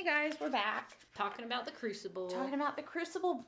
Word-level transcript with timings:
Hey 0.00 0.06
guys, 0.06 0.40
we're 0.40 0.48
back 0.48 0.96
Talking 1.14 1.44
about 1.44 1.66
the 1.66 1.72
Crucible. 1.72 2.30
talking 2.30 2.54
about 2.54 2.74
the 2.74 2.82
Crucible 2.82 3.44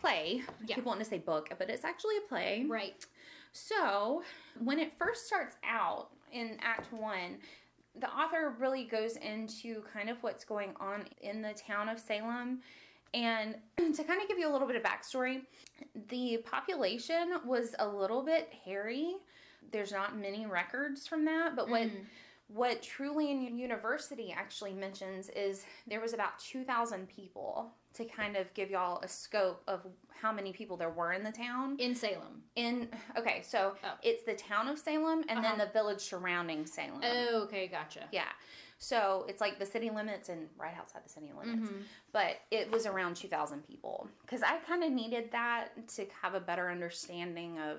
play. 0.00 0.42
Yeah. 0.66 0.74
People 0.74 0.90
want 0.90 0.98
to 0.98 1.06
say 1.06 1.18
book, 1.18 1.50
but 1.56 1.70
it's 1.70 1.84
actually 1.84 2.16
a 2.16 2.28
play. 2.28 2.66
right. 2.68 3.06
So, 3.52 4.24
when 4.58 4.80
it 4.80 4.92
first 4.98 5.28
starts 5.28 5.54
out 5.62 6.08
in 6.32 6.58
Act 6.60 6.92
One, 6.92 7.38
the 7.94 8.10
author 8.10 8.56
really 8.58 8.82
goes 8.82 9.14
into 9.18 9.84
kind 9.92 10.10
of 10.10 10.20
what's 10.24 10.44
going 10.44 10.70
on 10.80 11.04
in 11.20 11.42
the 11.42 11.52
town 11.52 11.88
of 11.88 12.00
Salem. 12.00 12.58
And 13.12 13.54
to 13.76 14.02
kind 14.02 14.20
of 14.20 14.26
give 14.26 14.36
you 14.36 14.50
a 14.50 14.52
little 14.52 14.66
bit 14.66 14.74
of 14.74 14.82
backstory, 14.82 15.42
the 16.08 16.38
population 16.38 17.34
was 17.44 17.76
a 17.78 17.86
little 17.86 18.24
bit 18.24 18.52
hairy. 18.64 19.14
There's 19.70 19.92
not 19.92 20.18
many 20.18 20.44
records 20.44 21.06
from 21.06 21.24
that, 21.26 21.54
but 21.54 21.68
what 21.68 21.82
mm-hmm. 21.82 22.02
What 22.48 22.82
Trulian 22.82 23.56
University 23.58 24.34
actually 24.36 24.74
mentions 24.74 25.28
is 25.30 25.64
there 25.86 26.00
was 26.00 26.12
about 26.12 26.38
2,000 26.38 27.08
people 27.08 27.72
to 27.94 28.04
kind 28.04 28.36
of 28.36 28.52
give 28.54 28.70
y'all 28.70 29.00
a 29.02 29.08
scope 29.08 29.62
of 29.66 29.86
how 30.10 30.30
many 30.32 30.52
people 30.52 30.76
there 30.76 30.90
were 30.90 31.12
in 31.12 31.22
the 31.24 31.30
town 31.32 31.76
In 31.78 31.94
Salem. 31.94 32.42
in 32.56 32.88
okay 33.16 33.42
so 33.46 33.74
Oh. 33.84 33.92
it's 34.02 34.24
the 34.24 34.34
town 34.34 34.68
of 34.68 34.78
salem 34.78 35.24
and 35.28 35.38
then 35.44 35.54
Uh-huh. 35.54 35.64
the 35.66 35.70
village 35.72 36.00
surrounding 36.00 36.66
salem 36.66 37.00
Oh, 37.02 37.42
okay, 37.44 37.66
gotcha. 37.66 38.08
yeah 38.12 38.28
so 38.78 39.24
it's 39.28 39.40
like 39.40 39.58
the 39.58 39.66
city 39.66 39.90
limits 39.90 40.28
and 40.28 40.48
right 40.58 40.74
outside 40.76 41.02
the 41.04 41.08
city 41.08 41.30
limits 41.38 41.68
Mm-hmm. 41.70 41.82
but 42.12 42.36
it 42.50 42.70
was 42.70 42.84
around 42.86 43.16
2000 43.16 43.64
people 43.66 44.08
because 44.22 44.42
i 44.42 44.58
kind 44.66 44.82
of 44.82 44.90
needed 44.92 45.30
that 45.32 45.86
to 45.88 46.06
have 46.22 46.34
a 46.34 46.40
better 46.40 46.70
understanding 46.70 47.58
of 47.58 47.78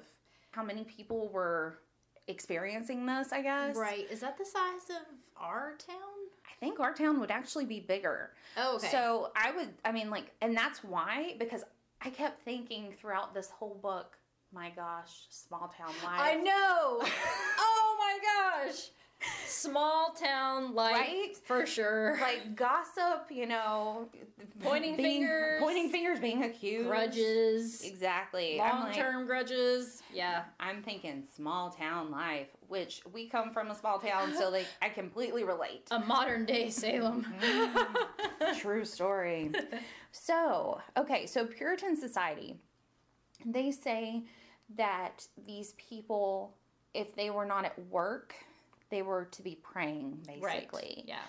how 0.51 0.63
many 0.63 0.83
people 0.85 1.27
were 1.29 1.79
experiencing 2.27 3.05
this 3.05 3.31
i 3.31 3.41
guess 3.41 3.75
Right. 3.75 4.07
Is 4.11 4.19
that 4.21 4.37
the 4.37 4.45
size 4.45 4.89
of 4.89 5.05
our 5.37 5.73
town? 5.77 5.97
i 6.45 6.53
think 6.59 6.79
our 6.79 6.93
town 6.93 7.19
would 7.19 7.31
actually 7.31 7.65
be 7.65 7.79
bigger 7.79 8.31
Oh, 8.57 8.75
okay. 8.77 8.87
so 8.89 9.31
i 9.35 9.51
would 9.51 9.69
i 9.83 9.91
mean 9.91 10.09
like 10.09 10.31
and 10.41 10.55
that's 10.55 10.83
why 10.83 11.35
because 11.37 11.63
i 12.01 12.09
kept 12.09 12.41
thinking 12.43 12.93
throughout 12.99 13.33
this 13.33 13.49
whole 13.49 13.77
book 13.81 14.17
my 14.53 14.69
gosh 14.75 15.11
small 15.29 15.73
town 15.77 15.89
life 16.03 16.19
I 16.19 16.35
know. 16.35 17.01
oh 17.59 17.95
my 17.99 18.63
gosh. 18.65 18.89
Small 19.47 20.11
town 20.11 20.75
life 20.75 20.93
Right? 20.95 21.37
for 21.43 21.65
sure. 21.65 22.17
like 22.21 22.55
gossip, 22.55 23.27
you 23.31 23.45
know, 23.47 24.07
Pointing 24.61 24.95
being- 24.95 25.21
fingers. 25.23 25.59
pointing 25.61 25.89
fingers, 25.89 26.19
being 26.19 26.43
accused, 26.43 26.87
Grudges. 26.87 27.81
Exactly. 27.83 28.57
Long 28.57 28.83
like, 28.83 28.95
term 28.95 29.25
grudges. 29.25 30.03
Yeah. 30.13 30.43
I'm 30.59 30.83
thinking 30.83 31.23
small 31.35 31.71
town 31.71 32.11
life, 32.11 32.49
which 32.67 33.01
we 33.11 33.27
come 33.27 33.51
from 33.51 33.71
a 33.71 33.75
small 33.75 33.97
town, 33.99 34.33
so 34.37 34.49
like 34.49 34.67
I 34.81 34.89
completely 34.89 35.43
relate. 35.43 35.87
A 35.91 35.99
modern 35.99 36.45
day 36.45 36.69
Salem. 36.69 37.25
Mm-hmm. 37.41 38.59
True 38.59 38.85
story. 38.85 39.51
so, 40.11 40.79
okay, 40.97 41.25
so 41.25 41.45
Puritan 41.45 41.95
society, 41.97 42.55
they 43.45 43.71
say 43.71 44.23
that 44.75 45.25
these 45.45 45.73
people, 45.73 46.55
if 46.93 47.15
they 47.15 47.29
were 47.29 47.45
not 47.45 47.65
at 47.65 47.77
work, 47.89 48.35
they 48.89 49.01
were 49.01 49.25
to 49.25 49.41
be 49.41 49.55
praying, 49.61 50.19
basically. 50.27 50.95
Right. 50.97 51.03
Yeah. 51.07 51.21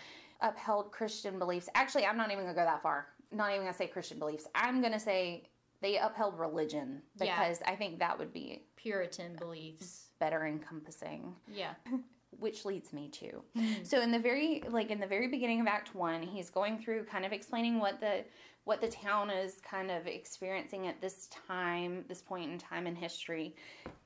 upheld 0.43 0.93
Christian 0.93 1.39
beliefs. 1.39 1.69
Actually, 1.75 2.05
I'm 2.07 2.17
not 2.17 2.31
even 2.31 2.45
gonna 2.45 2.55
go 2.55 2.65
that 2.65 2.83
far. 2.83 3.07
Not 3.33 3.51
even 3.51 3.63
gonna 3.63 3.73
say 3.77 3.87
Christian 3.87 4.19
beliefs. 4.19 4.47
I'm 4.55 4.83
gonna 4.83 5.01
say 5.01 5.49
they 5.81 5.97
upheld 5.99 6.39
religion 6.39 7.03
Yeah. 7.19 7.39
because 7.39 7.63
I 7.67 7.75
think 7.77 7.99
that 8.01 8.19
would 8.19 8.33
be 8.33 8.63
Puritan 8.77 9.37
beliefs. 9.37 10.09
better 10.19 10.47
encompassing. 10.47 11.35
Yeah. 11.49 11.75
Which 12.39 12.67
leads 12.67 12.93
me 12.93 13.09
to. 13.09 13.43
Hmm. 13.57 13.73
So 13.83 14.01
in 14.03 14.11
the 14.13 14.19
very 14.19 14.63
like 14.69 14.91
in 14.91 15.01
the 15.01 15.07
very 15.07 15.29
beginning 15.29 15.61
of 15.61 15.67
Act 15.67 15.95
One, 15.95 16.23
he's 16.23 16.51
going 16.51 16.79
through 16.79 17.05
kind 17.05 17.25
of 17.25 17.33
explaining 17.33 17.79
what 17.79 17.99
the 18.01 18.25
what 18.65 18.81
the 18.83 18.89
town 18.89 19.31
is 19.31 19.61
kind 19.63 19.91
of 19.91 20.07
experiencing 20.07 20.87
at 20.89 21.01
this 21.01 21.29
time, 21.29 22.05
this 22.09 22.21
point 22.21 22.51
in 22.51 22.59
time 22.59 22.87
in 22.87 22.95
history. 22.97 23.55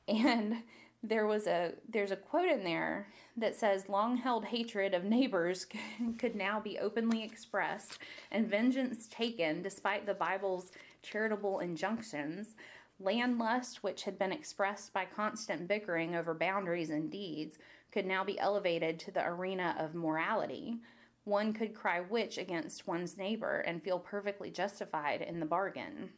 And 0.06 0.62
there 1.02 1.26
was 1.26 1.46
a 1.46 1.72
there's 1.88 2.10
a 2.10 2.16
quote 2.16 2.48
in 2.48 2.62
there 2.62 3.08
that 3.36 3.56
says 3.56 3.88
long 3.88 4.16
held 4.16 4.44
hatred 4.44 4.92
of 4.92 5.04
neighbors 5.04 5.66
could 6.18 6.34
now 6.34 6.60
be 6.60 6.78
openly 6.78 7.24
expressed 7.24 7.98
and 8.30 8.48
vengeance 8.48 9.06
taken 9.08 9.62
despite 9.62 10.04
the 10.04 10.14
Bible's 10.14 10.72
charitable 11.02 11.60
injunctions. 11.60 12.54
Land 12.98 13.38
lust, 13.38 13.82
which 13.82 14.02
had 14.02 14.18
been 14.18 14.32
expressed 14.32 14.92
by 14.92 15.06
constant 15.06 15.66
bickering 15.66 16.14
over 16.14 16.34
boundaries 16.34 16.90
and 16.90 17.10
deeds, 17.10 17.56
could 17.90 18.04
now 18.04 18.22
be 18.22 18.38
elevated 18.38 18.98
to 18.98 19.10
the 19.10 19.26
arena 19.26 19.74
of 19.78 19.94
morality. 19.94 20.80
One 21.24 21.54
could 21.54 21.74
cry 21.74 22.00
witch 22.00 22.36
against 22.36 22.86
one's 22.86 23.16
neighbor 23.16 23.60
and 23.60 23.82
feel 23.82 23.98
perfectly 23.98 24.50
justified 24.50 25.22
in 25.22 25.40
the 25.40 25.46
bargain. 25.46 26.10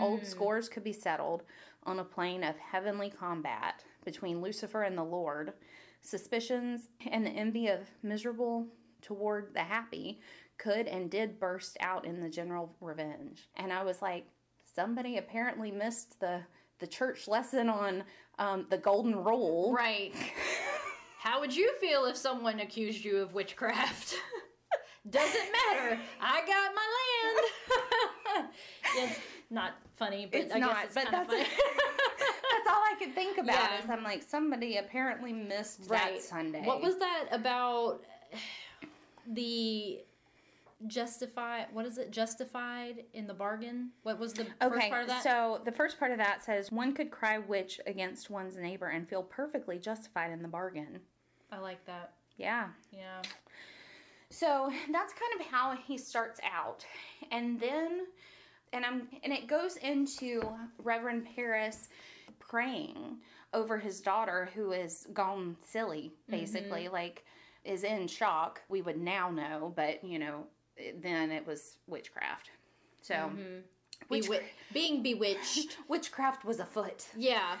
Old 0.00 0.22
mm. 0.22 0.26
scores 0.26 0.68
could 0.68 0.82
be 0.82 0.92
settled 0.92 1.44
on 1.84 2.00
a 2.00 2.04
plane 2.04 2.42
of 2.42 2.56
heavenly 2.56 3.10
combat 3.10 3.84
between 4.04 4.40
Lucifer 4.40 4.82
and 4.82 4.96
the 4.96 5.04
Lord. 5.04 5.52
Suspicions 6.00 6.88
and 7.10 7.24
the 7.24 7.30
envy 7.30 7.68
of 7.68 7.80
miserable 8.02 8.66
toward 9.00 9.54
the 9.54 9.62
happy 9.62 10.20
could 10.58 10.86
and 10.86 11.10
did 11.10 11.40
burst 11.40 11.76
out 11.80 12.04
in 12.04 12.20
the 12.20 12.28
general 12.28 12.74
revenge. 12.80 13.48
And 13.56 13.72
I 13.72 13.82
was 13.82 14.02
like, 14.02 14.26
somebody 14.74 15.18
apparently 15.18 15.70
missed 15.70 16.20
the 16.20 16.40
the 16.80 16.86
church 16.88 17.28
lesson 17.28 17.68
on 17.68 18.02
um, 18.38 18.66
the 18.68 18.76
golden 18.76 19.14
rule. 19.24 19.72
Right. 19.72 20.12
How 21.18 21.40
would 21.40 21.54
you 21.54 21.72
feel 21.80 22.04
if 22.06 22.16
someone 22.16 22.60
accused 22.60 23.04
you 23.04 23.18
of 23.18 23.32
witchcraft? 23.32 24.16
Doesn't 25.10 25.52
matter. 25.52 25.98
I 26.20 26.40
got 26.40 26.74
my 26.74 28.34
land. 28.34 28.48
it's 28.98 29.18
not 29.50 29.74
funny, 29.96 30.26
but 30.30 30.40
It's 30.40 30.54
I 30.54 30.58
not, 30.58 30.74
guess 30.74 30.84
it's 30.86 30.94
but 30.94 31.04
kind 31.04 31.22
of 31.22 31.30
that's 31.30 31.48
funny. 31.48 31.60
That's 33.06 33.16
all 33.16 33.22
I 33.22 33.34
could 33.34 33.36
think 33.36 33.38
about. 33.38 33.70
Yeah. 33.70 33.82
Is 33.82 33.90
I'm 33.90 34.04
like 34.04 34.22
somebody 34.22 34.76
apparently 34.76 35.32
missed 35.32 35.88
that 35.88 36.22
Sunday. 36.22 36.62
What 36.64 36.82
was 36.82 36.98
that 36.98 37.26
about? 37.30 38.02
The 39.26 40.00
justify. 40.86 41.62
What 41.72 41.86
is 41.86 41.96
it? 41.96 42.10
Justified 42.10 43.04
in 43.14 43.26
the 43.26 43.32
bargain. 43.32 43.90
What 44.02 44.18
was 44.18 44.34
the 44.34 44.44
first 44.44 44.76
Okay, 44.76 44.90
part 44.90 45.02
of 45.02 45.08
that? 45.08 45.22
so 45.22 45.62
the 45.64 45.72
first 45.72 45.98
part 45.98 46.12
of 46.12 46.18
that 46.18 46.44
says 46.44 46.70
one 46.70 46.92
could 46.92 47.10
cry 47.10 47.38
witch 47.38 47.80
against 47.86 48.28
one's 48.28 48.56
neighbor 48.56 48.88
and 48.88 49.08
feel 49.08 49.22
perfectly 49.22 49.78
justified 49.78 50.30
in 50.30 50.42
the 50.42 50.48
bargain. 50.48 51.00
I 51.50 51.58
like 51.58 51.84
that. 51.86 52.12
Yeah. 52.36 52.68
Yeah. 52.92 53.22
So 54.30 54.70
that's 54.92 55.14
kind 55.14 55.40
of 55.40 55.46
how 55.46 55.76
he 55.86 55.96
starts 55.96 56.40
out. 56.44 56.84
And 57.30 57.58
then 57.58 58.00
and 58.72 58.84
I'm 58.84 59.08
and 59.22 59.32
it 59.32 59.46
goes 59.46 59.76
into 59.76 60.42
Reverend 60.82 61.28
Parris 61.34 61.88
praying 62.48 63.18
over 63.52 63.78
his 63.78 64.00
daughter 64.00 64.50
who 64.54 64.72
is 64.72 65.06
gone 65.12 65.56
silly, 65.62 66.12
mm-hmm. 66.22 66.32
basically, 66.40 66.88
like 66.88 67.24
is 67.64 67.84
in 67.84 68.06
shock. 68.06 68.60
We 68.68 68.82
would 68.82 68.98
now 68.98 69.30
know, 69.30 69.72
but 69.76 70.04
you 70.04 70.18
know, 70.18 70.44
then 71.00 71.30
it 71.30 71.46
was 71.46 71.78
witchcraft. 71.86 72.50
So 73.02 73.14
mm-hmm. 73.14 73.60
witch- 74.08 74.28
Bewi- 74.28 74.42
being 74.72 75.02
bewitched. 75.02 75.76
witchcraft 75.88 76.44
was 76.44 76.60
afoot. 76.60 77.06
yeah. 77.16 77.56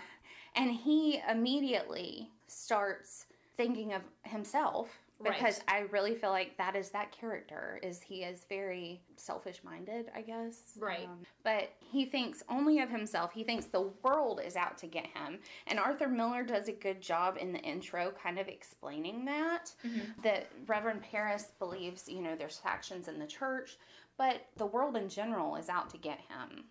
And 0.56 0.70
he 0.70 1.20
immediately 1.28 2.30
starts 2.46 3.26
thinking 3.56 3.92
of 3.92 4.02
himself 4.22 4.88
Right. 5.20 5.36
because 5.36 5.60
I 5.68 5.80
really 5.92 6.14
feel 6.14 6.30
like 6.30 6.56
that 6.58 6.74
is 6.76 6.90
that 6.90 7.12
character 7.12 7.78
is 7.82 8.02
he 8.02 8.24
is 8.24 8.44
very 8.48 9.00
selfish 9.16 9.60
minded, 9.64 10.10
I 10.14 10.22
guess. 10.22 10.72
Um, 10.76 10.82
Right. 10.82 11.08
but 11.44 11.70
he 11.78 12.04
thinks 12.04 12.42
only 12.48 12.80
of 12.80 12.90
himself. 12.90 13.32
He 13.32 13.44
thinks 13.44 13.66
the 13.66 13.90
world 14.02 14.40
is 14.44 14.56
out 14.56 14.76
to 14.78 14.86
get 14.86 15.06
him. 15.06 15.38
And 15.68 15.78
Arthur 15.78 16.08
Miller 16.08 16.42
does 16.42 16.68
a 16.68 16.72
good 16.72 17.00
job 17.00 17.38
in 17.40 17.52
the 17.52 17.60
intro 17.60 18.12
kind 18.22 18.38
of 18.38 18.48
explaining 18.48 19.24
that 19.26 19.72
Mm-hmm. 19.86 20.22
that 20.22 20.48
Reverend 20.66 21.02
Parris 21.02 21.52
believes, 21.58 22.08
you 22.08 22.20
know, 22.20 22.34
there's 22.36 22.58
factions 22.58 23.06
in 23.08 23.18
the 23.18 23.26
church, 23.26 23.78
but 24.18 24.46
the 24.56 24.66
world 24.66 24.96
in 24.96 25.08
general 25.08 25.56
is 25.56 25.68
out 25.68 25.90
to 25.90 25.96
get 25.96 26.18
him. 26.18 26.64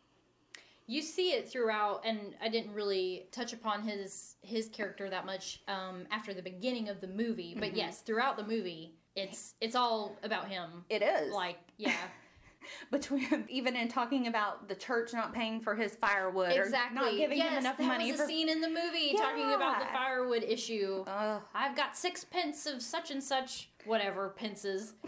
You 0.88 1.02
see 1.02 1.32
it 1.32 1.48
throughout 1.48 2.02
and 2.06 2.36
i 2.42 2.50
didn't 2.50 2.74
really 2.74 3.28
touch 3.32 3.54
upon 3.54 3.84
his 3.84 4.36
his 4.42 4.68
character 4.70 5.10
that 5.10 5.26
much 5.26 5.62
um, 5.68 6.06
after 6.12 6.34
the 6.34 6.42
beginning 6.42 6.90
of 6.90 7.00
the 7.02 7.08
movie 7.08 7.56
but 7.58 7.76
yes 7.76 8.02
throughout 8.02 8.38
the 8.38 8.44
movie 8.44 8.94
it's 9.16 9.54
it's 9.62 9.76
all 9.76 10.16
about 10.24 10.50
him. 10.50 10.86
It 10.90 11.02
is. 11.02 11.34
like 11.34 11.58
yeah. 11.78 11.94
Between 12.92 13.46
even 13.50 13.76
in 13.76 13.90
talking 13.90 14.28
about 14.28 14.70
the 14.70 14.76
church 14.76 15.12
not 15.12 15.34
paying 15.34 15.60
for 15.60 15.76
his 15.76 15.96
firewood 15.96 16.54
exactly 16.54 16.98
or 16.98 17.04
not 17.04 17.18
giving 17.18 17.38
yes, 17.38 17.52
him 17.52 17.58
enough 17.58 17.78
that 17.78 17.84
money 17.86 18.10
was 18.10 18.22
a 18.22 18.24
for 18.24 18.30
scene 18.30 18.48
in 18.48 18.62
the 18.62 18.70
movie 18.70 19.14
talking 19.18 19.52
about 19.52 19.80
the 19.80 19.86
firewood 19.88 20.44
issue. 20.44 21.04
Ugh. 21.06 21.42
i've 21.54 21.76
got 21.76 21.98
six 21.98 22.24
pence 22.24 22.66
of 22.66 22.82
such 22.82 23.12
and 23.12 23.22
such 23.22 23.70
whatever 23.86 24.30
pences. 24.30 24.94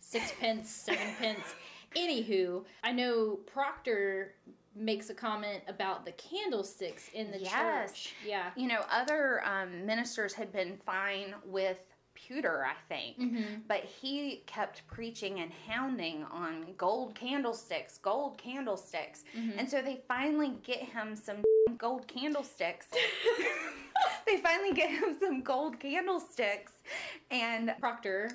Six 0.00 0.32
pence 0.38 0.68
seven 0.70 1.14
pence 1.18 1.54
anywho 1.96 2.64
i 2.82 2.92
know 2.92 3.38
proctor 3.46 4.34
makes 4.76 5.08
a 5.08 5.14
comment 5.14 5.62
about 5.68 6.04
the 6.04 6.12
candlesticks 6.12 7.08
in 7.14 7.30
the 7.30 7.38
Yes. 7.38 7.92
church 7.92 8.14
yeah 8.26 8.50
you 8.56 8.66
know 8.66 8.80
other 8.90 9.42
um, 9.44 9.86
ministers 9.86 10.34
had 10.34 10.52
been 10.52 10.76
fine 10.84 11.34
with 11.44 11.78
pewter, 12.14 12.64
I 12.64 12.74
think. 12.88 13.18
Mm-hmm. 13.18 13.60
But 13.68 13.84
he 13.84 14.42
kept 14.46 14.86
preaching 14.86 15.40
and 15.40 15.50
hounding 15.68 16.24
on 16.30 16.66
gold 16.76 17.14
candlesticks, 17.14 17.98
gold 17.98 18.38
candlesticks. 18.38 19.24
Mm-hmm. 19.36 19.58
And 19.58 19.68
so 19.68 19.82
they 19.82 20.00
finally 20.08 20.52
get 20.62 20.78
him 20.78 21.16
some 21.16 21.42
gold 21.78 22.06
candlesticks. 22.08 22.86
they 24.26 24.38
finally 24.38 24.72
get 24.72 24.90
him 24.90 25.16
some 25.18 25.42
gold 25.42 25.78
candlesticks. 25.78 26.72
And 27.30 27.74
Proctor. 27.80 28.30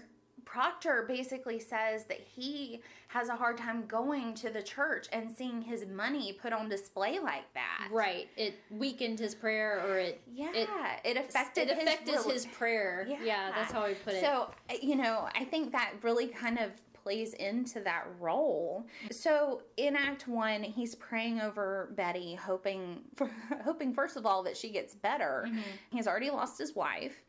Proctor 0.51 1.05
basically 1.07 1.59
says 1.59 2.05
that 2.05 2.19
he 2.35 2.81
has 3.09 3.29
a 3.29 3.35
hard 3.35 3.55
time 3.55 3.85
going 3.85 4.33
to 4.33 4.49
the 4.49 4.63
church 4.63 5.07
and 5.11 5.29
seeing 5.29 5.61
his 5.61 5.85
money 5.85 6.33
put 6.33 6.53
on 6.53 6.67
display 6.67 7.19
like 7.19 7.51
that. 7.53 7.87
Right. 7.91 8.27
It 8.35 8.55
weakened 8.71 9.19
his 9.19 9.35
prayer, 9.35 9.83
or 9.87 9.99
it 9.99 10.21
Yeah, 10.33 10.51
it, 10.53 10.67
it, 11.03 11.17
affected 11.17 11.69
it 11.69 11.77
affected 11.77 12.15
his, 12.15 12.25
his, 12.25 12.45
prayer. 12.47 13.07
Yeah. 13.07 13.51
that's 13.53 13.71
how 13.71 13.83
I 13.83 13.93
put 13.93 14.15
it. 14.15 14.21
So, 14.21 14.49
you 14.81 14.95
know, 14.95 15.29
I 15.35 15.45
think 15.45 15.71
that 15.71 15.93
really 16.01 16.27
kind 16.27 16.57
of 16.57 16.71
plays 17.03 17.33
into 17.33 17.79
that 17.81 18.05
role. 18.19 18.85
So, 19.11 19.63
in 19.77 19.95
Act 19.95 20.27
1, 20.27 20.63
he's 20.63 20.95
praying 20.95 21.41
over 21.41 21.91
Betty 21.95 22.35
hoping 22.35 23.01
for, 23.15 23.29
hoping 23.63 23.93
first 23.93 24.17
of 24.17 24.25
all 24.25 24.43
that 24.43 24.57
she 24.57 24.69
gets 24.69 24.95
better. 24.95 25.45
Mm-hmm. 25.47 25.59
He's 25.91 26.07
already 26.07 26.29
lost 26.29 26.57
his 26.57 26.75
wife. 26.75 27.23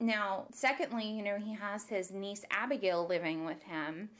Now, 0.00 0.46
secondly, 0.52 1.08
you 1.08 1.22
know, 1.22 1.38
he 1.38 1.54
has 1.54 1.86
his 1.86 2.10
niece 2.10 2.44
Abigail 2.50 3.06
living 3.06 3.44
with 3.44 3.62
him. 3.62 4.10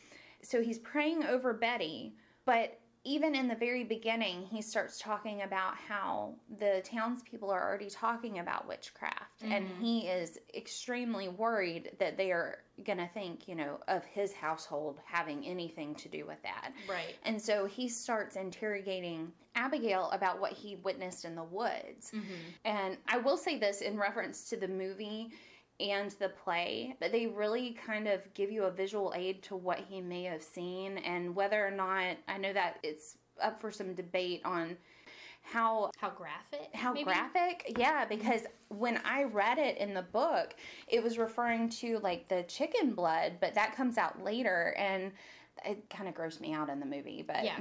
So, 0.43 0.63
he's 0.63 0.79
praying 0.79 1.25
over 1.25 1.53
Betty, 1.53 2.15
but 2.45 2.81
even 3.05 3.35
in 3.35 3.49
the 3.49 3.55
very 3.55 3.85
beginning, 3.85 4.47
he 4.47 4.63
starts 4.63 4.99
talking 4.99 5.43
about 5.43 5.77
how 5.77 6.35
the 6.59 6.83
townspeople 6.85 7.51
are 7.51 7.63
already 7.63 7.91
talking 7.91 8.39
about 8.39 8.67
witchcraft, 8.67 9.43
and 9.43 9.67
mm-hmm. 9.67 9.83
he 9.83 10.01
is 10.09 10.39
extremely 10.57 11.29
worried 11.29 11.93
that 11.99 12.17
they 12.17 12.33
are 12.33 12.59
going 12.85 12.99
to 12.99 13.09
think, 13.09 13.47
you 13.47 13.55
know, 13.55 13.79
of 13.89 14.05
his 14.05 14.33
household 14.33 15.01
having 15.05 15.45
anything 15.45 15.95
to 15.97 16.09
do 16.09 16.27
with 16.27 16.43
that. 16.43 16.73
Right. 16.89 17.15
And 17.25 17.41
so 17.41 17.67
he 17.67 17.89
starts 17.89 18.37
interrogating 18.37 19.33
Abigail 19.55 20.11
about 20.13 20.41
what 20.41 20.53
he 20.53 20.77
witnessed 20.77 21.25
in 21.25 21.35
the 21.37 21.45
woods. 21.45 22.11
Mm-hmm. 22.13 22.35
And 22.65 22.97
I 23.07 23.19
will 23.19 23.37
say 23.37 23.59
this 23.59 23.83
in 23.83 23.99
reference 23.99 24.49
to 24.49 24.57
the 24.57 24.69
movie 24.69 25.31
and 25.81 26.11
the 26.13 26.29
play, 26.29 26.97
but 27.01 27.11
they 27.13 27.27
really 27.27 27.77
kind 27.87 28.07
of 28.07 28.21
give 28.35 28.51
you 28.51 28.65
a 28.65 28.71
visual 28.71 29.13
aid 29.17 29.43
to 29.45 29.57
what 29.57 29.81
he 29.89 30.01
may 30.01 30.23
have 30.25 30.43
seen 30.43 30.99
and 30.99 31.35
whether 31.35 31.67
or 31.67 31.71
not 31.71 32.17
I 32.29 32.39
know 32.39 32.53
that 32.53 32.79
it's 32.83 33.17
up 33.43 33.61
for 33.61 33.71
some 33.71 33.95
debate 33.95 34.41
on 34.45 34.77
how 35.43 35.91
how 35.99 36.09
graphic? 36.11 36.71
how 36.73 36.93
maybe? 36.93 37.05
graphic 37.05 37.75
yeah 37.77 38.05
because 38.07 38.43
when 38.69 38.99
i 39.05 39.25
read 39.25 39.59
it 39.59 39.77
in 39.77 39.93
the 39.93 40.03
book 40.03 40.55
it 40.89 41.03
was 41.03 41.19
referring 41.19 41.69
to 41.69 41.99
like 41.99 42.27
the 42.29 42.45
chicken 42.45 42.95
blood 42.95 43.35
but 43.41 43.53
that 43.55 43.77
comes 43.77 43.99
out 43.99 44.23
later 44.23 44.75
and 44.79 45.13
it 45.67 45.85
kind 45.91 46.09
of 46.09 46.15
grossed 46.15 46.41
me 46.41 46.55
out 46.55 46.71
in 46.71 46.81
the 46.81 46.87
movie 46.87 47.23
but 47.27 47.45
Yeah. 47.45 47.59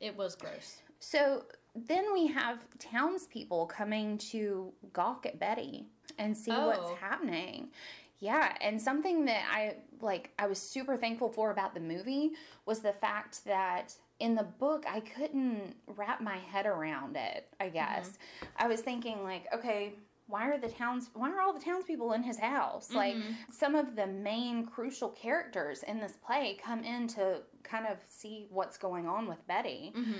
It 0.00 0.16
was 0.16 0.34
gross. 0.34 0.82
so 0.98 1.44
then 1.74 2.12
we 2.12 2.26
have 2.26 2.58
townspeople 2.78 3.66
coming 3.66 4.18
to 4.18 4.72
gawk 4.92 5.24
at 5.24 5.38
Betty 5.38 5.86
and 6.18 6.36
see 6.36 6.52
Oh. 6.52 6.66
what's 6.66 7.00
happening. 7.00 7.70
Yeah, 8.18 8.56
and 8.60 8.80
something 8.80 9.24
that 9.24 9.42
I 9.50 9.76
like 10.00 10.30
I 10.38 10.46
was 10.46 10.58
super 10.60 10.96
thankful 10.96 11.28
for 11.28 11.50
about 11.50 11.74
the 11.74 11.80
movie 11.80 12.32
was 12.66 12.80
the 12.80 12.92
fact 12.92 13.44
that 13.46 13.94
in 14.20 14.36
the 14.36 14.44
book 14.44 14.84
I 14.88 15.00
couldn't 15.00 15.74
wrap 15.86 16.20
my 16.20 16.36
head 16.36 16.66
around 16.66 17.16
it, 17.16 17.48
I 17.58 17.68
guess. 17.68 18.10
Mm-hmm. 18.10 18.46
I 18.64 18.68
was 18.68 18.80
thinking 18.80 19.24
like, 19.24 19.46
okay, 19.52 19.94
why 20.28 20.48
are 20.48 20.58
the 20.58 20.68
towns 20.68 21.10
why 21.14 21.30
are 21.30 21.40
all 21.40 21.52
the 21.52 21.60
townspeople 21.64 22.12
in 22.12 22.22
his 22.22 22.38
house? 22.38 22.92
Like 22.92 23.16
mm-hmm. 23.16 23.32
some 23.50 23.74
of 23.74 23.96
the 23.96 24.06
main 24.06 24.66
crucial 24.66 25.08
characters 25.10 25.82
in 25.82 25.98
this 25.98 26.16
play 26.24 26.58
come 26.64 26.84
in 26.84 27.08
to 27.08 27.42
kind 27.64 27.86
of 27.86 27.98
see 28.08 28.46
what's 28.50 28.78
going 28.78 29.06
on 29.06 29.26
with 29.26 29.44
Betty. 29.48 29.92
Mm-hmm. 29.96 30.12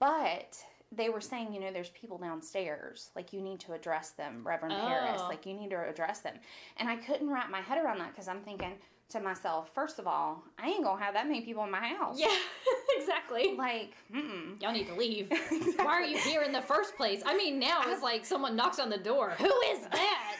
But 0.00 0.58
they 0.96 1.08
were 1.08 1.20
saying, 1.20 1.52
you 1.52 1.60
know, 1.60 1.72
there's 1.72 1.90
people 1.90 2.18
downstairs. 2.18 3.10
Like, 3.14 3.32
you 3.32 3.40
need 3.40 3.60
to 3.60 3.72
address 3.72 4.10
them, 4.10 4.42
Reverend 4.44 4.74
Parris. 4.74 5.20
Oh. 5.22 5.28
Like, 5.28 5.46
you 5.46 5.54
need 5.54 5.70
to 5.70 5.88
address 5.88 6.20
them. 6.20 6.34
And 6.78 6.88
I 6.88 6.96
couldn't 6.96 7.30
wrap 7.30 7.50
my 7.50 7.60
head 7.60 7.82
around 7.82 7.98
that 7.98 8.12
because 8.12 8.28
I'm 8.28 8.40
thinking 8.40 8.72
to 9.10 9.20
myself, 9.20 9.70
first 9.74 9.98
of 9.98 10.06
all, 10.06 10.42
I 10.58 10.68
ain't 10.68 10.82
going 10.82 10.98
to 10.98 11.04
have 11.04 11.14
that 11.14 11.26
many 11.26 11.42
people 11.42 11.62
in 11.64 11.70
my 11.70 11.86
house. 11.86 12.18
Yeah, 12.18 12.34
exactly. 12.98 13.54
Like, 13.56 13.94
mm 14.12 14.60
Y'all 14.60 14.72
need 14.72 14.88
to 14.88 14.94
leave. 14.94 15.30
Why 15.76 15.86
are 15.86 16.04
you 16.04 16.18
here 16.18 16.42
in 16.42 16.52
the 16.52 16.62
first 16.62 16.96
place? 16.96 17.22
I 17.24 17.36
mean, 17.36 17.58
now 17.58 17.82
it's 17.86 18.02
like 18.02 18.24
someone 18.24 18.56
knocks 18.56 18.78
on 18.78 18.90
the 18.90 18.98
door. 18.98 19.34
Who 19.38 19.52
is 19.70 19.80
that? 19.92 20.36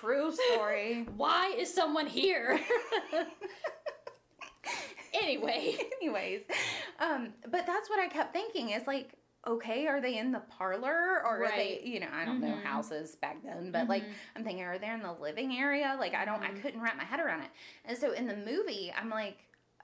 True 0.00 0.32
story. 0.32 1.06
Why 1.16 1.54
is 1.58 1.72
someone 1.72 2.06
here? 2.06 2.60
anyway, 5.14 5.76
Anyways, 6.00 6.42
um, 6.98 7.32
but 7.50 7.66
that's 7.66 7.88
what 7.90 7.98
I 8.00 8.08
kept 8.08 8.32
thinking 8.32 8.70
is 8.70 8.86
like, 8.86 9.12
okay, 9.46 9.86
are 9.86 10.00
they 10.00 10.16
in 10.18 10.32
the 10.32 10.40
parlor 10.40 11.20
or 11.24 11.44
are 11.44 11.52
they, 11.56 11.80
you 11.84 12.00
know, 12.00 12.08
I 12.12 12.24
don't 12.24 12.40
know 12.40 12.54
Mhm. 12.56 12.62
houses 12.64 13.16
back 13.16 13.42
then, 13.42 13.70
but 13.70 13.88
like 13.88 14.04
I'm 14.34 14.42
thinking, 14.44 14.64
are 14.64 14.78
they 14.78 14.88
in 14.88 15.02
the 15.02 15.12
living 15.12 15.52
area? 15.58 15.96
Like 15.98 16.14
I 16.14 16.24
don't, 16.24 16.42
I 16.42 16.50
Mhm. 16.50 16.62
couldn't 16.62 16.80
wrap 16.80 16.96
my 16.96 17.04
head 17.04 17.20
around 17.20 17.42
it. 17.42 17.50
And 17.84 17.98
so 17.98 18.12
in 18.12 18.26
the 18.26 18.36
movie, 18.36 18.92
I'm 18.96 19.10
like, 19.10 19.38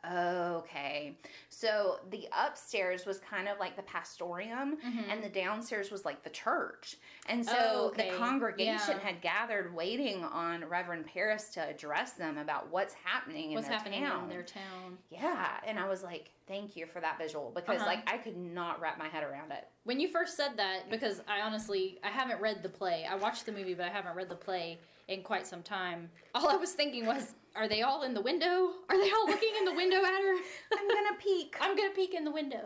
okay. 0.05 1.17
So 1.49 1.99
the 2.11 2.27
upstairs 2.37 3.05
was 3.07 3.19
kind 3.19 3.49
of 3.49 3.59
like 3.59 3.77
the 3.77 3.83
pastorium 3.83 4.79
and 5.11 5.23
the 5.23 5.29
downstairs 5.29 5.91
was 5.91 6.05
like 6.05 6.23
the 6.23 6.31
church. 6.31 6.97
And 7.29 7.45
so 7.45 7.53
Mm-hmm. 7.53 7.61
Oh, 7.73 7.87
okay. 7.89 8.11
the 8.11 8.17
congregation 8.17 8.97
Yeah. 8.97 8.99
had 8.99 9.21
gathered 9.21 9.75
waiting 9.75 10.25
on 10.25 10.65
Reverend 10.65 11.07
Parris 11.07 11.51
to 11.51 11.61
address 11.69 12.13
them 12.13 12.39
about 12.39 12.71
what's 12.71 12.95
happening 12.95 13.51
in 13.51 13.55
what's 13.57 13.69
their 13.69 13.77
happening 13.77 14.03
town. 14.05 14.25
in 14.25 14.29
their 14.31 14.43
town? 14.43 14.99
Yeah, 15.11 15.49
and 15.67 15.79
I 15.79 15.89
was 15.89 16.03
like, 16.03 16.31
thank 16.47 16.77
you 16.77 16.87
for 16.87 17.01
that 17.01 17.19
visual 17.19 17.53
because 17.55 17.77
Uh-huh. 17.81 17.87
like 17.87 18.11
I 18.13 18.17
could 18.19 18.37
not 18.37 18.81
wrap 18.81 18.99
my 18.99 19.09
head 19.09 19.23
around 19.23 19.53
it. 19.53 19.67
When 19.85 20.01
you 20.01 20.09
first 20.09 20.37
said 20.37 20.57
that, 20.57 20.91
because 20.91 21.21
I 21.29 21.41
honestly 21.43 21.99
I 22.03 22.09
haven't 22.09 22.41
read 22.41 22.63
the 22.63 22.69
play. 22.69 23.07
I 23.11 23.15
watched 23.17 23.47
the 23.47 23.53
movie, 23.53 23.75
but 23.75 23.87
I 23.87 23.91
haven't 23.91 24.17
read 24.17 24.29
the 24.29 24.35
play 24.37 24.79
in 25.11 25.23
quite 25.23 25.47
some 25.47 25.63
time. 25.63 26.09
All 26.35 26.49
I 26.49 26.57
was 26.57 26.73
thinking 26.73 27.05
was, 27.05 27.35
are 27.57 27.69
they 27.69 27.83
all 27.83 28.05
in 28.05 28.15
the 28.15 28.21
window? 28.21 28.71
Are 28.89 28.97
they 29.05 29.11
all 29.11 29.27
looking 29.27 29.51
in 29.59 29.65
the 29.65 29.75
window 29.75 29.97
at 29.99 30.05
her? 30.23 30.35
I'm 30.79 30.89
gonna 30.89 31.17
peek. 31.19 31.57
I'm 31.61 31.77
gonna 31.77 31.91
peek 31.91 32.15
in 32.15 32.25
the 32.25 32.31
window. 32.31 32.65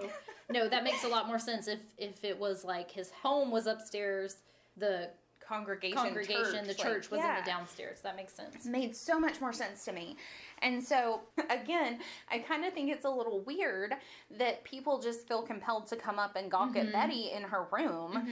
No, 0.50 0.68
that 0.68 0.84
makes 0.84 1.04
a 1.04 1.08
lot 1.08 1.26
more 1.26 1.38
sense 1.38 1.66
if 1.68 1.80
if 1.96 2.22
it 2.22 2.38
was 2.38 2.64
like 2.64 2.90
his 2.90 3.10
home 3.10 3.50
was 3.50 3.66
upstairs, 3.66 4.36
the 4.76 5.10
Congregation, 5.46 5.98
congregation, 5.98 6.66
the 6.66 6.72
church, 6.72 6.82
church 6.82 7.12
like, 7.12 7.20
was 7.20 7.28
in 7.38 7.44
the 7.44 7.50
downstairs. 7.50 8.00
That 8.00 8.16
makes 8.16 8.32
sense. 8.32 8.64
made 8.64 8.96
so 8.96 9.20
much 9.20 9.42
more 9.42 9.52
sense 9.52 9.84
to 9.84 9.92
me. 9.92 10.16
And 10.62 10.82
so, 10.82 11.20
again, 11.50 11.98
I 12.30 12.38
kind 12.38 12.64
of 12.64 12.72
think 12.72 12.90
it's 12.90 13.04
a 13.04 13.10
little 13.10 13.40
weird 13.42 13.92
that 14.38 14.64
people 14.64 14.98
just 15.02 15.28
feel 15.28 15.42
compelled 15.42 15.86
to 15.88 15.96
come 15.96 16.18
up 16.18 16.36
and 16.36 16.50
gawk 16.50 16.70
Mm-hmm. 16.70 16.86
at 16.86 16.92
Betty 16.94 17.30
in 17.36 17.42
her 17.42 17.66
room. 17.70 18.26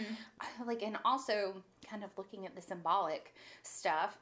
Like, 0.66 0.82
and 0.82 0.96
also 1.04 1.52
kind 1.92 2.04
of 2.04 2.10
looking 2.16 2.46
at 2.46 2.54
the 2.54 2.62
symbolic 2.62 3.34
stuff. 3.62 4.18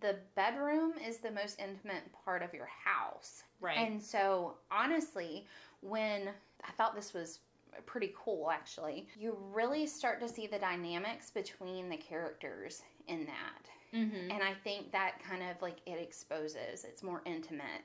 The 0.00 0.16
bedroom 0.34 0.92
is 1.06 1.18
the 1.18 1.30
most 1.30 1.60
intimate 1.60 2.04
part 2.24 2.42
of 2.42 2.54
your 2.54 2.68
house. 2.84 3.42
Right. 3.60 3.78
And 3.78 4.02
so, 4.02 4.54
honestly, 4.70 5.46
when 5.80 6.28
I 6.64 6.72
thought 6.72 6.94
this 6.94 7.12
was 7.12 7.40
pretty 7.86 8.12
cool 8.16 8.50
actually, 8.50 9.08
you 9.18 9.36
really 9.52 9.86
start 9.86 10.20
to 10.20 10.28
see 10.28 10.46
the 10.46 10.58
dynamics 10.58 11.30
between 11.30 11.88
the 11.88 11.96
characters 11.96 12.82
in 13.08 13.26
that 13.26 13.68
Mm-hmm. 13.94 14.30
and 14.30 14.42
I 14.42 14.54
think 14.64 14.90
that 14.92 15.22
kind 15.22 15.42
of 15.42 15.60
like 15.60 15.76
it 15.84 15.98
exposes. 16.00 16.84
It's 16.84 17.02
more 17.02 17.20
intimate, 17.26 17.82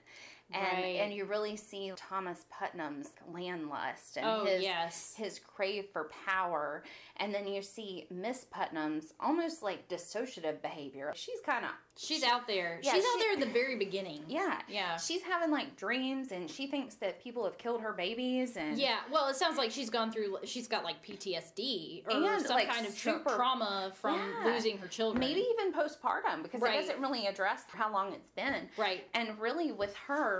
and 0.51 0.63
Right. 0.83 0.95
and 1.01 1.13
you 1.13 1.25
really 1.25 1.55
see 1.57 1.91
Thomas 1.95 2.45
Putnam's 2.49 3.09
landlust 3.29 4.17
and 4.17 4.25
Oh 4.25 4.45
his 4.45 4.63
yes. 4.63 5.13
his 5.17 5.39
crave 5.39 5.87
for 5.91 6.09
power, 6.25 6.83
and 7.17 7.33
then 7.33 7.47
you 7.47 7.61
see 7.61 8.07
Miss 8.09 8.45
Putnam's 8.49 9.13
almost 9.19 9.61
like 9.63 9.87
dissociative 9.89 10.61
behavior. 10.61 11.11
She's 11.15 11.41
kind 11.41 11.65
of 11.65 11.71
She's 11.99 12.21
out 12.23 12.45
there. 12.45 12.79
Yeah, 12.83 12.93
She's 12.93 13.03
out 13.03 13.17
there 13.19 13.33
in 13.33 13.39
the 13.39 13.47
very 13.47 13.75
beginning. 13.75 14.23
yeah 14.27 14.61
Yeah. 14.67 14.97
She's 14.97 15.23
having 15.23 15.49
like 15.51 15.75
dreams, 15.75 16.31
and 16.31 16.49
she 16.49 16.67
thinks 16.67 16.95
that 16.95 17.21
people 17.21 17.43
have 17.43 17.57
killed 17.57 17.81
her 17.81 17.91
babies, 17.91 18.55
and 18.55 18.77
Yeah, 18.77 18.99
well, 19.11 19.27
it 19.29 19.35
sounds 19.35 19.57
like 19.57 19.71
she's 19.71 19.89
gone 19.89 20.11
through. 20.11 20.37
She's 20.45 20.67
got 20.67 20.83
like 20.83 21.01
PTSD 21.03 22.03
or 22.05 22.11
And, 22.11 22.41
some 22.45 22.55
like, 22.55 22.69
kind 22.69 22.85
of 22.85 22.93
super- 22.93 23.35
trauma 23.35 23.91
from 23.95 24.19
Yeah. 24.19 24.45
losing 24.53 24.77
her 24.77 24.87
children. 24.87 25.19
maybe 25.19 25.41
even 25.41 25.73
postpartum 25.73 26.43
because 26.43 26.61
Right. 26.61 26.75
it 26.77 26.81
doesn't 26.81 27.01
really 27.01 27.25
address 27.25 27.63
how 27.69 27.91
long 27.91 28.13
it's 28.13 28.29
been. 28.29 28.69
right. 28.77 29.07
And 29.15 29.39
really, 29.39 29.71
with 29.71 29.95
her, 29.95 30.36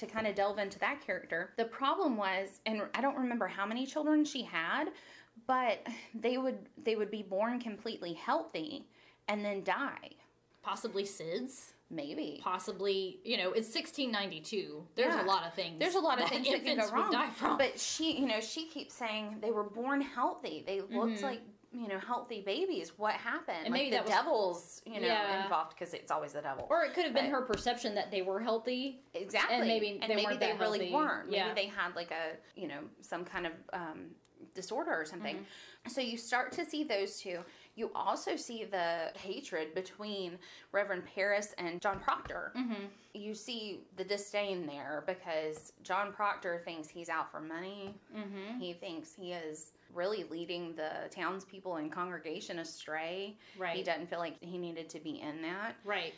to 0.00 0.06
kind 0.06 0.26
of 0.26 0.34
delve 0.34 0.58
into 0.58 0.78
that 0.80 1.00
character, 1.06 1.52
the 1.56 1.64
problem 1.64 2.16
was, 2.16 2.60
and 2.66 2.82
I 2.94 3.00
don't 3.00 3.16
remember 3.16 3.46
how 3.46 3.64
many 3.66 3.86
children 3.86 4.24
she 4.24 4.42
had, 4.42 4.86
but 5.46 5.86
they 6.14 6.38
would 6.38 6.58
they 6.82 6.96
would 6.96 7.10
be 7.10 7.22
born 7.22 7.60
completely 7.60 8.12
healthy 8.14 8.84
and 9.28 9.44
then 9.44 9.62
die. 9.62 10.10
Possibly 10.62 11.04
SIDS. 11.04 11.72
Maybe. 11.92 12.40
Possibly, 12.40 13.18
you 13.24 13.36
know, 13.36 13.48
it's 13.50 13.74
1692. 13.74 14.86
There's 14.94 15.12
Yeah. 15.12 15.24
a 15.24 15.26
lot 15.26 15.44
of 15.44 15.54
things. 15.54 15.80
There's 15.80 15.96
a 15.96 16.00
lot 16.00 16.20
of 16.22 16.28
things 16.28 16.48
that 16.48 16.64
can 16.64 16.76
go 16.78 16.88
wrong. 16.90 17.56
But 17.58 17.80
she, 17.80 18.12
you 18.16 18.26
know, 18.26 18.40
she 18.40 18.66
keeps 18.66 18.94
saying 18.94 19.38
they 19.40 19.50
were 19.50 19.64
born 19.64 20.00
healthy. 20.00 20.62
They 20.64 20.82
looked 20.82 21.18
Mhm. 21.18 21.22
like 21.22 21.40
you 21.72 21.86
know, 21.88 21.98
healthy 21.98 22.40
babies. 22.40 22.92
What 22.98 23.14
happened? 23.14 23.58
And 23.64 23.72
like 23.72 23.82
maybe 23.84 23.96
the 23.96 24.02
was- 24.02 24.10
devil's, 24.10 24.82
you 24.86 25.00
know, 25.00 25.06
Yeah. 25.06 25.44
involved 25.44 25.70
because 25.78 25.94
it's 25.94 26.10
always 26.10 26.32
the 26.32 26.42
devil. 26.42 26.66
Or 26.68 26.82
it 26.84 26.94
could 26.94 27.04
have 27.04 27.14
been 27.14 27.26
But- 27.30 27.38
her 27.38 27.42
perception 27.42 27.94
that 27.94 28.10
they 28.10 28.22
were 28.22 28.40
healthy. 28.40 29.02
exactly. 29.14 29.56
and 29.56 29.66
maybe 29.68 29.98
and 30.02 30.10
they 30.10 30.16
maybe 30.16 30.36
they 30.36 30.52
really 30.54 30.90
healthy. 30.90 30.92
weren't. 30.94 31.26
Maybe 31.26 31.36
Yeah. 31.36 31.54
they 31.54 31.66
had 31.66 31.94
like 31.94 32.10
a, 32.10 32.36
you 32.60 32.66
know, 32.68 32.80
some 33.02 33.24
kind 33.24 33.46
of 33.46 33.52
um, 33.72 34.10
disorder 34.54 34.92
or 34.92 35.04
something. 35.04 35.36
Mm-hmm. 35.36 35.90
So 35.90 36.00
you 36.00 36.16
start 36.18 36.50
to 36.52 36.64
see 36.64 36.82
those 36.82 37.20
two. 37.20 37.44
You 37.76 37.90
also 37.94 38.36
see 38.36 38.64
the 38.64 39.12
hatred 39.16 39.74
between 39.74 40.38
Reverend 40.72 41.04
Parris 41.06 41.54
and 41.56 41.80
John 41.80 42.00
Proctor. 42.00 42.52
Mm-hmm. 42.56 42.86
You 43.14 43.34
see 43.34 43.84
the 43.96 44.04
disdain 44.04 44.66
there 44.66 45.04
because 45.06 45.72
John 45.82 46.12
Proctor 46.12 46.60
thinks 46.64 46.88
he's 46.88 47.08
out 47.08 47.30
for 47.30 47.40
money. 47.40 47.94
Mm-hmm. 48.14 48.58
He 48.58 48.72
thinks 48.72 49.14
he 49.14 49.32
is 49.32 49.72
really 49.94 50.24
leading 50.24 50.74
the 50.74 51.08
townspeople 51.10 51.76
and 51.76 51.90
congregation 51.92 52.58
astray. 52.58 53.36
Right. 53.58 53.76
He 53.76 53.82
doesn't 53.82 54.08
feel 54.08 54.18
like 54.18 54.36
he 54.40 54.58
needed 54.58 54.88
to 54.90 55.00
be 55.00 55.20
in 55.20 55.42
that 55.42 55.76
Right. 55.84 56.14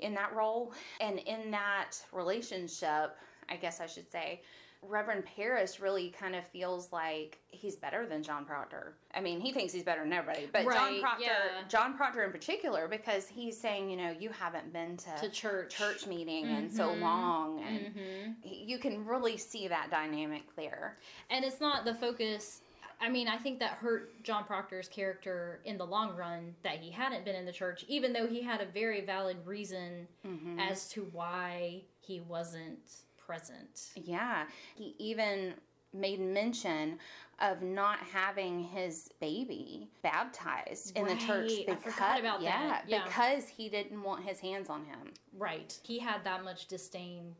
in 0.00 0.14
that 0.14 0.34
role. 0.34 0.72
And 1.00 1.18
in 1.20 1.50
that 1.52 1.92
relationship, 2.12 3.16
I 3.48 3.56
guess 3.56 3.80
I 3.80 3.86
should 3.86 4.10
say, 4.10 4.42
Reverend 4.86 5.24
Parris 5.24 5.80
really 5.80 6.10
kind 6.10 6.36
of 6.36 6.46
feels 6.48 6.92
like 6.92 7.38
he's 7.48 7.74
better 7.74 8.04
than 8.06 8.22
John 8.22 8.44
Proctor. 8.44 8.98
I 9.14 9.20
mean, 9.22 9.40
he 9.40 9.50
thinks 9.50 9.72
he's 9.72 9.82
better 9.82 10.02
than 10.02 10.12
everybody, 10.12 10.46
but 10.52 10.64
John 10.64 11.00
Proctor, 11.00 11.24
yeah. 11.24 11.62
John 11.70 11.96
Proctor 11.96 12.22
in 12.22 12.30
particular, 12.30 12.86
because 12.86 13.26
he's 13.26 13.58
saying, 13.58 13.88
you 13.88 13.96
know, 13.96 14.10
you 14.10 14.28
haven't 14.28 14.74
been 14.74 14.98
to, 14.98 15.10
To 15.20 15.30
church. 15.30 15.74
church 15.74 16.06
meeting 16.06 16.46
in 16.50 16.68
so 16.68 16.88
Mhm. 16.90 17.00
long, 17.00 17.62
and 17.62 17.80
Mm-hmm. 17.96 18.32
you 18.42 18.76
can 18.78 19.06
really 19.06 19.38
see 19.38 19.68
that 19.68 19.88
dynamic 19.90 20.54
there. 20.54 20.98
And 21.30 21.46
it's 21.46 21.60
not 21.62 21.86
the 21.86 21.94
focus. 21.94 22.60
I 23.04 23.10
mean, 23.10 23.28
I 23.28 23.36
think 23.36 23.58
that 23.58 23.72
hurt 23.72 24.22
John 24.22 24.44
Proctor's 24.44 24.88
character 24.88 25.60
in 25.66 25.76
the 25.76 25.84
long 25.84 26.16
run 26.16 26.54
that 26.62 26.78
he 26.78 26.90
hadn't 26.90 27.26
been 27.26 27.36
in 27.36 27.44
the 27.44 27.52
church, 27.52 27.84
even 27.86 28.14
though 28.14 28.26
he 28.26 28.40
had 28.40 28.62
a 28.62 28.66
very 28.66 29.02
valid 29.04 29.36
reason 29.44 30.08
Mm-hmm. 30.26 30.58
as 30.58 30.88
to 30.88 31.06
why 31.12 31.82
he 32.00 32.20
wasn't 32.20 32.78
present. 33.18 33.90
Yeah, 33.94 34.44
he 34.74 34.94
even 34.98 35.52
made 35.92 36.18
mention 36.18 36.98
of 37.40 37.62
not 37.62 37.98
having 37.98 38.64
his 38.64 39.10
baby 39.20 39.90
baptized 40.02 40.96
in 40.96 41.06
the 41.06 41.16
church 41.16 41.50
because 41.66 41.94
about 42.18 42.40
yeah, 42.40 42.68
that. 42.68 42.84
Yeah. 42.86 43.04
because 43.04 43.48
he 43.48 43.68
didn't 43.68 44.02
want 44.02 44.24
his 44.24 44.40
hands 44.40 44.70
on 44.70 44.84
him 44.84 45.12
Right. 45.36 45.78
He 45.82 45.98
had 45.98 46.22
that 46.24 46.44
much 46.44 46.66
disdain 46.66 47.34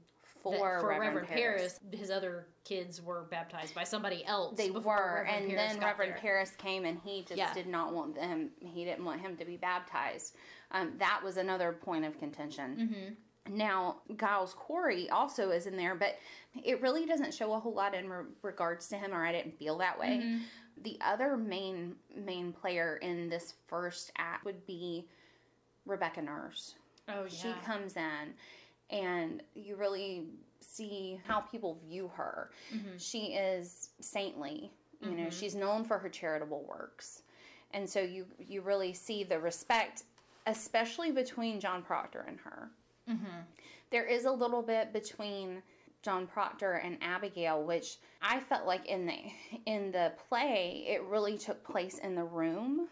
for, 0.52 0.80
for 0.80 0.88
Reverend, 0.88 1.00
Reverend, 1.16 1.28
Parris. 1.28 1.80
Parris. 1.80 2.00
His 2.00 2.10
other 2.10 2.46
kids 2.64 3.00
were 3.02 3.26
baptized 3.30 3.74
by 3.74 3.84
somebody 3.84 4.24
else. 4.24 4.56
They 4.56 4.70
were, 4.70 4.80
Reverend 4.80 5.28
and 5.30 5.48
Parris 5.50 5.72
then 5.72 5.82
Reverend 5.82 6.12
there. 6.12 6.18
Parris 6.20 6.50
came, 6.56 6.84
and 6.84 6.98
he 7.04 7.22
just 7.22 7.36
Yeah. 7.36 7.52
did 7.54 7.66
not 7.66 7.92
want 7.94 8.14
them. 8.14 8.50
He 8.60 8.84
didn't 8.84 9.04
want 9.04 9.20
him 9.20 9.36
to 9.38 9.44
be 9.44 9.56
baptized. 9.56 10.36
Um, 10.70 10.92
that 10.98 11.20
was 11.24 11.36
another 11.36 11.72
point 11.72 12.04
of 12.04 12.18
contention. 12.18 12.76
Mm-hmm. 13.46 13.56
Now, 13.56 13.96
Giles 14.18 14.54
Corey 14.54 15.08
also 15.10 15.50
is 15.50 15.66
in 15.66 15.76
there, 15.76 15.94
but 15.94 16.16
it 16.62 16.80
really 16.80 17.04
doesn't 17.06 17.34
show 17.34 17.52
a 17.52 17.60
whole 17.60 17.74
lot 17.74 17.94
in 17.94 18.08
re- 18.08 18.24
regards 18.42 18.88
to 18.88 18.96
him, 18.96 19.12
or 19.12 19.24
I 19.24 19.32
didn't 19.32 19.58
feel 19.58 19.78
that 19.78 19.98
way. 19.98 20.20
Mm-hmm. 20.22 20.38
The 20.82 20.98
other 21.00 21.36
main 21.36 21.94
main 22.14 22.52
player 22.52 22.96
in 22.96 23.28
this 23.28 23.54
first 23.68 24.12
act 24.18 24.44
would 24.44 24.66
be 24.66 25.06
Rebecca 25.86 26.20
Nurse. 26.22 26.74
Oh 27.08 27.24
yeah. 27.24 27.28
She 27.28 27.52
comes 27.64 27.96
in, 27.96 28.34
and 28.90 29.42
you 29.54 29.76
really 29.76 30.26
see 30.60 31.20
how 31.26 31.40
people 31.40 31.78
view 31.88 32.10
her. 32.14 32.50
Mm-hmm. 32.74 32.96
She 32.98 33.34
is 33.34 33.90
saintly. 34.00 34.70
You 35.00 35.16
know, 35.16 35.28
she's 35.28 35.54
known 35.54 35.84
for 35.84 35.98
her 35.98 36.08
charitable 36.08 36.64
works, 36.66 37.24
and 37.74 37.86
so 37.86 38.00
you 38.00 38.24
you 38.38 38.62
really 38.62 38.94
see 38.94 39.22
the 39.22 39.38
respect, 39.38 40.04
especially 40.46 41.12
between 41.12 41.60
John 41.60 41.82
Proctor 41.82 42.24
and 42.26 42.38
her. 42.40 42.70
Mm-hmm. 43.10 43.40
There 43.90 44.06
is 44.06 44.24
a 44.24 44.30
little 44.30 44.62
bit 44.62 44.94
between 44.94 45.62
John 46.02 46.26
Proctor 46.26 46.74
and 46.74 46.96
Abigail, 47.02 47.64
which 47.64 47.98
I 48.22 48.40
felt 48.40 48.66
like 48.66 48.86
in 48.86 49.04
the 49.04 49.18
in 49.66 49.92
the 49.92 50.12
play 50.28 50.84
it 50.88 51.02
really 51.02 51.36
took 51.36 51.62
place 51.64 51.98
in 51.98 52.14
the 52.14 52.24
room, 52.24 52.88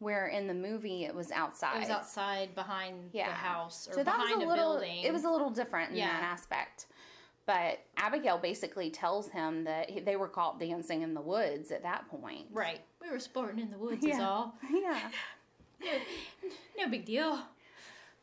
where 0.00 0.28
in 0.28 0.46
the 0.46 0.54
movie 0.54 1.04
it 1.04 1.14
was 1.14 1.30
outside. 1.32 1.76
It 1.76 1.80
was 1.80 1.90
outside 1.90 2.54
behind 2.54 3.10
Yeah. 3.12 3.28
the 3.28 3.34
house 3.34 3.88
or 3.88 3.94
so 3.94 4.04
that 4.04 4.16
was 4.18 4.26
behind 4.28 4.42
a 4.42 4.46
a, 4.46 4.48
little. 4.48 4.72
building. 4.74 5.02
It 5.02 5.12
was 5.12 5.24
a 5.24 5.30
little 5.30 5.50
different 5.50 5.90
in 5.90 5.96
Yeah. 5.98 6.08
that 6.12 6.22
aspect. 6.22 6.86
But 7.46 7.80
Abigail 7.96 8.36
basically 8.38 8.90
tells 8.90 9.30
him 9.30 9.64
that 9.64 9.88
he- 9.90 10.00
they 10.00 10.16
were 10.16 10.28
caught 10.28 10.60
dancing 10.60 11.00
in 11.02 11.14
the 11.14 11.20
woods 11.22 11.70
at 11.72 11.82
that 11.82 12.06
point. 12.08 12.46
right. 12.52 12.80
We 13.00 13.10
were 13.10 13.18
sporting 13.18 13.58
in 13.60 13.70
the 13.70 13.78
woods. 13.78 14.04
Is 14.04 14.18
all. 14.20 14.54
Yeah. 14.70 15.10
No 16.76 16.88
big 16.88 17.04
deal. 17.04 17.38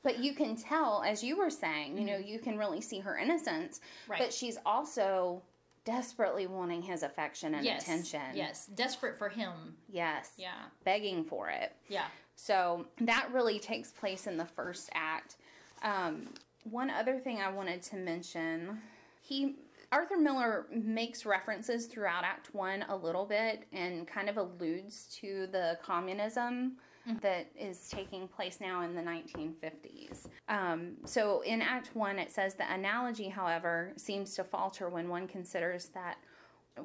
But 0.03 0.19
you 0.19 0.33
can 0.35 0.55
tell, 0.55 1.01
as 1.03 1.23
you 1.23 1.35
were 1.37 1.49
saying, 1.49 1.97
you 1.97 2.05
know, 2.05 2.17
you 2.17 2.37
can 2.39 2.57
really 2.57 2.81
see 2.81 2.99
her 2.99 3.17
innocence. 3.17 3.79
Mm-hmm. 3.79 4.11
Right. 4.11 4.19
But 4.21 4.33
she's 4.33 4.57
also 4.65 5.41
desperately 5.85 6.47
wanting 6.47 6.81
his 6.81 7.03
affection 7.03 7.55
and 7.55 7.63
yes. 7.63 7.83
attention. 7.83 8.21
Yes. 8.33 8.65
Desperate 8.65 9.17
for 9.17 9.29
him. 9.29 9.77
Yes. 9.87 10.31
Yeah. 10.37 10.49
Begging 10.83 11.23
for 11.23 11.49
it. 11.49 11.73
Yeah. 11.87 12.07
So 12.35 12.87
that 13.01 13.29
really 13.31 13.59
takes 13.59 13.91
place 13.91 14.27
in 14.27 14.35
the 14.35 14.45
first 14.45 14.89
act. 14.93 15.37
Um, 15.83 16.29
one 16.63 16.89
other 16.89 17.19
thing 17.19 17.39
I 17.39 17.49
wanted 17.49 17.81
to 17.83 17.95
mention, 17.95 18.79
he 19.21 19.55
Arthur 19.91 20.17
Miller 20.17 20.65
makes 20.71 21.25
references 21.25 21.85
throughout 21.85 22.23
Act 22.23 22.53
One 22.53 22.83
a 22.89 22.95
little 22.95 23.25
bit 23.25 23.65
and 23.71 24.07
kind 24.07 24.27
of 24.27 24.37
alludes 24.37 25.07
to 25.21 25.47
the 25.51 25.77
communism 25.83 26.77
that 27.21 27.47
is 27.57 27.87
taking 27.89 28.27
place 28.27 28.59
now 28.59 28.81
in 28.81 28.95
the 28.95 29.01
1950s. 29.01 30.27
Um, 30.49 30.93
so 31.05 31.41
in 31.41 31.61
Act 31.61 31.95
One, 31.95 32.17
it 32.17 32.31
says 32.31 32.55
the 32.55 32.71
analogy, 32.71 33.29
however, 33.29 33.93
seems 33.95 34.35
to 34.35 34.43
falter 34.43 34.89
when 34.89 35.09
one 35.09 35.27
considers 35.27 35.85
that 35.89 36.17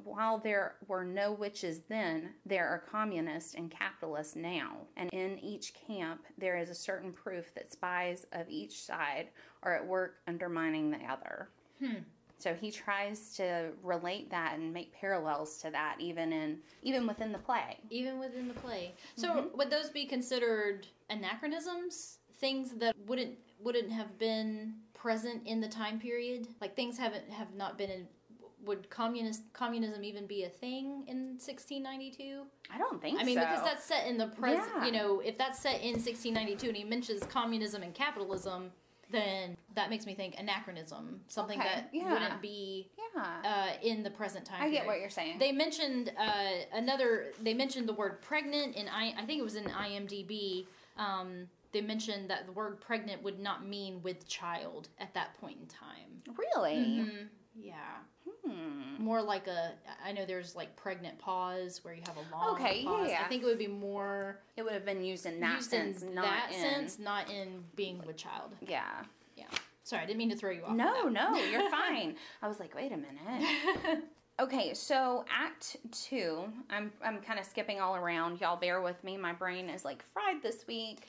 while 0.05 0.39
there 0.39 0.77
were 0.87 1.05
no 1.05 1.33
witches 1.33 1.81
then, 1.89 2.31
there 2.47 2.69
are 2.69 2.79
communists 2.79 3.55
and 3.55 3.71
capitalists 3.71 4.37
now. 4.37 4.77
And 4.97 5.11
in 5.13 5.39
each 5.41 5.75
camp, 5.75 6.23
there 6.39 6.57
is 6.59 6.71
a 6.71 6.75
certain 6.75 7.13
proof 7.13 7.53
that 7.55 7.73
spies 7.73 8.27
of 8.33 8.49
each 8.49 8.83
side 8.83 9.29
are 9.63 9.75
at 9.75 9.85
work 9.87 10.17
undermining 10.29 10.91
the 10.91 11.05
other. 11.05 11.49
So 12.41 12.55
he 12.55 12.71
tries 12.71 13.35
to 13.37 13.71
relate 13.83 14.31
that 14.31 14.55
and 14.55 14.73
make 14.73 14.93
parallels 14.93 15.59
to 15.59 15.71
that, 15.71 15.97
even 15.99 16.33
in 16.33 16.59
even 16.83 17.07
within 17.07 17.33
the 17.33 17.39
play. 17.39 17.79
Even 17.91 18.19
within 18.19 18.49
the 18.49 18.55
play. 18.55 18.95
So 19.17 19.29
Mm-hmm. 19.31 19.57
would 19.59 19.71
those 19.71 19.91
be 19.91 20.07
considered 20.07 20.87
anachronisms? 21.11 22.19
Things 22.39 22.73
that 22.77 22.95
wouldn't 23.07 23.37
wouldn't 23.59 23.93
have 23.93 24.19
been 24.19 24.75
present 24.95 25.47
in 25.47 25.61
the 25.61 25.69
time 25.69 25.99
period? 26.01 26.49
Like 26.61 26.75
things 26.75 26.97
haven't 26.99 27.31
have 27.31 27.55
not 27.55 27.77
been 27.79 27.91
in 27.91 28.07
would 28.65 28.91
communist 28.91 29.43
communism 29.53 30.05
even 30.05 30.27
be 30.27 30.45
a 30.45 30.49
thing 30.49 31.05
in 31.07 31.39
1692? 31.39 32.43
I 32.73 32.79
don't 32.79 33.01
think 33.01 33.19
I 33.21 33.25
mean, 33.25 33.37
so. 33.37 33.41
because 33.41 33.63
that's 33.65 33.85
set 33.85 34.07
in 34.07 34.19
the 34.19 34.27
present. 34.27 34.69
Yeah. 34.77 34.85
You 34.87 34.93
know, 34.93 35.21
if 35.21 35.39
that's 35.39 35.59
set 35.59 35.81
in 35.81 35.93
1692 35.93 36.69
and 36.69 36.77
he 36.77 36.85
mentions 36.85 37.23
communism 37.25 37.83
and 37.83 37.95
capitalism, 37.95 38.71
then 39.11 39.57
that 39.75 39.91
makes 39.91 40.07
me 40.07 40.15
think 40.15 40.35
anachronism, 40.39 41.21
something 41.29 41.59
Okay, 41.59 41.69
that 41.69 41.91
yeah. 41.93 42.13
wouldn't 42.13 42.43
be 42.43 42.89
yeah. 43.17 43.37
uh, 43.45 43.73
in 43.87 44.03
the 44.03 44.11
present 44.11 44.45
time. 44.45 44.63
I 44.63 44.71
get 44.71 44.87
what 44.87 45.01
you're 45.01 45.11
saying. 45.11 45.39
They 45.39 45.53
mentioned 45.53 46.13
uh, 46.19 46.65
another. 46.73 47.27
They 47.43 47.55
mentioned 47.55 47.89
the 47.89 47.93
word 47.95 48.21
pregnant 48.23 48.77
in 48.77 48.89
I. 48.89 49.15
I 49.19 49.25
think 49.27 49.41
it 49.41 49.45
was 49.45 49.57
in 49.57 49.65
IMDb. 49.65 50.67
Um, 50.97 51.49
they 51.73 51.81
mentioned 51.81 52.29
that 52.31 52.47
the 52.47 52.53
word 52.53 52.81
pregnant 52.81 53.23
would 53.23 53.39
not 53.39 53.67
mean 53.67 54.01
with 54.03 54.27
child 54.29 54.89
at 54.99 55.15
that 55.15 55.39
point 55.41 55.59
in 55.61 55.67
time. 55.67 56.37
really? 56.37 56.75
Mhm. 56.77 57.29
Yeah, 57.55 57.75
Hmm. 58.47 59.03
more 59.03 59.21
like 59.23 59.47
a. 59.47 59.73
I 60.05 60.13
know 60.13 60.25
there's 60.25 60.57
like 60.57 60.75
pregnant 60.77 61.19
pause 61.19 61.81
where 61.85 61.93
you 61.95 62.03
have 62.07 62.17
a 62.17 62.35
long 62.35 62.55
Okay, 62.55 62.85
pause. 62.85 63.09
yeah. 63.11 63.23
I 63.25 63.29
think 63.29 63.43
it 63.43 63.47
would 63.47 63.59
be 63.59 63.67
more 63.67 64.39
It 64.57 64.63
would 64.63 64.73
have 64.73 64.85
been 64.85 65.05
used 65.05 65.27
in 65.27 65.41
that 65.41 65.57
used 65.57 65.71
sense, 65.71 66.03
in 66.03 66.15
not 66.15 66.25
that 66.25 66.53
in. 66.53 66.61
sense, 66.61 66.99
not 66.99 67.31
in 67.31 67.63
being 67.77 68.01
with 68.07 68.17
child. 68.17 68.53
Yeah. 68.67 68.83
Yeah. 69.37 69.45
Sorry, 69.85 70.03
I 70.03 70.07
didn't 70.07 70.19
mean 70.19 70.31
to 70.31 70.37
throw 70.37 70.51
you 70.51 70.63
off. 70.65 70.75
No, 70.75 71.09
no, 71.09 71.35
you're 71.37 71.69
fine. 71.81 72.15
I 72.43 72.49
was 72.49 72.61
like, 72.61 72.75
wait 72.75 72.93
a 72.93 72.97
minute. 72.97 74.05
Okay, 74.39 74.73
so 74.73 75.27
Act 75.31 75.77
Two. 75.93 76.45
I'm 76.71 76.91
I'm 77.05 77.21
kind 77.21 77.39
of 77.39 77.45
skipping 77.45 77.79
all 77.79 77.95
around. 77.95 78.41
Y'all 78.41 78.57
bear 78.57 78.81
with 78.81 79.05
me. 79.05 79.19
My 79.19 79.35
brain 79.35 79.69
is 79.69 79.85
like 79.85 80.03
fried 80.15 80.43
this 80.43 80.67
week. 80.67 81.01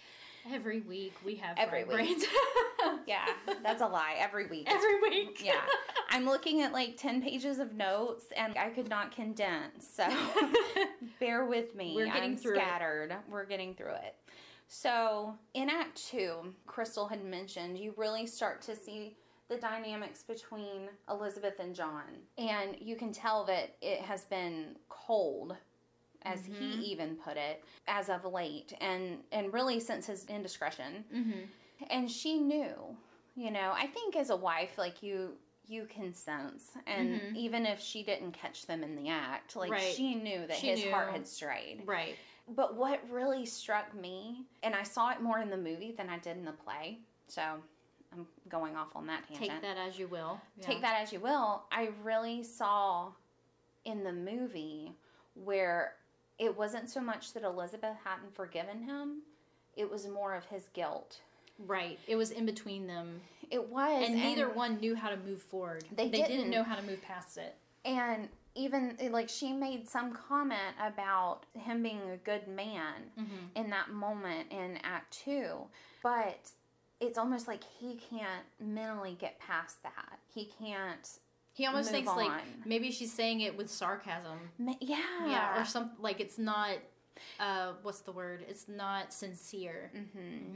Every 0.51 0.81
week 0.81 1.13
we 1.23 1.35
have 1.35 1.57
Every 1.57 1.83
week. 1.83 2.25
Yeah, 3.05 3.25
that's 3.63 3.81
a 3.81 3.87
lie. 3.87 4.15
Every 4.17 4.47
week. 4.47 4.67
Every 4.69 5.01
week. 5.01 5.41
yeah, 5.43 5.61
I'm 6.09 6.25
looking 6.25 6.61
at 6.61 6.73
like 6.73 6.97
ten 6.97 7.21
pages 7.21 7.59
of 7.59 7.73
notes, 7.73 8.25
and 8.35 8.57
I 8.57 8.69
could 8.69 8.89
not 8.89 9.11
condense. 9.11 9.87
So 9.87 10.07
bear 11.19 11.45
with 11.45 11.75
me. 11.75 11.93
We're 11.95 12.05
getting 12.07 12.31
I'm 12.31 12.37
through 12.37 12.55
it. 12.55 12.61
scattered. 12.61 13.15
We're 13.29 13.45
getting 13.45 13.75
through 13.75 13.93
it. 13.93 14.15
So 14.67 15.35
in 15.53 15.69
Act 15.69 16.01
Two, 16.09 16.53
Crystal 16.65 17.07
had 17.07 17.23
mentioned 17.23 17.77
you 17.77 17.93
really 17.97 18.25
start 18.25 18.61
to 18.63 18.75
see 18.75 19.15
the 19.47 19.57
dynamics 19.57 20.23
between 20.23 20.89
Elizabeth 21.09 21.59
and 21.59 21.75
John, 21.75 22.03
and 22.37 22.77
you 22.79 22.95
can 22.95 23.11
tell 23.11 23.43
that 23.45 23.75
it 23.81 23.99
has 24.01 24.23
been 24.25 24.75
cold 24.89 25.55
as 26.23 26.45
he 26.45 26.65
even 26.91 27.15
put 27.15 27.37
it, 27.37 27.63
as 27.87 28.09
of 28.09 28.25
late, 28.25 28.73
and 28.81 29.19
and 29.31 29.53
really 29.53 29.79
since 29.79 30.05
his 30.07 30.25
indiscretion. 30.25 31.03
Mm-hmm. 31.13 31.39
And 31.89 32.09
she 32.11 32.37
knew, 32.39 32.75
you 33.35 33.51
know. 33.51 33.71
I 33.75 33.87
think 33.87 34.15
as 34.15 34.29
a 34.29 34.35
wife, 34.35 34.77
like 34.77 35.01
you, 35.01 35.31
you 35.67 35.85
can 35.85 36.13
sense, 36.13 36.71
and 36.85 37.19
Mhm. 37.19 37.35
even 37.35 37.65
if 37.65 37.79
she 37.79 38.03
didn't 38.03 38.33
catch 38.33 38.65
them 38.67 38.83
in 38.83 38.95
the 38.95 39.09
act, 39.09 39.55
like 39.55 39.71
Right. 39.71 39.93
she 39.95 40.15
knew 40.15 40.45
that 40.47 40.57
She 40.57 40.67
his 40.67 40.83
heart 40.91 41.11
had 41.11 41.27
strayed. 41.27 41.83
Right. 41.87 42.15
But 42.47 42.75
what 42.75 42.99
really 43.09 43.45
struck 43.45 43.93
me, 43.93 44.45
and 44.63 44.75
I 44.75 44.83
saw 44.83 45.11
it 45.11 45.21
more 45.21 45.39
in 45.39 45.49
the 45.49 45.57
movie 45.57 45.91
than 45.91 46.09
I 46.09 46.19
did 46.19 46.37
in 46.37 46.45
the 46.45 46.51
play, 46.51 46.99
so 47.27 47.41
I'm 48.11 48.27
going 48.49 48.75
off 48.75 48.95
on 48.95 49.07
that 49.07 49.25
tangent. 49.27 49.49
Take 49.51 49.61
that 49.61 49.77
as 49.77 49.97
you 49.97 50.07
will. 50.07 50.41
Take 50.59 50.81
that 50.81 51.01
as 51.01 51.13
you 51.13 51.19
will. 51.21 51.63
I 51.71 51.91
really 52.03 52.43
saw 52.43 53.13
in 53.85 54.03
the 54.03 54.11
movie 54.11 54.93
where 55.35 55.95
it 56.41 56.57
wasn't 56.57 56.89
so 56.89 56.99
much 56.99 57.33
that 57.33 57.43
Elizabeth 57.43 57.95
hadn't 58.03 58.35
forgiven 58.35 58.81
him, 58.83 59.21
it 59.77 59.89
was 59.89 60.07
more 60.07 60.33
of 60.35 60.43
his 60.45 60.67
guilt. 60.73 61.21
Right. 61.59 61.99
It 62.07 62.15
was 62.15 62.31
in 62.31 62.45
between 62.45 62.87
them, 62.87 63.21
It 63.51 63.69
was. 63.69 64.03
and 64.05 64.15
neither 64.15 64.49
one 64.49 64.79
knew 64.79 64.95
how 64.95 65.09
to 65.09 65.17
move 65.17 65.41
forward. 65.41 65.83
They 65.95 66.09
didn't 66.09 66.29
didn't. 66.31 66.49
know 66.49 66.63
how 66.63 66.75
to 66.75 66.81
move 66.81 67.01
past 67.03 67.37
it. 67.37 67.55
And 67.85 68.27
even 68.55 68.97
like 69.11 69.29
she 69.29 69.53
made 69.53 69.87
some 69.87 70.11
comment 70.13 70.75
about 70.83 71.41
him 71.53 71.83
being 71.83 72.01
a 72.11 72.17
good 72.17 72.47
man 72.47 72.93
Mm-hmm. 73.19 73.45
in 73.55 73.69
that 73.69 73.91
moment 73.91 74.51
in 74.51 74.77
Act 74.83 75.11
Two, 75.23 75.67
but 76.03 76.49
it's 76.99 77.17
almost 77.17 77.47
like 77.47 77.61
he 77.79 77.95
can't 78.09 78.45
mentally 78.59 79.15
get 79.19 79.39
past 79.39 79.81
that. 79.83 80.19
He 80.33 80.49
can't. 80.59 81.07
He 81.53 81.65
almost 81.65 81.89
thinks 81.91 82.07
like 82.15 82.31
maybe 82.65 82.91
she's 82.91 83.11
saying 83.13 83.41
it 83.41 83.57
with 83.57 83.69
sarcasm. 83.69 84.39
ma- 84.57 84.73
Yeah. 84.79 84.97
Yeah, 85.27 85.61
or 85.61 85.65
some 85.65 85.91
like 85.99 86.19
it's 86.19 86.37
not. 86.37 86.71
Uh, 87.39 87.73
what's 87.83 87.99
the 87.99 88.11
word? 88.11 88.43
It's 88.47 88.67
not 88.67 89.13
sincere. 89.13 89.91
hmm 89.93 90.55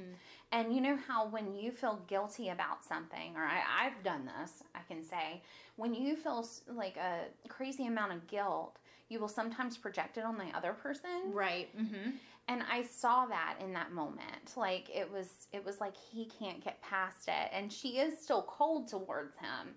And 0.52 0.74
you 0.74 0.82
know 0.82 0.98
how 1.08 1.28
when 1.28 1.54
you 1.54 1.72
feel 1.72 2.00
guilty 2.08 2.50
about 2.50 2.84
something, 2.84 3.36
or 3.36 3.44
I, 3.44 3.62
I've 3.86 4.04
done 4.04 4.28
this, 4.40 4.64
I 4.74 4.80
can 4.88 5.04
say, 5.04 5.44
when 5.76 5.94
you 5.94 6.16
feel 6.16 6.48
like 6.68 6.98
a 6.98 7.26
crazy 7.50 7.86
amount 7.86 8.14
of 8.14 8.26
guilt, 8.28 8.78
you 9.10 9.20
will 9.20 9.28
sometimes 9.28 9.78
project 9.78 10.18
it 10.18 10.24
on 10.24 10.38
the 10.40 10.56
other 10.58 10.74
person. 10.74 11.32
Right. 11.32 11.68
Mm-hmm. 11.78 12.12
And 12.48 12.64
I 12.72 12.84
saw 12.84 13.26
that 13.28 13.58
in 13.60 13.74
that 13.74 13.92
moment. 13.92 14.54
Like 14.56 14.90
it 14.90 15.12
was, 15.12 15.48
it 15.52 15.64
was 15.64 15.80
like 15.80 15.96
he 15.96 16.26
can't 16.40 16.64
get 16.64 16.82
past 16.82 17.28
it, 17.28 17.50
and 17.52 17.72
she 17.72 18.00
is 18.00 18.18
still 18.20 18.44
cold 18.44 18.88
towards 18.88 19.36
him, 19.38 19.76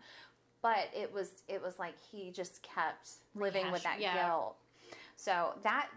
but 0.62 0.88
it 0.94 1.12
was, 1.12 1.42
it 1.48 1.62
was 1.62 1.78
like 1.78 1.94
he 2.10 2.30
just 2.30 2.62
kept 2.62 3.10
living 3.34 3.70
with 3.70 3.82
that 3.84 4.00
yeah. 4.00 4.26
guilt. 4.28 4.56
So 5.16 5.54
that 5.62 5.88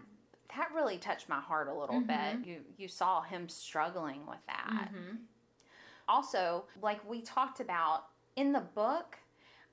that 0.56 0.68
really 0.74 0.98
touched 0.98 1.28
my 1.30 1.40
heart 1.40 1.68
a 1.68 1.72
little 1.72 2.00
Mhm. 2.02 2.06
bit. 2.42 2.46
You 2.46 2.60
you 2.76 2.88
saw 2.88 3.22
him 3.22 3.48
struggling 3.48 4.26
with 4.26 4.44
that. 4.46 4.88
Mm-hmm. 4.92 5.16
Also, 6.08 6.64
like 6.82 7.00
we 7.08 7.22
talked 7.22 7.60
about 7.60 8.06
in 8.36 8.52
the 8.52 8.60
book, 8.60 9.16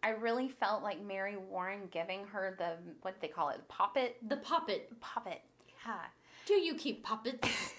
I 0.03 0.09
really 0.11 0.47
felt 0.47 0.83
like 0.83 1.01
Mary 1.01 1.35
Warren 1.35 1.87
giving 1.91 2.25
her 2.27 2.55
the 2.57 2.77
what 3.01 3.19
they 3.19 3.27
call 3.27 3.49
it, 3.49 3.57
the 3.57 3.63
poppet, 3.63 4.17
The 4.27 4.37
puppet. 4.37 4.99
poppet. 5.01 5.41
Yeah. 5.85 5.99
Do 6.45 6.53
you 6.53 6.75
keep 6.75 7.03
puppets? 7.03 7.73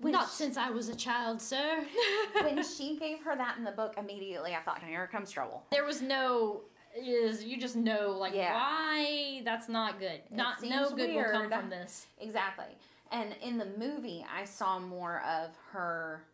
When 0.00 0.12
Not 0.12 0.28
she- 0.28 0.34
since 0.36 0.56
I 0.56 0.70
was 0.70 0.88
a 0.88 0.94
child, 0.96 1.40
sir. 1.42 1.84
when 2.42 2.62
she 2.76 2.96
gave 2.98 3.20
her 3.24 3.36
that 3.36 3.56
in 3.58 3.64
the 3.64 3.70
book, 3.72 3.94
immediately 3.98 4.54
I 4.54 4.60
thought, 4.60 4.82
here 4.82 5.06
comes 5.06 5.30
trouble. 5.30 5.64
there 5.70 5.84
was 5.84 6.00
no. 6.02 6.62
Is 6.96 7.44
you 7.44 7.56
just 7.56 7.76
know 7.76 8.16
like 8.18 8.34
Yeah. 8.34 8.52
why 8.54 9.42
that's 9.44 9.68
not 9.68 10.00
good. 10.00 10.20
Not 10.30 10.60
no 10.62 10.90
good 10.90 11.14
will 11.14 11.30
come 11.30 11.48
from 11.48 11.70
this. 11.70 12.06
Exactly. 12.18 12.76
And 13.12 13.34
in 13.42 13.58
the 13.58 13.66
movie, 13.78 14.26
I 14.34 14.44
saw 14.44 14.78
more 14.80 15.20
of 15.22 15.50
her 15.72 16.24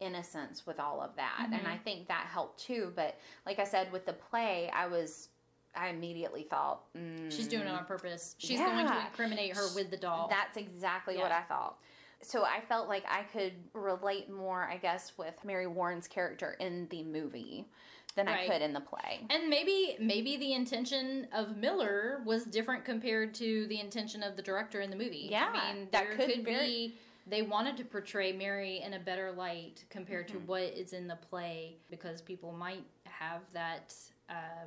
innocence 0.00 0.66
with 0.66 0.78
all 0.80 1.00
of 1.00 1.14
that. 1.16 1.48
And 1.52 1.62
Mhm. 1.62 1.66
I 1.66 1.78
think 1.78 2.08
that 2.08 2.26
helped 2.26 2.58
too. 2.60 2.92
But 2.96 3.16
like 3.46 3.58
I 3.58 3.64
said, 3.64 3.90
with 3.92 4.04
the 4.04 4.12
play, 4.12 4.68
I 4.74 4.86
was, 4.86 5.28
I 5.74 5.88
immediately 5.88 6.42
thought, 6.42 6.92
mm, 6.94 7.30
She's 7.32 7.48
doing 7.48 7.62
it 7.62 7.68
on 7.70 7.84
purpose. 7.86 8.34
She's 8.38 8.58
going 8.58 8.86
to 8.86 9.00
incriminate 9.06 9.56
her 9.56 9.66
with 9.74 9.90
the 9.90 9.96
doll. 9.96 10.28
That's 10.28 10.56
exactly 10.58 11.16
what 11.16 11.32
I 11.32 11.42
thought. 11.42 11.78
So 12.22 12.44
I 12.44 12.60
felt 12.68 12.88
like 12.88 13.04
I 13.08 13.22
could 13.24 13.52
relate 13.74 14.30
more, 14.30 14.64
I 14.70 14.76
guess, 14.76 15.12
with 15.18 15.34
Mary 15.44 15.66
Warren's 15.66 16.08
character 16.08 16.56
in 16.60 16.86
the 16.88 17.02
movie 17.02 17.66
than 18.14 18.28
I 18.28 18.46
could 18.46 18.62
in 18.62 18.72
the 18.72 18.80
play. 18.80 19.26
And 19.30 19.48
maybe 19.48 19.96
maybe 19.98 20.36
the 20.36 20.52
intention 20.52 21.26
of 21.32 21.56
Miller 21.56 22.20
was 22.24 22.44
different 22.44 22.84
compared 22.84 23.34
to 23.34 23.66
the 23.68 23.80
intention 23.80 24.22
of 24.22 24.36
the 24.36 24.42
director 24.42 24.80
in 24.80 24.90
the 24.90 24.96
movie. 24.96 25.28
Yeah, 25.30 25.48
I 25.52 25.72
mean, 25.74 25.88
that 25.92 26.10
could 26.10 26.26
could, 26.30 26.44
be 26.44 26.96
they 27.26 27.42
wanted 27.42 27.76
to 27.78 27.84
portray 27.84 28.32
Mary 28.32 28.82
in 28.82 28.94
a 28.94 28.98
better 28.98 29.32
light 29.32 29.84
compared 29.90 30.28
Mm-hmm. 30.28 30.38
to 30.40 30.44
what 30.46 30.62
is 30.62 30.92
in 30.92 31.06
the 31.06 31.16
play 31.16 31.76
because 31.90 32.20
people 32.20 32.52
might 32.52 32.84
have 33.04 33.40
that 33.52 33.94
uh, 34.28 34.66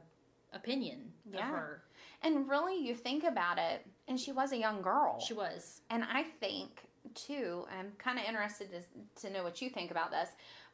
opinion 0.53 1.11
Yeah. 1.31 1.41
of 1.41 1.45
her. 1.55 1.81
And 2.23 2.49
really, 2.49 2.77
you 2.77 2.95
think 2.95 3.23
about 3.23 3.57
it, 3.59 3.85
and 4.07 4.19
she 4.19 4.31
was 4.31 4.51
a 4.51 4.57
young 4.57 4.81
girl. 4.81 5.19
She 5.19 5.33
was. 5.33 5.81
And 5.89 6.03
I 6.03 6.23
think, 6.23 6.87
too, 7.13 7.65
I'm 7.77 7.91
kind 7.97 8.17
of 8.17 8.25
interested 8.25 8.69
to, 8.71 9.27
to 9.27 9.33
know 9.33 9.43
what 9.43 9.61
you 9.61 9.69
think 9.69 9.91
about 9.91 10.11
this, 10.11 10.29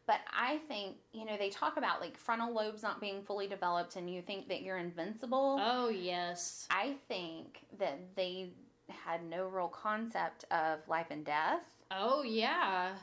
but 0.08 0.20
I 0.36 0.58
think, 0.68 0.98
you 1.14 1.26
know, 1.26 1.38
they 1.38 1.50
talk 1.50 1.78
about 1.78 2.02
like 2.02 2.18
frontal 2.18 2.54
lobes 2.54 2.84
not 2.84 3.00
being 3.00 3.22
fully 3.22 3.48
developed 3.48 3.96
and 3.96 4.10
you 4.10 4.22
think 4.22 4.48
that 4.50 4.62
you're 4.62 4.78
invincible. 4.78 5.60
Oh 5.62 5.90
yes. 5.90 6.68
I 6.70 6.96
think 7.08 7.60
that 7.80 8.00
they 8.16 8.50
had 8.90 9.24
no 9.24 9.48
real 9.48 9.68
concept 9.68 10.46
of 10.52 10.80
life 10.88 11.08
and 11.12 11.26
death. 11.26 11.64
Oh 11.92 12.24
yeah. 12.24 12.94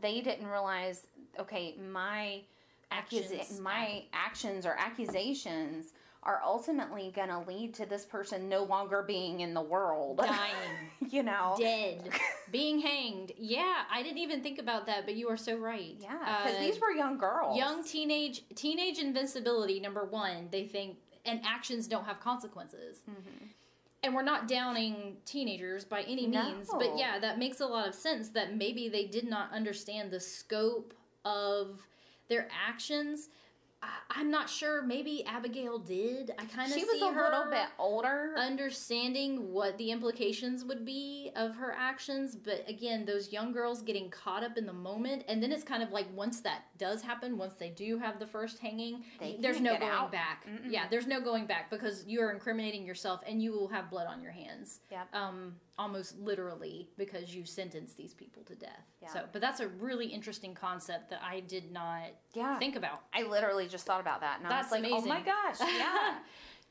They 0.00 0.20
didn't 0.20 0.46
realize, 0.46 1.06
okay, 1.38 1.76
my 1.90 2.42
Actions. 2.90 3.58
my 3.58 4.04
actions 4.12 4.66
or 4.66 4.76
accusations 4.78 5.94
are 6.24 6.40
ultimately 6.44 7.12
going 7.14 7.28
to 7.28 7.40
lead 7.40 7.74
to 7.74 7.84
this 7.86 8.04
person 8.04 8.48
no 8.48 8.62
longer 8.62 9.02
being 9.02 9.40
in 9.40 9.54
the 9.54 9.60
world. 9.60 10.18
Dying. 10.22 11.10
you 11.10 11.22
know. 11.22 11.56
Dead. 11.58 12.08
Being 12.52 12.80
hanged. 12.80 13.32
Yeah, 13.38 13.82
I 13.90 14.02
didn't 14.02 14.18
even 14.18 14.42
think 14.42 14.58
about 14.58 14.84
that, 14.86 15.04
but 15.06 15.14
you 15.16 15.28
are 15.30 15.36
so 15.38 15.56
right. 15.56 15.96
Yeah, 15.98 16.18
because 16.44 16.56
Uh, 16.56 16.60
these 16.60 16.78
were 16.80 16.90
young 16.90 17.16
girls. 17.18 17.56
young 17.56 17.82
teenage 17.82 18.44
teenage 18.54 18.98
invincibility 18.98 19.80
number 19.80 20.04
one 20.04 20.48
they 20.50 20.66
think 20.66 20.98
and 21.24 21.40
actions 21.44 21.86
don't 21.88 22.04
have 22.04 22.20
consequences 22.20 23.02
Mhm. 23.08 23.48
and 24.02 24.14
we're 24.14 24.22
not 24.22 24.48
downing 24.48 25.16
teenagers 25.24 25.84
by 25.84 26.02
any 26.02 26.26
means 26.26 26.70
No. 26.70 26.78
but 26.78 26.98
yeah 26.98 27.18
that 27.20 27.38
makes 27.38 27.60
a 27.60 27.66
lot 27.66 27.88
of 27.88 27.94
sense 27.94 28.28
that 28.30 28.54
maybe 28.54 28.88
they 28.88 29.06
did 29.06 29.26
not 29.28 29.50
understand 29.52 30.10
the 30.10 30.20
scope 30.20 30.92
of 31.24 31.86
their 32.28 32.48
actions 32.50 33.28
i'm 34.10 34.30
not 34.30 34.48
sure 34.48 34.82
maybe 34.82 35.24
abigail 35.26 35.78
did 35.78 36.30
i 36.38 36.44
kind 36.44 36.70
of 36.70 36.78
She 36.78 36.84
was 36.84 37.00
a 37.00 37.04
little 37.06 37.50
bit 37.50 37.66
older. 37.78 38.34
understanding 38.36 39.52
what 39.52 39.76
the 39.78 39.90
implications 39.90 40.64
would 40.64 40.84
be 40.84 41.30
of 41.36 41.54
her 41.56 41.74
actions 41.76 42.36
but 42.36 42.64
again 42.68 43.04
those 43.04 43.32
young 43.32 43.52
girls 43.52 43.82
getting 43.82 44.08
caught 44.10 44.42
up 44.44 44.56
in 44.56 44.66
the 44.66 44.72
moment 44.72 45.24
and 45.28 45.42
then 45.42 45.50
it's 45.52 45.64
kind 45.64 45.82
of 45.82 45.90
like 45.90 46.06
once 46.14 46.40
that 46.40 46.62
does 46.78 47.02
happen 47.02 47.36
once 47.36 47.54
they 47.54 47.70
do 47.70 47.98
have 47.98 48.18
the 48.18 48.26
first 48.26 48.58
hanging 48.58 49.02
there's 49.40 49.60
no 49.60 49.78
going 49.78 49.90
out. 49.90 50.12
back 50.12 50.46
Mm-mm. 50.46 50.70
yeah 50.70 50.86
there's 50.90 51.06
no 51.06 51.20
going 51.20 51.46
back 51.46 51.70
because 51.70 52.04
you 52.06 52.20
are 52.20 52.30
incriminating 52.30 52.86
yourself 52.86 53.20
and 53.26 53.42
you 53.42 53.52
will 53.52 53.68
have 53.68 53.90
blood 53.90 54.06
on 54.06 54.20
your 54.22 54.32
hands 54.32 54.80
Yep. 54.90 55.08
um 55.14 55.54
almost 55.78 56.18
literally 56.18 56.88
because 56.98 57.34
you 57.34 57.44
sentenced 57.44 57.96
these 57.96 58.12
people 58.14 58.42
to 58.44 58.54
death 58.54 58.86
Yeah. 59.00 59.08
so 59.12 59.24
but 59.32 59.40
that's 59.40 59.60
a 59.60 59.68
really 59.68 60.06
interesting 60.06 60.54
concept 60.54 61.10
that 61.10 61.20
i 61.24 61.40
did 61.40 61.72
not 61.72 62.08
yeah. 62.34 62.58
think 62.58 62.76
about 62.76 63.00
I 63.14 63.22
literally 63.22 63.68
just 63.68 63.86
thought 63.86 64.00
about 64.00 64.20
that, 64.20 64.38
and 64.38 64.46
I 64.46 64.50
That's 64.50 64.70
was 64.70 64.80
like, 64.82 64.90
"Oh 64.92 65.00
my 65.06 65.20
gosh, 65.20 65.58
yeah, 65.60 66.18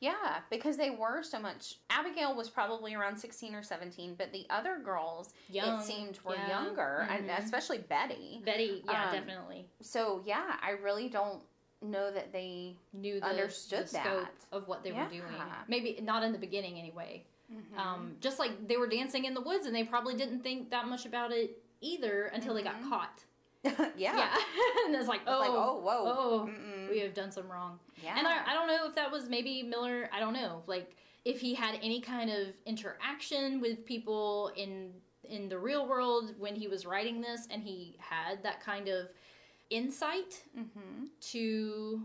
yeah," 0.00 0.38
because 0.50 0.76
they 0.76 0.90
were 0.90 1.22
so 1.22 1.38
much. 1.38 1.76
Abigail 1.90 2.34
was 2.34 2.50
probably 2.50 2.94
around 2.94 3.16
sixteen 3.16 3.54
or 3.54 3.62
seventeen, 3.62 4.14
but 4.16 4.32
the 4.32 4.44
other 4.50 4.78
girls, 4.84 5.34
Young, 5.48 5.80
it 5.80 5.84
seemed, 5.84 6.18
were 6.24 6.34
yeah. 6.34 6.48
younger, 6.64 7.06
and 7.10 7.28
Mhm. 7.28 7.38
especially 7.44 7.78
Betty. 7.78 8.40
betty 8.44 8.82
yeah 8.86 9.06
Um, 9.10 9.12
definitely 9.14 9.66
So 9.80 10.22
yeah, 10.24 10.56
I 10.62 10.70
really 10.70 11.08
don't 11.08 11.42
know 11.80 12.10
that 12.12 12.32
they. 12.32 12.76
knew 12.92 13.20
the, 13.20 13.26
understood 13.26 13.84
the 13.84 13.88
scope 13.88 14.24
that. 14.24 14.56
of 14.56 14.66
what 14.68 14.82
they 14.82 14.90
Yeah. 14.90 15.04
were 15.04 15.10
doing. 15.10 15.42
Maybe 15.68 16.00
not 16.02 16.22
in 16.24 16.32
the 16.32 16.38
beginning 16.38 16.78
anyway. 16.78 17.24
Mm-hmm. 17.52 17.78
Um, 17.78 18.12
just 18.20 18.38
like 18.38 18.66
they 18.68 18.76
were 18.76 18.86
dancing 18.88 19.24
in 19.24 19.34
the 19.34 19.40
woods 19.40 19.66
and 19.66 19.74
they 19.74 19.84
probably 19.84 20.14
didn't 20.16 20.42
think 20.42 20.70
that 20.70 20.88
much 20.88 21.06
about 21.06 21.32
it 21.32 21.62
either 21.80 22.26
until 22.34 22.54
they 22.54 22.62
got 22.62 22.80
Mhm. 22.80 22.88
caught. 22.88 23.24
yeah. 23.64 24.16
Yeah. 24.16 24.36
and 24.86 24.94
it's 24.96 25.08
like, 25.08 25.20
It's 25.20 25.30
oh, 25.30 25.38
like, 25.38 25.50
oh, 25.50 25.80
whoa. 25.82 26.02
oh, 26.04 26.48
Mm-mm. 26.50 26.90
we 26.90 26.98
have 27.00 27.14
done 27.14 27.30
some 27.30 27.50
wrong. 27.50 27.78
yeah. 28.02 28.14
And 28.18 28.26
I, 28.26 28.38
I 28.46 28.54
don't 28.54 28.66
know 28.68 28.86
if 28.88 28.94
that 28.94 29.10
was 29.10 29.28
maybe 29.28 29.62
Miller, 29.62 30.08
I 30.12 30.18
don't 30.20 30.32
know, 30.32 30.62
like 30.66 30.96
if 31.24 31.40
he 31.40 31.54
had 31.54 31.78
any 31.82 32.00
kind 32.00 32.30
of 32.30 32.48
interaction 32.66 33.60
with 33.60 33.84
people 33.84 34.50
in 34.56 34.92
in 35.24 35.48
the 35.48 35.56
real 35.58 35.86
world 35.88 36.34
when 36.38 36.56
he 36.56 36.66
was 36.66 36.84
writing 36.84 37.20
this 37.20 37.46
and 37.50 37.62
he 37.62 37.96
had 38.00 38.42
that 38.42 38.60
kind 38.60 38.88
of 38.88 39.06
insight 39.70 40.42
mm-hmm. 40.58 41.04
to 41.20 42.02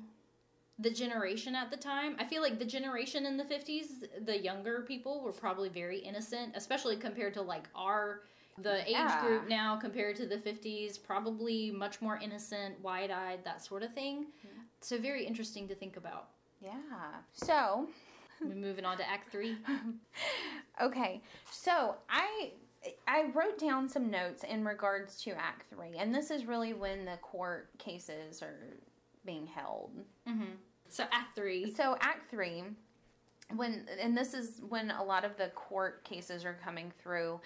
the 0.79 0.89
generation 0.91 1.55
at 1.55 1.71
the 1.71 1.77
time. 1.77 2.15
I 2.19 2.25
feel 2.25 2.41
like 2.41 2.59
the 2.59 2.65
generation 2.65 3.25
in 3.25 3.37
the 3.37 3.43
50s, 3.43 4.25
the 4.25 4.37
younger 4.37 4.81
people 4.87 5.21
were 5.21 5.31
probably 5.31 5.69
very 5.69 5.99
innocent, 5.99 6.53
especially 6.55 6.95
compared 6.97 7.33
to 7.35 7.41
like 7.41 7.67
our 7.75 8.21
the 8.59 8.81
age 8.87 8.91
Yeah. 8.93 9.21
group 9.21 9.47
now 9.47 9.75
compared 9.77 10.15
to 10.15 10.25
the 10.25 10.37
50s, 10.37 11.01
probably 11.01 11.69
much 11.71 12.01
more 12.01 12.17
innocent, 12.17 12.79
wide-eyed, 12.81 13.43
that 13.43 13.63
sort 13.63 13.83
of 13.83 13.93
thing. 13.93 14.25
Mm-hmm. 14.45 14.61
So 14.81 14.97
very 14.97 15.25
interesting 15.25 15.67
to 15.67 15.75
think 15.75 15.95
about. 15.95 16.29
Yeah. 16.59 16.73
So, 17.33 17.87
We're 18.41 18.55
moving 18.55 18.85
on 18.85 18.97
to 18.97 19.07
act 19.09 19.31
3. 19.31 19.57
okay. 20.81 21.21
So, 21.51 21.95
I 22.09 22.51
I 23.07 23.25
wrote 23.33 23.57
down 23.59 23.89
some 23.89 24.09
notes 24.09 24.43
in 24.43 24.63
regards 24.63 25.21
to 25.23 25.31
Act 25.31 25.65
3, 25.71 25.97
and 25.97 26.13
this 26.13 26.29
is 26.31 26.45
really 26.45 26.73
when 26.73 27.05
the 27.05 27.17
court 27.21 27.69
cases 27.79 28.41
are 28.41 28.77
being 29.27 29.45
held. 29.45 29.91
Mhm. 30.27 30.57
So 30.89 31.03
act 31.11 31.35
3. 31.35 31.71
So 31.71 31.97
Act 32.01 32.31
Three, 32.31 32.63
when 33.55 33.87
and 33.99 34.17
this 34.17 34.33
is 34.33 34.61
when 34.67 34.89
a 34.89 35.03
lot 35.03 35.23
of 35.25 35.37
the 35.37 35.49
court 35.49 36.03
cases 36.03 36.45
are 36.45 36.57
coming 36.63 36.91
through, 37.03 37.39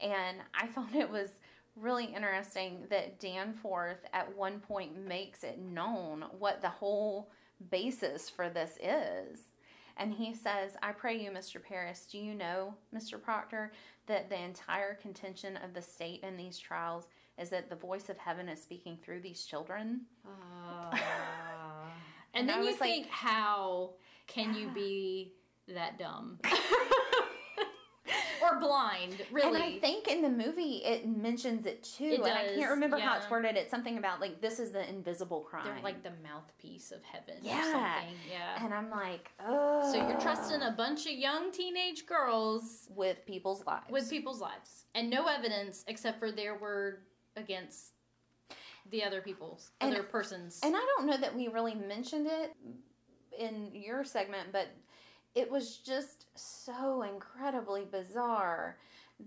and 0.00 0.38
I 0.52 0.66
found 0.74 0.94
it 0.94 1.08
was 1.08 1.38
really 1.76 2.06
interesting 2.06 2.84
that 2.90 3.20
Danforth 3.20 4.04
at 4.12 4.36
one 4.36 4.58
point 4.58 4.96
makes 5.06 5.44
it 5.44 5.58
known 5.60 6.24
what 6.38 6.60
the 6.60 6.68
whole 6.68 7.30
basis 7.70 8.28
for 8.28 8.50
this 8.50 8.76
is. 8.82 9.52
And 9.96 10.12
he 10.12 10.34
says, 10.34 10.76
I 10.82 10.92
pray 10.92 11.20
you, 11.20 11.30
Mr. 11.30 11.62
Parris, 11.62 12.06
do 12.10 12.18
you 12.18 12.34
know, 12.34 12.74
Mr. 12.94 13.20
Proctor, 13.20 13.72
that 14.06 14.28
the 14.28 14.40
entire 14.40 14.94
contention 14.94 15.56
of 15.56 15.72
the 15.74 15.82
state 15.82 16.20
in 16.22 16.36
these 16.36 16.58
trials 16.58 17.08
is 17.38 17.50
that 17.50 17.68
the 17.70 17.76
voice 17.76 18.08
of 18.08 18.18
heaven 18.18 18.48
is 18.48 18.60
speaking 18.62 18.98
through 19.02 19.20
these 19.20 19.44
children? 19.44 20.02
Ah. 20.26 20.90
and 22.34 22.48
And 22.48 22.50
I 22.50 22.54
then 22.56 22.64
you 22.64 22.70
like- 22.72 22.78
think, 22.80 23.08
how 23.08 23.90
can 24.26 24.54
you 24.54 24.68
be 24.68 25.34
that 25.68 25.98
dumb? 25.98 26.38
or 28.42 28.58
blind, 28.60 29.16
really? 29.32 29.54
And 29.56 29.62
I 29.62 29.78
think 29.80 30.06
in 30.08 30.22
the 30.22 30.28
movie 30.30 30.76
it 30.84 31.06
mentions 31.06 31.66
it 31.66 31.82
too. 31.82 32.04
It 32.04 32.20
and 32.20 32.28
I 32.28 32.54
can't 32.54 32.70
remember 32.70 32.98
how 32.98 33.16
it's 33.16 33.28
worded. 33.28 33.56
It's 33.56 33.70
something 33.70 33.98
about 33.98 34.20
like 34.20 34.40
this 34.40 34.58
is 34.60 34.70
the 34.70 34.88
invisible 34.88 35.40
crime. 35.40 35.64
They're 35.64 35.82
like 35.82 36.02
the 36.02 36.12
mouthpiece 36.22 36.92
of 36.92 37.02
heaven 37.02 37.42
or 37.42 37.46
Yeah. 37.46 37.62
something. 37.72 38.14
Yeah. 38.30 38.64
and 38.64 38.72
I'm 38.72 38.90
like, 38.90 39.30
oh. 39.46 39.90
So 39.92 40.06
you're 40.08 40.20
trusting 40.20 40.62
a 40.62 40.70
bunch 40.70 41.06
of 41.06 41.12
young 41.12 41.50
teenage 41.50 42.06
girls 42.06 42.88
with 42.94 43.24
people's 43.26 43.64
lives. 43.66 43.86
with 43.90 44.08
people's 44.08 44.40
lives 44.40 44.84
and 44.94 45.10
no 45.10 45.26
evidence 45.26 45.84
except 45.88 46.18
for 46.18 46.30
their 46.30 46.56
word 46.56 47.02
against 47.38 47.92
the 48.90 49.04
other 49.04 49.20
people's 49.20 49.70
And- 49.80 49.92
other 49.94 50.02
persons. 50.02 50.60
And 50.62 50.74
I 50.76 50.80
don't 50.96 51.06
know 51.06 51.16
that 51.16 51.34
we 51.34 51.48
really 51.48 51.74
mentioned 51.74 52.26
it 52.26 52.54
in 53.38 53.70
your 53.74 54.04
segment, 54.04 54.50
but 54.52 54.68
it 55.34 55.50
was 55.50 55.76
just 55.76 56.26
so 56.34 57.02
incredibly 57.02 57.84
bizarre 57.84 58.76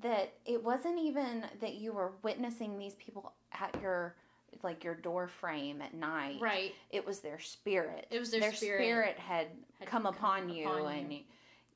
that 0.02 0.34
it 0.46 0.64
wasn't 0.64 0.98
even 1.00 1.46
that 1.60 1.76
you 1.76 1.94
were 1.94 2.14
witnessing 2.24 2.78
these 2.78 2.96
people 2.96 3.34
at 3.52 3.76
your 3.82 4.16
like 4.64 4.84
your 4.84 4.96
door 4.96 5.28
frame 5.28 5.82
at 5.82 5.94
night. 5.94 6.38
right. 6.42 6.74
It 6.90 7.06
was 7.06 7.20
their 7.20 7.40
spirit. 7.40 8.06
It 8.12 8.20
was 8.20 8.32
their 8.32 8.54
spirit 8.54 8.82
spirit 8.82 9.18
had, 9.18 9.48
had 9.80 9.88
come, 9.88 10.04
come 10.04 10.14
upon 10.14 10.50
you 10.50 10.68
upon 10.70 10.92
and 10.94 11.14
you. 11.14 11.20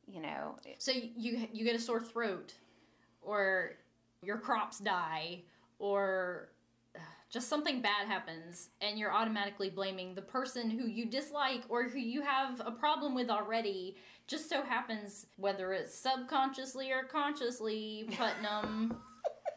you 0.07 0.21
know, 0.21 0.57
So 0.77 0.91
you 0.91 1.47
you 1.53 1.63
get 1.63 1.75
a 1.75 1.79
sore 1.79 2.01
throat, 2.01 2.53
or 3.21 3.73
your 4.21 4.37
crops 4.37 4.79
die, 4.79 5.41
or 5.79 6.49
uh, 6.95 6.99
just 7.29 7.49
something 7.49 7.81
bad 7.81 8.07
happens, 8.07 8.69
and 8.81 8.97
you're 8.97 9.13
automatically 9.13 9.69
blaming 9.69 10.15
the 10.15 10.21
person 10.21 10.69
who 10.69 10.87
you 10.87 11.05
dislike 11.05 11.63
or 11.69 11.83
who 11.83 11.99
you 11.99 12.21
have 12.21 12.61
a 12.65 12.71
problem 12.71 13.15
with 13.15 13.29
already. 13.29 13.97
Just 14.27 14.49
so 14.49 14.63
happens, 14.63 15.27
whether 15.37 15.73
it's 15.73 15.93
subconsciously 15.93 16.91
or 16.91 17.03
consciously, 17.03 18.09
Putnam. 18.17 18.97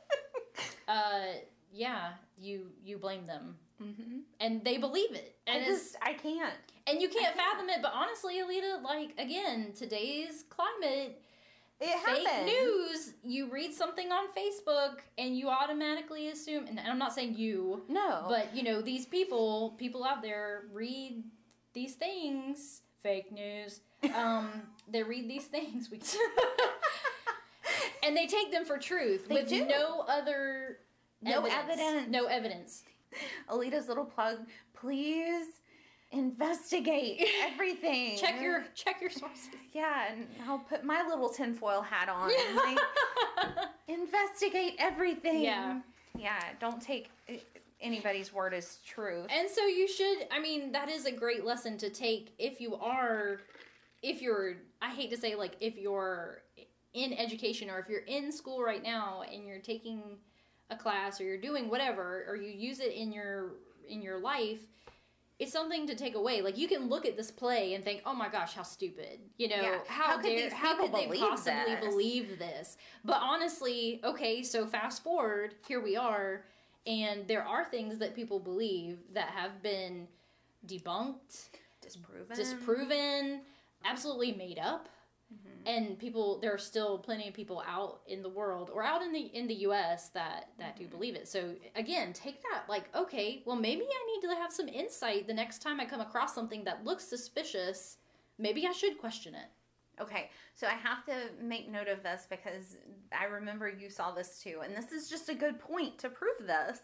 uh, 0.89 1.21
yeah, 1.73 2.13
you 2.39 2.67
you 2.85 2.99
blame 2.99 3.27
them, 3.27 3.57
mm-hmm. 3.83 4.19
and 4.41 4.65
they 4.65 4.79
believe 4.79 5.15
it, 5.15 5.37
and 5.47 5.65
I 5.65 5.67
just 5.67 5.97
I 6.03 6.13
can't. 6.15 6.55
and 6.87 7.01
you 7.01 7.09
can't 7.09 7.37
fathom 7.37 7.69
it. 7.69 7.81
But 7.83 7.93
honestly, 7.95 8.37
Alita, 8.37 8.83
like 8.83 9.15
again, 9.19 9.73
today's 9.77 10.45
climate 10.49 11.23
It 11.81 11.99
fake 12.05 12.45
news. 12.47 13.15
You 13.23 13.49
read 13.51 13.73
something 13.73 14.11
on 14.11 14.27
facebook 14.37 14.99
and 15.17 15.37
you 15.37 15.49
automatically 15.49 16.29
assume 16.29 16.67
and 16.67 16.81
i'm 16.81 16.99
not 16.99 17.13
saying 17.15 17.37
you 17.37 17.83
No, 17.89 18.25
but 18.29 18.55
you 18.55 18.63
know 18.65 18.81
these 18.83 19.07
people 19.07 19.75
people 19.79 20.03
out 20.05 20.21
there 20.23 20.65
read 20.73 21.23
these 21.75 21.95
things. 21.95 22.83
Fake 23.03 23.31
news. 23.31 23.81
Um 24.15 24.49
they 24.91 25.03
read 25.05 25.29
these 25.31 25.45
things. 25.47 25.89
We 25.91 26.01
and 28.03 28.17
they 28.17 28.27
take 28.27 28.51
them 28.51 28.65
for 28.65 28.79
truth 28.79 29.29
They 29.29 29.35
with 29.37 29.49
do. 29.49 29.65
no 29.67 30.05
other 30.09 30.79
No 31.23 31.45
evidence. 31.45 32.09
no 32.09 32.27
evidence. 32.27 32.83
Alita's 33.49 33.89
little 33.89 34.05
plug. 34.05 34.39
Please 34.75 35.47
investigate 36.11 37.27
everything. 37.53 38.17
check 38.17 38.41
your 38.41 38.65
check 38.75 39.01
your 39.01 39.11
sources 39.11 39.49
yeah, 39.73 40.13
and 40.13 40.27
I'll 40.47 40.59
put 40.59 40.85
my 40.85 41.05
little 41.09 41.29
tinfoil 41.29 41.83
hat 41.83 42.09
on. 42.09 42.31
and, 42.31 42.57
like, 42.57 42.79
investigate 43.89 44.75
everything. 44.79 45.43
Yeah. 45.43 45.81
yeah. 46.17 46.43
Don't 46.61 46.81
take 46.81 47.11
anybody's 47.81 48.33
word 48.33 48.55
as 48.55 48.79
truth. 48.87 49.27
And 49.31 49.49
so 49.49 49.67
you 49.67 49.87
should 49.89 50.27
I 50.33 50.41
mean 50.41 50.73
that 50.73 50.89
is 50.89 51.07
a 51.07 51.13
great 51.13 51.45
lesson 51.45 51.79
to 51.79 51.91
take 51.91 52.35
if 52.39 52.61
you 52.61 52.75
are 52.77 53.41
if 54.03 54.21
you're 54.21 54.57
I 54.83 54.91
hate 54.91 55.11
to 55.11 55.17
say 55.17 55.35
like 55.35 55.57
if 55.61 55.77
you're 55.77 56.43
in 56.95 57.13
education 57.13 57.71
or 57.71 57.79
if 57.79 57.89
you're 57.89 58.01
in 58.01 58.33
school 58.33 58.63
right 58.63 58.83
now 58.83 59.23
and 59.33 59.47
you're 59.47 59.61
taking 59.61 60.03
a 60.71 60.77
class 60.77 61.21
or 61.21 61.25
you're 61.25 61.41
doing 61.41 61.69
whatever 61.69 62.25
or 62.29 62.37
you 62.37 62.51
use 62.51 62.81
it 62.81 62.93
in 62.93 63.13
your 63.13 63.53
in 63.89 64.03
your 64.03 64.19
life 64.19 64.61
it's 65.39 65.53
something 65.53 65.87
to 65.87 65.95
take 65.95 66.15
away 66.15 66.41
like 66.43 66.59
you 66.59 66.67
can 66.69 66.89
look 66.89 67.07
at 67.07 67.17
this 67.17 67.31
play 67.31 67.75
and 67.75 67.85
think 67.85 68.03
oh 68.07 68.15
my 68.15 68.29
gosh 68.29 68.55
how 68.55 68.63
stupid 68.63 69.19
you 69.37 69.49
know 69.49 69.57
Yeah, 69.57 69.79
how, 69.87 70.05
how 70.05 70.17
could 70.17 70.25
dare 70.25 70.43
these 70.49 70.53
how 70.53 70.77
could 70.77 70.93
they 70.93 71.07
believe 71.07 71.21
possibly 71.21 71.75
this? 71.75 71.85
believe 71.85 72.39
this 72.39 72.77
but 73.05 73.19
honestly 73.23 74.01
okay 74.05 74.43
so 74.43 74.67
fast 74.67 75.03
forward 75.03 75.55
here 75.67 75.81
we 75.81 75.97
are 75.97 76.45
and 76.87 77.27
there 77.29 77.45
are 77.45 77.65
things 77.65 77.99
that 77.99 78.15
people 78.17 78.41
believe 78.41 78.99
that 79.13 79.29
have 79.29 79.63
been 79.63 80.09
debunked 80.67 81.49
Disproven. 81.81 82.37
disproven, 82.37 83.41
absolutely 83.85 84.33
made 84.33 84.59
up. 84.59 84.89
And 85.67 85.99
people, 85.99 86.39
there 86.41 86.55
are 86.55 86.59
still 86.59 86.99
plenty 86.99 87.29
of 87.29 87.35
people 87.35 87.63
out 87.67 88.01
in 88.07 88.23
the 88.23 88.29
world 88.29 88.71
or 88.73 88.83
out 88.83 89.03
in 89.03 89.13
the 89.13 89.21
in 89.21 89.47
the 89.47 89.55
U.S. 89.69 90.09
that 90.11 90.49
that 90.59 90.79
do 90.79 90.87
believe 90.87 91.15
it. 91.15 91.29
So 91.29 91.55
again, 91.77 92.15
take 92.15 92.41
that 92.45 92.63
like, 92.69 92.85
okay, 92.97 93.43
well 93.45 93.57
maybe 93.57 93.83
I 93.83 94.07
need 94.07 94.27
to 94.29 94.35
have 94.41 94.51
some 94.53 94.69
insight 94.69 95.27
the 95.27 95.35
next 95.35 95.61
time 95.61 95.79
I 95.79 95.85
come 95.85 96.01
across 96.01 96.35
something 96.35 96.65
that 96.65 96.85
looks 96.85 97.05
suspicious. 97.05 97.99
Maybe 98.39 98.67
I 98.67 98.73
should 98.73 98.97
question 98.99 99.35
it. 99.35 99.49
Okay, 100.01 100.31
so 100.55 100.67
I 100.69 100.75
have 100.75 101.05
to 101.07 101.13
make 101.43 101.69
note 101.69 101.89
of 101.89 102.03
this 102.03 102.27
because 102.31 102.77
I 103.13 103.25
remember 103.25 103.69
you 103.69 103.91
saw 103.91 104.13
this 104.13 104.41
too, 104.43 104.61
and 104.65 104.75
this 104.75 104.93
is 104.93 105.11
just 105.11 105.29
a 105.29 105.35
good 105.35 105.59
point 105.59 105.99
to 105.99 106.09
prove 106.09 106.47
this. 106.47 106.79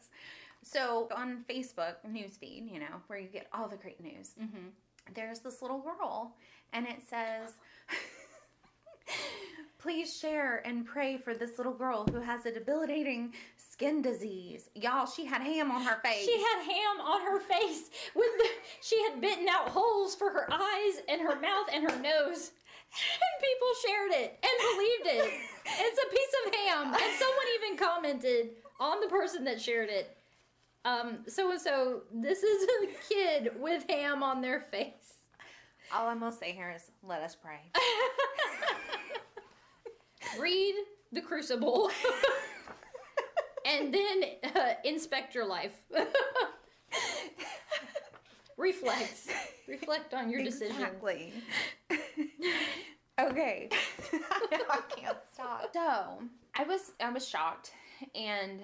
So 0.63 1.09
on 1.17 1.45
Facebook 1.49 1.95
newsfeed, 2.07 2.71
you 2.71 2.81
know, 2.81 3.01
where 3.07 3.19
you 3.19 3.29
get 3.29 3.47
all 3.53 3.69
the 3.69 3.77
great 3.77 4.03
news, 4.03 4.33
Mm-hmm. 4.43 4.69
there's 5.15 5.41
this 5.41 5.63
little 5.63 5.79
girl, 5.81 6.35
and 6.73 6.87
it 6.87 7.01
says, 7.09 7.53
"Please 9.79 10.17
share 10.17 10.67
and 10.67 10.87
pray 10.87 11.19
for 11.19 11.35
this 11.35 11.59
little 11.59 11.75
girl 11.75 12.07
who 12.11 12.21
has 12.21 12.47
a 12.47 12.53
debilitating 12.53 13.35
skin 13.57 14.01
disease." 14.03 14.71
Y'all, 14.75 15.07
she 15.07 15.25
had 15.27 15.43
ham 15.43 15.71
on 15.71 15.83
her 15.83 16.01
face. 16.03 16.25
She 16.25 16.39
had 16.39 16.63
ham 16.65 17.01
on 17.01 17.21
her 17.23 17.41
face 17.41 17.91
with 18.15 18.31
the, 18.39 18.49
she 18.81 19.03
had 19.05 19.21
bitten 19.21 19.49
out 19.49 19.69
holes 19.69 20.15
for 20.15 20.31
her 20.31 20.49
eyes 20.51 21.03
and 21.09 21.21
her 21.21 21.39
mouth 21.41 21.69
and 21.73 21.91
her 21.91 22.01
nose. 22.01 22.53
And 22.97 23.43
people 23.43 23.69
shared 23.87 24.13
it 24.13 24.39
and 24.43 24.53
believed 24.73 25.25
it. 25.27 25.41
It's 25.67 25.99
a 25.99 26.11
piece 26.11 26.35
of 26.47 26.55
ham. 26.55 26.95
And 26.95 27.19
someone 27.19 27.47
even 27.57 27.77
commented 27.77 28.51
on 28.79 29.01
the 29.01 29.09
person 29.09 29.45
that 29.45 29.61
shared 29.61 29.89
it. 29.91 30.17
Um, 30.85 31.25
so 31.27 31.51
and 31.51 31.61
so, 31.61 32.03
this 32.13 32.43
is 32.43 32.69
a 32.83 32.87
kid 33.09 33.53
with 33.59 33.85
ham 33.89 34.23
on 34.23 34.43
their 34.43 34.61
face. 34.61 35.15
all 35.93 36.09
I'm 36.09 36.21
gonna 36.21 36.31
say 36.31 36.53
here 36.53 36.71
is, 36.77 36.91
"Let 37.03 37.23
us 37.23 37.35
pray." 37.35 37.61
Read 40.39 40.75
The 41.13 41.21
Crucible. 41.21 41.91
and 43.67 43.93
then 43.93 44.23
uh, 44.55 44.75
inspect 44.85 45.35
your 45.35 45.47
life. 45.47 45.81
Reflect. 48.57 49.29
Reflect 49.67 50.15
on 50.15 50.31
your 50.31 50.43
decisions. 50.43 50.79
Exactly. 50.79 51.33
okay. 53.21 53.69
I 54.71 54.81
can't 54.89 55.19
stop. 55.33 55.71
So 55.73 56.23
I 56.57 56.63
was 56.65 56.93
I 57.01 57.11
was 57.11 57.27
shocked 57.27 57.73
and 58.15 58.63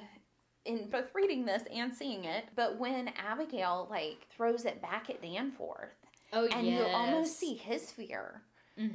in 0.64 0.88
both 0.90 1.12
reading 1.14 1.44
this 1.44 1.62
and 1.74 1.92
seeing 1.94 2.24
it, 2.24 2.44
but 2.54 2.78
when 2.78 3.08
Abigail 3.16 3.88
like 3.90 4.26
throws 4.36 4.64
it 4.64 4.80
back 4.80 5.10
at 5.10 5.20
Danforth 5.22 5.94
Oh, 6.32 6.46
and 6.46 6.66
you 6.66 6.84
almost 6.94 7.38
see 7.38 7.54
his 7.54 7.90
fear 7.90 8.42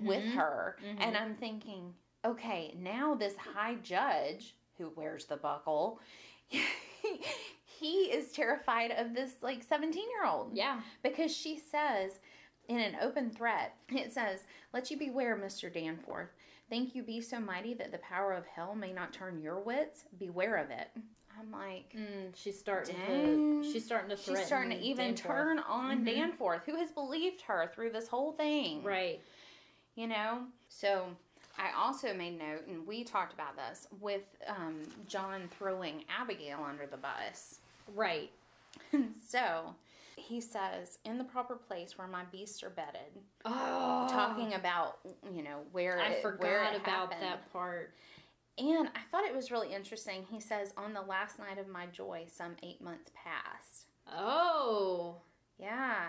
with 0.03 0.23
Mhm. 0.23 0.33
her. 0.35 0.77
Mhm. 0.81 0.95
And 1.01 1.17
I'm 1.17 1.35
thinking, 1.35 1.93
okay, 2.25 2.73
now 2.79 3.13
this 3.15 3.35
high 3.37 3.75
judge 3.83 4.55
who 4.77 4.91
wears 4.95 5.25
the 5.25 5.37
buckle, 5.37 5.99
he 7.79 7.87
is 8.11 8.31
terrified 8.31 8.91
of 8.91 9.13
this 9.13 9.35
like 9.41 9.63
17 9.63 10.01
year 10.09 10.25
old 10.29 10.51
Yeah. 10.53 10.81
because 11.03 11.35
she 11.35 11.57
says 11.59 12.19
in 12.67 12.79
an 12.79 12.95
open 13.01 13.29
threat, 13.29 13.75
it 13.89 14.11
says, 14.11 14.41
Let 14.73 14.89
you 14.89 14.97
beware, 14.97 15.37
Mr. 15.37 15.71
Danforth. 15.71 16.29
Think 16.69 16.95
you 16.95 17.03
be 17.03 17.21
so 17.21 17.39
mighty 17.39 17.75
that 17.75 17.91
the 17.91 17.99
power 17.99 18.33
of 18.33 18.45
hell 18.47 18.73
may 18.73 18.91
not 18.91 19.13
turn 19.13 19.39
your 19.39 19.59
wits? 19.59 20.05
Beware 20.17 20.55
of 20.57 20.71
it. 20.71 20.89
I'm 21.39 21.51
like, 21.51 21.93
Mm, 21.95 22.33
she's 22.33 22.57
starting 22.57 22.95
Dang. 23.07 23.61
to. 23.61 23.71
She's 23.71 23.85
starting 23.85 24.09
to 24.09 24.17
she's 24.17 24.43
starting 24.45 24.71
to 24.71 24.83
even 24.83 25.13
Danforth. 25.13 25.35
turn 25.35 25.59
on 25.59 25.99
Mhm. 25.99 26.05
Danforth, 26.05 26.61
who 26.65 26.75
has 26.77 26.91
believed 26.91 27.41
her 27.41 27.69
through 27.75 27.91
this 27.91 28.07
whole 28.07 28.31
thing. 28.31 28.81
Right. 28.83 29.19
You 29.95 30.07
know? 30.07 30.47
So 30.69 31.09
I 31.57 31.71
also 31.77 32.13
made 32.13 32.37
note, 32.37 32.67
and 32.67 32.85
we 32.85 33.03
talked 33.03 33.33
about 33.33 33.55
this, 33.55 33.87
with 34.01 34.23
um, 34.47 34.81
John 35.07 35.49
throwing 35.57 36.03
Abigail 36.19 36.59
under 36.67 36.85
the 36.85 36.97
bus. 36.97 37.59
Right. 37.95 38.31
so 39.27 39.73
he 40.17 40.41
says, 40.41 40.97
In 41.05 41.17
the 41.17 41.23
proper 41.23 41.55
place 41.55 41.97
where 41.97 42.07
my 42.07 42.23
beasts 42.31 42.63
are 42.63 42.69
bedded. 42.69 43.11
Oh, 43.45 44.07
talking 44.09 44.53
about 44.53 44.97
you 45.33 45.43
know 45.43 45.59
where 45.71 45.99
I 45.99 46.09
it, 46.09 46.21
forgot 46.21 46.41
where 46.41 46.63
it 46.63 46.75
about 46.81 47.13
happened. 47.13 47.21
that 47.21 47.51
part. 47.53 47.93
and 48.57 48.87
i 48.95 48.99
thought 49.11 49.25
it 49.25 49.35
was 49.35 49.51
really 49.51 49.73
interesting 49.73 50.25
he 50.31 50.39
says 50.39 50.73
on 50.77 50.93
the 50.93 51.01
last 51.01 51.37
night 51.39 51.57
of 51.57 51.67
my 51.67 51.85
joy 51.87 52.23
some 52.27 52.55
eight 52.63 52.81
months 52.81 53.11
passed 53.13 53.85
Oh. 54.13 55.17
yeah 55.59 56.07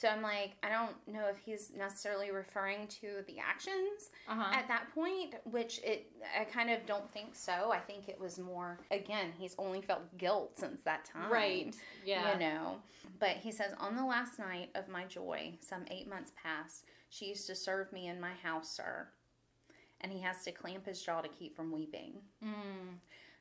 so 0.00 0.08
i'm 0.08 0.22
like 0.22 0.52
i 0.62 0.68
don't 0.68 0.96
know 1.06 1.26
if 1.28 1.36
he's 1.44 1.72
necessarily 1.76 2.30
referring 2.30 2.86
to 2.88 3.08
the 3.26 3.36
actions 3.38 4.10
Uh 4.28 4.34
huh. 4.34 4.52
at 4.58 4.66
that 4.68 4.84
point 4.94 5.34
which 5.44 5.80
it 5.84 6.10
i 6.40 6.44
kind 6.44 6.70
of 6.70 6.84
don't 6.86 7.10
think 7.12 7.34
so 7.34 7.70
i 7.72 7.78
think 7.78 8.08
it 8.08 8.18
was 8.18 8.38
more 8.38 8.78
again 8.90 9.28
he's 9.38 9.54
only 9.58 9.82
felt 9.82 10.02
guilt 10.16 10.52
since 10.58 10.80
that 10.84 11.04
time 11.04 11.30
Right. 11.30 11.74
Yeah. 12.04 12.32
you 12.32 12.38
know. 12.40 12.76
But 13.18 13.36
he 13.36 13.52
says, 13.52 13.72
On 13.78 13.94
the 13.96 14.04
last 14.04 14.38
night 14.38 14.70
of 14.74 14.88
my 14.88 15.04
joy, 15.04 15.52
some 15.60 15.84
eight 15.90 16.08
months 16.08 16.32
past, 16.42 16.86
she 17.10 17.26
used 17.26 17.46
to 17.48 17.54
serve 17.54 17.92
me 17.92 18.08
in 18.08 18.18
my 18.18 18.32
house, 18.42 18.70
sir. 18.74 19.08
And 20.00 20.10
he 20.10 20.20
has 20.20 20.42
to 20.44 20.52
clamp 20.52 20.86
his 20.86 21.02
jaw 21.02 21.20
to 21.20 21.28
keep 21.28 21.54
from 21.54 21.70
weeping. 21.70 22.14
Mm, 22.42 22.96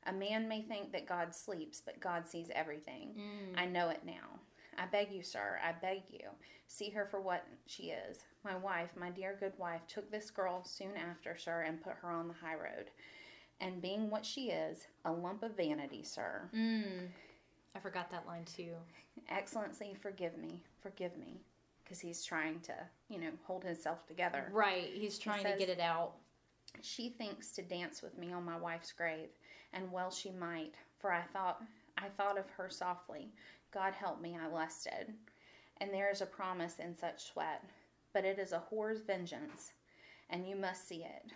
A 0.08 0.12
man 0.14 0.50
may 0.50 0.62
think 0.62 0.92
that 0.92 1.08
God 1.08 1.34
sleeps, 1.34 1.82
but 1.86 2.00
God 2.02 2.28
sees 2.28 2.50
everything. 2.54 3.16
mm. 3.18 3.58
I 3.62 3.66
know 3.66 3.88
it 3.90 4.02
now. 4.06 4.28
I 4.80 4.86
beg 4.86 5.12
you, 5.12 5.22
sir, 5.22 5.60
I 5.64 5.74
beg 5.74 6.04
you, 6.10 6.30
see 6.68 6.90
her 6.92 7.06
for 7.06 7.20
what 7.20 7.46
she 7.66 7.92
is. 7.92 8.20
My 8.46 8.56
wife, 8.56 8.92
my 8.98 9.10
dear 9.10 9.36
good 9.40 9.52
wife, 9.58 9.82
took 9.88 10.10
this 10.10 10.32
girl 10.32 10.64
soon 10.64 10.96
after, 10.96 11.38
sir, 11.38 11.66
and 11.68 11.84
put 11.84 11.96
her 12.02 12.10
on 12.10 12.28
the 12.30 12.34
high 12.34 12.56
road. 12.56 12.90
And 13.60 13.82
being 13.82 14.10
what 14.10 14.26
she 14.26 14.52
is, 14.52 14.88
a 15.04 15.12
lump 15.12 15.44
of 15.44 15.58
vanity, 15.58 16.02
sir. 16.04 16.50
Mm. 16.56 17.10
I 17.76 17.80
forgot 17.80 18.10
that 18.12 18.26
line 18.26 18.46
too. 18.46 18.72
Excellency, 19.30 19.94
forgive 20.02 20.38
me, 20.38 20.64
forgive 20.82 21.18
me. 21.18 21.42
Because 21.84 22.00
he's 22.00 22.24
trying 22.24 22.60
to, 22.62 22.74
you 23.10 23.20
know, 23.20 23.32
hold 23.44 23.64
himself 23.66 24.08
together. 24.08 24.50
Right. 24.54 24.92
He's 24.94 25.18
trying 25.18 25.44
to 25.44 25.50
says- 25.50 25.60
get 25.60 25.70
it 25.70 25.80
out. 25.82 26.14
She 26.82 27.10
thinks 27.10 27.52
to 27.54 27.64
dance 27.64 28.02
with 28.02 28.18
me 28.18 28.32
on 28.32 28.46
my 28.46 28.56
wife's 28.56 28.92
grave, 28.92 29.30
and 29.74 29.92
well 29.92 30.12
she 30.12 30.30
might, 30.30 30.76
for 31.00 31.12
I 31.12 31.24
thought 31.34 31.64
I 31.98 32.08
thought 32.16 32.38
of 32.38 32.50
her 32.52 32.70
softly. 32.70 33.32
God 33.72 33.94
help 33.94 34.22
me, 34.22 34.38
I 34.42 34.48
lusted. 34.48 35.14
And 35.82 35.94
there 35.94 36.12
is 36.12 36.22
a 36.22 36.26
promise 36.26 36.80
in 36.80 36.96
such 36.96 37.32
sweat, 37.32 37.64
but 38.14 38.26
it 38.26 38.40
is 38.40 38.52
a 38.52 38.64
whore's 38.72 39.02
vengeance, 39.06 39.74
and 40.30 40.48
you 40.48 40.56
must 40.56 40.88
see 40.88 41.04
it. 41.04 41.32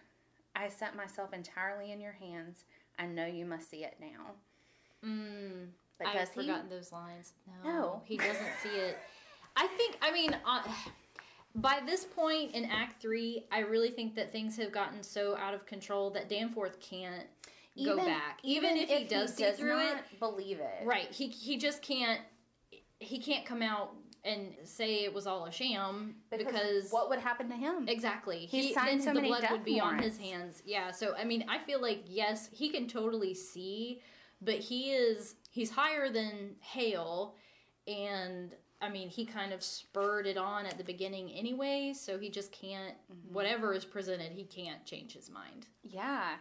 I 0.56 0.68
set 0.68 0.96
myself 0.96 1.34
entirely 1.34 1.92
in 1.92 2.02
your 2.02 2.12
hands. 2.12 2.66
I 3.00 3.06
know 3.06 3.26
you 3.26 3.46
must 3.46 3.70
see 3.70 3.84
it 3.84 3.96
now. 4.00 4.32
Mm. 5.06 5.68
But 5.98 6.08
I've 6.08 6.30
forgotten 6.30 6.70
those 6.70 6.92
lines. 6.92 7.34
No, 7.64 7.70
No. 7.70 8.02
he 8.06 8.18
doesn't 8.18 8.54
see 8.62 8.70
it. 8.70 8.98
I 9.56 9.68
think. 9.68 9.98
I 10.02 10.12
mean, 10.12 10.36
uh, 10.46 10.64
by 11.56 11.80
this 11.86 12.04
point 12.06 12.54
in 12.54 12.66
Act 12.66 13.02
Three, 13.02 13.46
I 13.52 13.60
really 13.60 13.92
think 13.92 14.16
that 14.16 14.32
things 14.32 14.58
have 14.58 14.72
gotten 14.72 15.04
so 15.04 15.38
out 15.38 15.54
of 15.54 15.66
control 15.66 16.10
that 16.12 16.30
Danforth 16.30 16.80
can't 16.80 17.28
go 17.84 17.98
back, 17.98 18.40
even, 18.44 18.78
if, 18.78 18.90
he 18.90 19.04
does 19.06 19.34
see 19.36 19.50
through 19.52 19.80
it. 19.80 19.98
believe 20.20 20.60
it. 20.60 20.86
Right. 20.86 21.12
He 21.12 21.28
he 21.28 21.58
just 21.58 21.82
can't. 21.82 22.22
He 23.00 23.20
can't 23.20 23.46
come 23.46 23.62
out 23.62 23.96
and 24.26 24.54
say 24.64 25.04
it 25.04 25.14
was 25.14 25.28
all 25.28 25.46
a 25.46 25.52
sham 25.52 26.16
because, 26.30 26.90
what 26.92 27.10
would 27.10 27.20
happen 27.20 27.50
to 27.50 27.56
him? 27.56 27.88
Exactly. 27.88 28.46
He's 28.46 28.68
he, 28.68 28.74
signed 28.74 29.00
then 29.00 29.02
so 29.02 29.10
the 29.10 29.16
many 29.16 29.28
blood 29.28 29.42
death 29.42 29.52
would 29.52 29.66
be 29.66 29.80
on 29.80 30.00
his 30.00 30.18
warrants. 30.18 30.20
hands. 30.20 30.64
Yeah. 30.66 30.92
So 30.92 31.16
I 31.18 31.26
mean, 31.26 31.46
I 31.50 31.60
feel 31.60 31.82
like 31.82 32.04
yes, 32.08 32.50
he 32.52 32.70
can 32.70 32.88
totally 32.88 33.34
see, 33.34 34.02
but 34.42 34.56
he 34.56 34.94
is 34.94 35.36
he's 35.52 35.72
higher 35.72 36.10
than 36.10 36.56
Hale, 36.62 37.36
and 37.88 38.54
I 38.82 38.90
mean 38.90 39.10
he 39.10 39.26
kind 39.26 39.52
of 39.52 39.62
spurred 39.62 40.26
it 40.26 40.38
on 40.38 40.66
at 40.66 40.78
the 40.78 40.84
beginning 40.84 41.32
anyway. 41.32 41.94
So 41.94 42.18
he 42.18 42.30
just 42.30 42.52
can't. 42.52 42.96
Mm-hmm. 43.12 43.34
Whatever 43.34 43.74
is 43.74 43.84
presented, 43.84 44.32
he 44.32 44.46
can't 44.46 44.86
change 44.86 45.14
his 45.14 45.30
mind. 45.30 45.68
Yeah. 45.84 46.36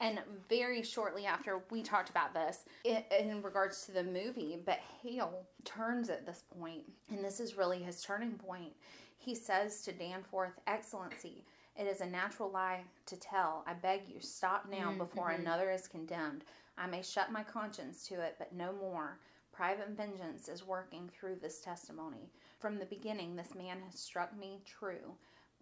And 0.00 0.18
very 0.48 0.82
shortly 0.82 1.24
after 1.24 1.62
we 1.70 1.82
talked 1.82 2.10
about 2.10 2.34
this 2.34 2.64
in 2.84 3.42
regards 3.42 3.86
to 3.86 3.92
the 3.92 4.02
movie, 4.02 4.58
but 4.64 4.80
Hale 5.02 5.46
turns 5.64 6.10
at 6.10 6.26
this 6.26 6.42
point, 6.60 6.82
and 7.10 7.24
this 7.24 7.40
is 7.40 7.56
really 7.56 7.78
his 7.78 8.02
turning 8.02 8.32
point. 8.32 8.72
He 9.16 9.34
says 9.34 9.82
to 9.82 9.92
Danforth, 9.92 10.60
Excellency, 10.66 11.44
it 11.76 11.86
is 11.86 12.00
a 12.00 12.06
natural 12.06 12.50
lie 12.50 12.82
to 13.06 13.16
tell. 13.16 13.64
I 13.66 13.74
beg 13.74 14.02
you, 14.08 14.20
stop 14.20 14.66
now 14.70 14.90
mm-hmm. 14.90 14.98
before 14.98 15.30
mm-hmm. 15.30 15.42
another 15.42 15.70
is 15.70 15.88
condemned. 15.88 16.44
I 16.76 16.86
may 16.86 17.02
shut 17.02 17.32
my 17.32 17.42
conscience 17.42 18.06
to 18.08 18.20
it, 18.20 18.34
but 18.38 18.52
no 18.52 18.72
more. 18.72 19.18
Private 19.52 19.90
vengeance 19.90 20.48
is 20.48 20.66
working 20.66 21.08
through 21.08 21.36
this 21.36 21.60
testimony. 21.60 22.30
From 22.58 22.78
the 22.78 22.86
beginning, 22.86 23.36
this 23.36 23.54
man 23.54 23.78
has 23.88 23.98
struck 23.98 24.36
me 24.36 24.60
true. 24.66 25.14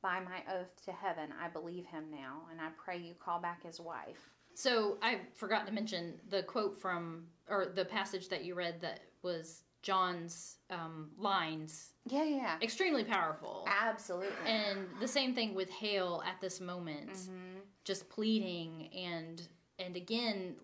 By 0.03 0.19
my 0.21 0.43
oath 0.53 0.85
to 0.85 0.93
heaven, 0.93 1.31
I 1.41 1.49
believe 1.49 1.87
him 1.87 2.05
now, 2.11 2.43
and 2.51 2.61
I 2.61 2.69
pray 2.77 2.99
you 2.99 3.15
call 3.15 3.39
back 3.41 3.63
his 3.63 3.79
wife. 3.79 4.31
So 4.55 4.99
I 5.01 5.21
forgot 5.35 5.67
to 5.69 5.73
mention 5.73 6.15
the 6.29 6.43
quote 6.43 6.81
from 6.81 7.27
or 7.49 7.67
the 7.75 7.85
passage 7.85 8.29
that 8.29 8.45
you 8.45 8.55
read 8.55 8.81
that 8.81 9.01
was 9.23 9.63
John's 9.83 10.57
um, 10.71 11.11
lines. 11.17 11.91
Yeah, 12.09 12.25
yeah, 12.25 12.57
Extremely 12.61 13.05
powerful. 13.05 13.65
absolutely. 13.67 14.29
and 14.47 14.81
the 15.01 15.09
same 15.09 15.35
thing 15.35 15.55
with 15.55 15.71
Hale 15.71 16.23
at 16.27 16.41
this 16.41 16.61
moment, 16.61 17.29
just 17.85 18.09
pleading 18.09 18.89
and 18.95 19.41
and 19.79 19.97
again 19.97 20.57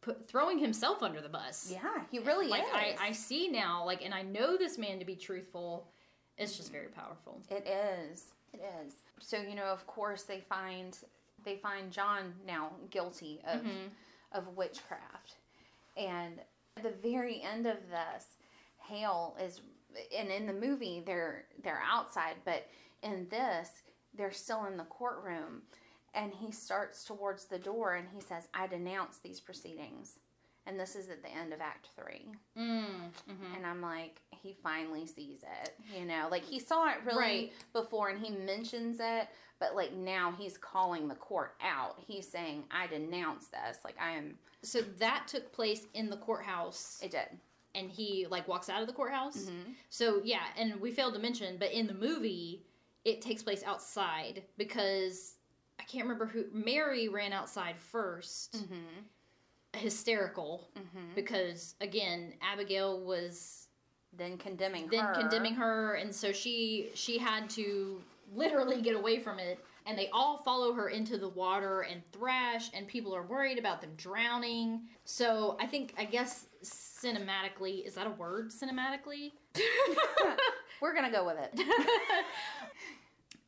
put, 0.00 0.28
throwing 0.28 0.58
himself 0.58 1.02
under 1.02 1.20
the 1.20 1.28
bus. 1.28 1.70
yeah, 1.72 2.02
he 2.10 2.20
really 2.20 2.46
like 2.48 2.62
is. 2.62 2.68
I, 2.72 2.96
I 3.00 3.12
see 3.12 3.48
now, 3.48 3.84
like, 3.84 4.04
and 4.04 4.14
I 4.14 4.22
know 4.22 4.56
this 4.56 4.78
man 4.78 4.98
to 5.00 5.04
be 5.04 5.16
truthful. 5.16 5.88
It's 6.38 6.56
just 6.56 6.72
very 6.72 6.88
powerful. 6.88 7.40
It 7.50 7.66
is. 7.66 8.26
It 8.54 8.62
is. 8.86 8.94
So 9.20 9.38
you 9.38 9.54
know, 9.54 9.64
of 9.64 9.86
course, 9.86 10.22
they 10.22 10.40
find 10.40 10.96
they 11.44 11.56
find 11.56 11.90
John 11.90 12.34
now 12.46 12.70
guilty 12.90 13.40
of 13.46 13.60
Mm-hmm. 13.60 13.88
of 14.32 14.56
witchcraft, 14.56 15.36
and 15.96 16.40
at 16.76 16.82
the 16.82 16.90
very 16.90 17.42
end 17.42 17.66
of 17.66 17.76
this, 17.88 18.36
Hale 18.78 19.36
is, 19.40 19.60
and 20.16 20.28
in 20.28 20.46
the 20.46 20.52
movie 20.52 21.02
they're 21.04 21.44
they're 21.62 21.82
outside, 21.84 22.34
but 22.44 22.66
in 23.02 23.26
this 23.30 23.82
they're 24.16 24.32
still 24.32 24.64
in 24.66 24.76
the 24.76 24.84
courtroom, 24.84 25.62
and 26.14 26.32
he 26.32 26.52
starts 26.52 27.04
towards 27.04 27.46
the 27.46 27.58
door 27.58 27.94
and 27.94 28.08
he 28.14 28.20
says, 28.20 28.48
"I 28.54 28.66
denounce 28.68 29.18
these 29.18 29.40
proceedings." 29.40 30.20
And 30.66 30.80
this 30.80 30.96
is 30.96 31.10
at 31.10 31.22
the 31.22 31.28
end 31.30 31.52
of 31.52 31.60
Act 31.60 31.88
Three. 31.94 32.26
Mm, 32.58 32.84
mhm. 33.28 33.56
And 33.56 33.66
I'm 33.66 33.82
like, 33.82 34.20
he 34.30 34.56
finally 34.62 35.06
sees 35.06 35.42
it. 35.62 35.74
You 35.98 36.06
know, 36.06 36.28
like 36.30 36.44
he 36.44 36.58
saw 36.58 36.88
it 36.88 36.96
really 37.04 37.18
Right. 37.18 37.52
before 37.72 38.08
and 38.08 38.18
he 38.24 38.30
mentions 38.30 38.98
it, 39.00 39.28
but 39.58 39.74
like 39.76 39.92
now 39.92 40.32
he's 40.38 40.56
calling 40.56 41.06
the 41.08 41.14
court 41.16 41.54
out. 41.62 41.96
He's 42.06 42.26
saying, 42.26 42.64
I 42.70 42.86
denounce 42.86 43.48
this. 43.48 43.78
Like 43.84 43.96
I 44.00 44.12
am, 44.12 44.38
So 44.62 44.80
that 44.98 45.28
took 45.28 45.52
place 45.52 45.86
in 45.94 46.08
the 46.08 46.16
courthouse, 46.16 46.98
it 47.02 47.10
did. 47.10 47.28
and 47.74 47.90
he 47.90 48.26
like 48.30 48.48
walks 48.48 48.70
out 48.70 48.80
of 48.80 48.86
the 48.86 48.94
courthouse. 48.94 49.36
Mm-hmm. 49.44 49.72
So 49.90 50.22
yeah, 50.24 50.44
and 50.56 50.80
we 50.80 50.92
failed 50.92 51.12
to 51.14 51.20
mention, 51.20 51.56
but 51.58 51.72
in 51.72 51.86
the 51.86 51.94
movie, 51.94 52.64
it 53.04 53.20
takes 53.20 53.42
place 53.42 53.62
outside 53.64 54.42
because 54.56 55.34
I 55.78 55.82
can't 55.82 56.04
remember 56.04 56.24
who 56.26 56.44
Mary 56.52 57.08
ran 57.08 57.34
outside 57.34 57.74
1st 57.92 58.50
Mm-hmm. 58.56 58.74
Hysterical 59.74 60.68
mm-hmm. 60.76 61.14
because 61.14 61.74
again, 61.80 62.34
Abigail 62.42 63.00
was 63.00 63.68
Then 64.16 64.38
condemning 64.38 64.88
then 64.90 65.04
her. 65.04 65.14
condemning 65.14 65.54
her, 65.54 65.94
and 65.94 66.14
so 66.14 66.32
she 66.32 66.90
she 66.94 67.18
had 67.18 67.50
to 67.50 68.00
literally 68.34 68.80
get 68.82 68.94
away 68.96 69.18
from 69.18 69.38
it. 69.38 69.58
And 69.86 69.98
they 69.98 70.08
all 70.14 70.38
follow 70.38 70.72
her 70.72 70.88
into 70.88 71.18
the 71.18 71.28
water 71.28 71.82
and 71.82 72.00
thrash, 72.10 72.70
and 72.72 72.88
people 72.88 73.14
are 73.14 73.22
worried 73.22 73.58
about 73.58 73.82
them 73.82 73.90
drowning. 73.98 74.80
So 75.04 75.58
I 75.60 75.66
think, 75.66 75.92
I 75.98 76.06
guess, 76.06 76.46
cinematically, 76.64 77.86
is 77.86 77.94
that 77.96 78.06
a 78.06 78.10
word? 78.10 78.50
Cinematically, 78.50 79.32
We're 80.80 80.94
gonna 80.94 81.12
go 81.12 81.26
with 81.26 81.36
it. 81.38 81.60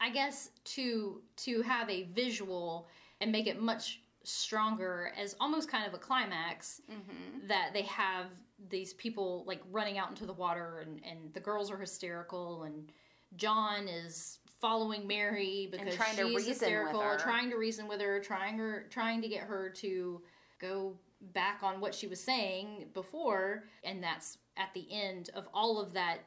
I 0.00 0.10
guess 0.10 0.50
to 0.64 1.22
to 1.38 1.62
have 1.62 1.88
a 1.88 2.02
visual 2.14 2.86
and 3.20 3.32
make 3.32 3.46
it 3.46 3.60
much 3.62 4.00
stronger 4.28 5.12
as 5.16 5.34
almost 5.40 5.68
kind 5.70 5.86
of 5.86 5.94
a 5.94 5.98
climax 5.98 6.80
Mm-hmm. 6.90 7.46
that 7.48 7.70
they 7.72 7.82
have 7.82 8.26
these 8.70 8.94
people 8.94 9.44
like 9.46 9.60
running 9.70 9.98
out 9.98 10.08
into 10.08 10.26
the 10.26 10.32
water 10.32 10.80
and, 10.84 11.00
and 11.04 11.32
the 11.34 11.40
girls 11.40 11.70
are 11.70 11.76
hysterical 11.76 12.62
and 12.64 12.90
John 13.36 13.88
is 13.88 14.38
following 14.60 15.06
Mary 15.06 15.68
because 15.70 15.94
trying 15.94 16.16
to 16.16 16.26
she's 16.26 16.34
with 16.34 16.46
hysterical, 16.46 17.00
her. 17.00 17.18
trying 17.18 17.50
to 17.50 17.56
reason 17.56 17.86
with 17.88 18.00
her, 18.00 18.20
trying 18.20 18.56
her 18.58 18.86
trying 18.90 19.20
to 19.22 19.28
get 19.28 19.42
her 19.42 19.68
to 19.76 20.22
go 20.60 20.96
back 21.32 21.58
on 21.62 21.80
what 21.80 21.94
she 21.94 22.06
was 22.06 22.20
saying 22.20 22.86
before, 22.94 23.64
and 23.84 24.02
that's 24.02 24.38
at 24.56 24.72
the 24.74 24.86
end 24.90 25.28
of 25.34 25.48
all 25.52 25.80
of 25.80 25.92
that 25.94 26.18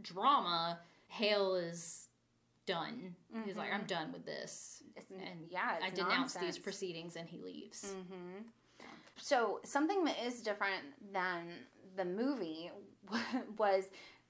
drama. 0.00 0.78
Hale 1.08 1.54
is 1.56 2.03
done. 2.66 3.14
He's 3.44 3.56
like, 3.56 3.72
I'm 3.72 3.84
done 3.84 4.12
with 4.12 4.24
this, 4.24 4.82
It's- 4.96 5.06
and 5.10 5.46
yeah, 5.50 5.76
I 5.82 5.90
denounce 5.90 6.34
these 6.34 6.58
proceedings, 6.58 7.16
and 7.16 7.28
he 7.28 7.38
leaves. 7.38 7.94
Mm-hmm. 7.96 8.42
So 9.16 9.60
something 9.64 10.04
that 10.04 10.16
is 10.24 10.42
different 10.42 10.82
than 11.12 11.48
the 11.96 12.04
movie 12.04 12.70
was 13.58 13.84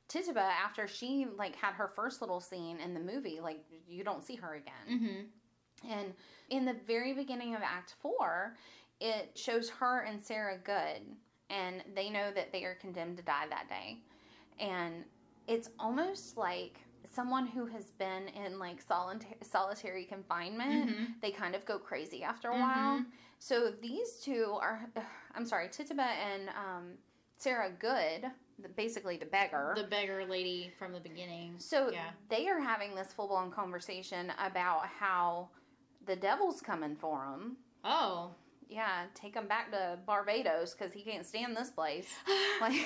Tituba 0.09 0.40
after 0.40 0.87
she 0.87 1.27
like 1.37 1.57
had 1.57 1.75
her 1.75 1.88
first 1.88 2.20
little 2.20 2.40
scene 2.40 2.79
in 2.79 2.94
the 2.94 3.01
movie. 3.01 3.40
Like 3.42 3.64
you 3.88 4.05
don't 4.05 4.25
see 4.25 4.37
her 4.37 4.55
again. 4.55 4.75
Mm-hmm. 4.90 5.90
And 5.90 6.12
in 6.51 6.64
the 6.64 6.77
very 6.87 7.12
beginning 7.14 7.55
of 7.55 7.62
Act 7.62 7.94
Four, 8.01 8.57
it 9.01 9.31
shows 9.35 9.70
her 9.70 10.01
and 10.03 10.23
Sarah 10.23 10.59
Good, 10.62 11.03
and 11.51 11.83
they 11.94 12.11
know 12.11 12.31
that 12.35 12.53
they 12.53 12.64
are 12.64 12.75
condemned 12.75 13.16
to 13.18 13.23
die 13.23 13.47
that 13.49 13.68
day. 13.68 13.99
And 14.61 15.05
it's 15.47 15.70
almost 15.79 16.37
like 16.37 16.79
someone 17.11 17.47
who 17.47 17.67
has 17.67 17.87
been 17.93 18.29
in 18.29 18.59
like 18.59 18.81
solitary, 18.81 19.37
solitary 19.43 20.05
confinement, 20.05 20.90
Mhm. 20.90 21.21
they 21.21 21.31
kind 21.31 21.55
of 21.55 21.64
go 21.64 21.79
crazy 21.79 22.23
after 22.23 22.49
a 22.51 22.59
while. 22.59 22.99
Mhm. 23.01 23.07
So 23.38 23.71
these 23.71 24.21
two 24.21 24.57
are, 24.61 24.88
I'm 25.35 25.47
sorry, 25.47 25.69
Tituba 25.69 26.03
and 26.03 26.49
um, 26.51 26.99
Sarah 27.37 27.71
Good, 27.71 28.31
the, 28.59 28.69
basically 28.69 29.17
the 29.17 29.27
beggar. 29.27 29.75
The 29.77 29.85
beggar 29.85 30.25
lady 30.25 30.73
from 30.79 30.93
the 30.93 31.01
beginning. 31.01 31.59
So 31.59 31.90
Yeah. 31.90 32.11
they 32.29 32.49
are 32.49 32.61
having 32.61 32.95
this 32.95 33.12
full 33.12 33.29
blown 33.29 33.51
conversation 33.51 34.33
about 34.38 34.87
how 34.87 35.51
the 36.07 36.17
devil's 36.17 36.61
coming 36.61 36.97
for 36.97 37.25
them. 37.25 37.57
Oh. 37.85 38.35
Yeah, 38.69 39.05
take 39.14 39.35
him 39.35 39.47
back 39.47 39.71
to 39.73 39.99
Barbados 40.07 40.73
because 40.75 40.93
he 40.93 41.03
can't 41.03 41.27
stand 41.27 41.57
this 41.57 41.71
place. 41.71 42.12
Like, 42.61 42.73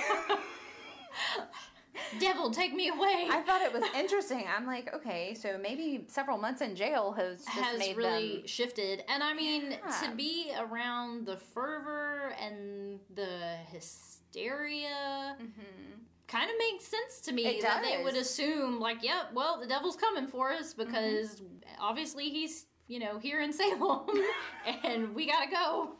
Devil, 2.18 2.50
take 2.50 2.74
me 2.74 2.88
away. 2.88 3.26
I 3.30 3.42
thought 3.42 3.62
it 3.62 3.72
was 3.72 3.82
interesting. 3.94 4.44
I'm 4.54 4.66
like, 4.66 4.92
okay, 4.94 5.34
so 5.34 5.58
maybe 5.60 6.04
several 6.08 6.38
months 6.38 6.60
in 6.60 6.74
jail 6.76 7.12
has 7.12 7.44
just 7.44 7.58
has 7.58 7.96
really 7.96 8.38
them. 8.38 8.46
shifted. 8.46 9.04
And 9.08 9.22
I 9.22 9.34
mean, 9.34 9.72
Yeah. 9.72 10.00
to 10.08 10.14
be 10.14 10.52
around 10.58 11.26
the 11.26 11.36
fervor 11.36 12.34
and 12.40 13.00
the 13.14 13.56
hysteria 13.70 15.36
Mhm. 15.40 16.00
kind 16.26 16.50
of 16.50 16.56
makes 16.58 16.84
sense 16.86 17.20
to 17.22 17.32
me 17.32 17.60
that 17.62 17.82
they 17.82 18.02
would 18.02 18.16
assume, 18.16 18.78
like, 18.80 19.02
yep, 19.02 19.32
well, 19.32 19.58
the 19.60 19.66
devil's 19.66 19.96
coming 19.96 20.26
for 20.26 20.52
us 20.52 20.74
Mm-hmm. 20.74 20.84
because 20.84 21.42
obviously 21.78 22.28
he's, 22.30 22.66
you 22.88 22.98
know, 22.98 23.18
here 23.18 23.40
in 23.42 23.52
Salem 23.52 24.06
and 24.84 25.14
we 25.14 25.26
gotta 25.26 25.50
go. 25.50 25.90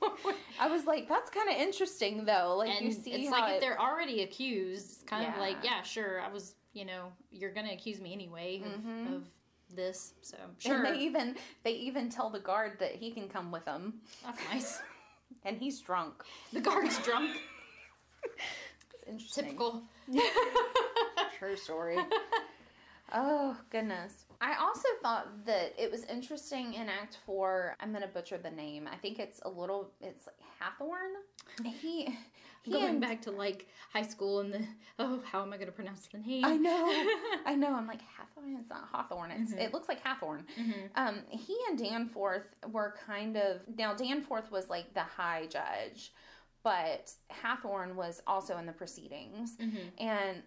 I 0.58 0.68
was 0.68 0.86
like, 0.86 1.08
that's 1.08 1.30
kind 1.30 1.48
of 1.48 1.56
interesting 1.56 2.24
though. 2.24 2.56
Like 2.58 2.70
and 2.70 2.86
you 2.86 2.92
see 2.92 3.12
it's 3.12 3.30
like 3.30 3.54
if 3.56 3.60
they're 3.60 3.80
already 3.80 4.22
accused, 4.22 4.86
it's 4.92 5.02
kind 5.04 5.28
of 5.32 5.38
like, 5.38 5.58
yeah, 5.62 5.82
sure, 5.82 6.20
I 6.20 6.28
was, 6.32 6.54
you 6.72 6.84
know, 6.86 7.12
you're 7.30 7.52
gonna 7.52 7.72
accuse 7.72 8.00
me 8.00 8.12
anyway 8.12 8.62
of, 8.64 8.80
Mhm. 8.80 9.16
of 9.16 9.22
this, 9.74 10.14
so 10.22 10.36
sure, 10.58 10.76
And 10.82 10.86
they 10.96 10.98
even 11.00 11.36
they 11.62 11.72
even 11.72 12.08
tell 12.08 12.30
the 12.30 12.40
guard 12.40 12.78
that 12.80 12.94
he 12.94 13.10
can 13.10 13.28
come 13.28 13.50
with 13.52 13.64
them, 13.66 14.00
that's 14.24 14.40
nice. 14.52 14.80
and 15.44 15.58
he's 15.58 15.80
drunk. 15.80 16.24
The 16.54 16.60
guard's 16.60 16.98
drunk. 17.04 17.36
Typical. 19.32 19.82
True 21.38 21.56
story. 21.56 21.98
oh 23.12 23.56
goodness. 23.70 24.24
I 24.40 24.54
also 24.60 24.88
thought 25.02 25.44
that 25.46 25.74
it 25.78 25.90
was 25.90 26.04
interesting 26.04 26.74
in 26.74 26.88
Act 26.88 27.18
Four. 27.26 27.76
I'm 27.80 27.92
gonna 27.92 28.06
butcher 28.06 28.38
the 28.38 28.50
name. 28.50 28.88
I 28.92 28.96
think 28.96 29.18
it's 29.18 29.40
a 29.44 29.48
little. 29.48 29.90
It's 30.00 30.26
like 30.26 30.36
Hathorn. 30.60 31.14
He. 31.64 32.16
he 32.62 32.72
Going 32.72 32.84
and- 32.84 33.00
back 33.00 33.22
to 33.22 33.30
like 33.30 33.66
high 33.92 34.02
school 34.02 34.40
and 34.40 34.52
the 34.52 34.64
oh, 35.00 35.20
how 35.24 35.42
am 35.42 35.52
I 35.52 35.56
going 35.56 35.66
to 35.66 35.72
pronounce 35.72 36.06
the 36.08 36.18
name? 36.18 36.44
I 36.44 36.56
know. 36.56 36.86
I 37.46 37.54
know. 37.54 37.74
I'm 37.74 37.86
like 37.86 38.00
Hathorn. 38.00 38.58
It's 38.60 38.68
not 38.68 38.88
Hawthorne. 38.92 39.30
It's, 39.30 39.54
Mhm. 39.54 39.60
It 39.60 39.72
looks 39.72 39.88
like 39.88 40.02
Hathorn. 40.04 40.44
Mhm. 40.58 40.90
Um, 40.96 41.20
he 41.30 41.56
and 41.68 41.78
Danforth 41.78 42.46
were 42.70 42.94
kind 43.06 43.36
of 43.36 43.60
now. 43.76 43.94
Danforth 43.94 44.50
was 44.52 44.68
like 44.68 44.92
the 44.94 45.00
high 45.02 45.46
judge, 45.46 46.12
but 46.62 47.10
Hathorn 47.42 47.94
was 47.94 48.22
also 48.26 48.58
in 48.58 48.66
the 48.66 48.72
proceedings, 48.72 49.56
Mhm. 49.56 49.90
and 49.98 50.42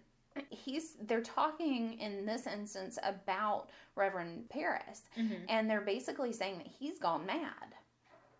he's 0.50 0.94
they're 1.02 1.20
talking 1.22 1.94
in 1.98 2.24
this 2.26 2.46
instance 2.46 2.98
about 3.02 3.68
Reverend 3.96 4.48
Parris, 4.48 5.02
Mhm. 5.16 5.44
and 5.48 5.68
they're 5.70 5.80
basically 5.80 6.32
saying 6.32 6.58
that 6.58 6.66
he's 6.66 6.98
gone 6.98 7.26
mad, 7.26 7.74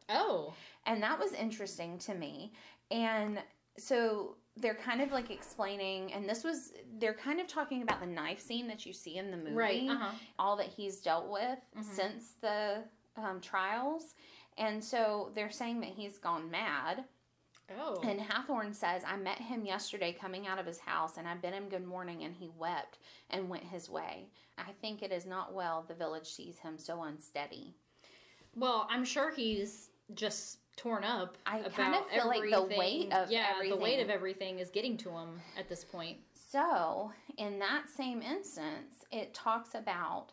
Oh. 0.09 0.55
and 0.87 1.03
that 1.03 1.19
was 1.19 1.33
interesting 1.33 1.99
to 2.01 2.15
me, 2.15 2.53
and 2.91 3.43
so 3.79 4.37
they're 4.57 4.75
kind 4.75 5.01
of 5.01 5.11
like 5.13 5.31
explaining 5.31 6.13
and 6.13 6.29
this 6.29 6.45
was 6.45 6.75
they're 6.99 7.15
kind 7.15 7.41
of 7.41 7.47
talking 7.47 7.81
about 7.81 8.01
the 8.01 8.07
knife 8.07 8.39
scene 8.39 8.67
that 8.69 8.85
you 8.85 8.93
see 8.93 9.17
in 9.17 9.31
the 9.31 9.37
movie 9.39 9.55
Right. 9.55 9.89
Uh 9.89 9.97
huh. 9.97 10.13
all 10.39 10.57
that 10.57 10.67
he's 10.67 11.01
dealt 11.01 11.29
with 11.31 11.59
Mhm. 11.75 11.83
since 11.85 12.33
the 12.43 12.85
um, 13.17 13.41
trials. 13.41 14.15
And 14.59 14.85
so 14.85 15.31
they're 15.35 15.51
saying 15.51 15.81
that 15.81 15.89
he's 15.91 16.19
gone 16.19 16.51
mad. 16.51 17.05
Oh. 17.81 18.01
And 18.05 18.21
Hathorn 18.21 18.75
says, 18.75 19.03
I 19.07 19.17
met 19.17 19.39
him 19.39 19.65
yesterday 19.65 20.13
coming 20.19 20.47
out 20.47 20.59
of 20.59 20.67
his 20.67 20.79
house, 20.81 21.17
and 21.17 21.27
I 21.29 21.35
bid 21.35 21.55
him 21.55 21.69
good 21.69 21.87
morning, 21.87 22.25
and 22.25 22.35
he 22.35 22.51
wept 22.59 22.99
and 23.31 23.49
went 23.49 23.65
his 23.65 23.89
way. 23.89 24.29
I 24.59 24.73
think 24.81 25.03
it 25.03 25.13
is 25.13 25.27
not 25.27 25.55
well 25.55 25.85
the 25.87 25.95
village 25.95 26.29
sees 26.29 26.59
him 26.59 26.79
so 26.79 27.03
unsteady. 27.03 27.75
well, 28.55 28.87
I'm 28.91 29.05
sure 29.05 29.31
he's 29.35 29.89
just 30.15 30.59
torn 30.77 31.05
up. 31.05 31.37
I 31.47 31.61
kind 31.61 31.95
of 31.95 32.07
feel 32.11 32.27
like 32.27 32.43
the 32.51 32.77
weight 32.77 33.13
of 33.13 33.31
yeah, 33.31 33.55
the 33.69 33.77
weight 33.77 34.01
of 34.01 34.11
everything 34.11 34.59
is 34.59 34.71
getting 34.71 34.97
to 34.99 35.11
him 35.11 35.41
at 35.59 35.69
this 35.69 35.85
point. 35.85 36.19
So, 36.35 37.13
in 37.39 37.59
that 37.61 37.89
same 37.89 38.21
instance, 38.21 39.05
it 39.11 39.33
talks 39.33 39.75
about 39.75 40.33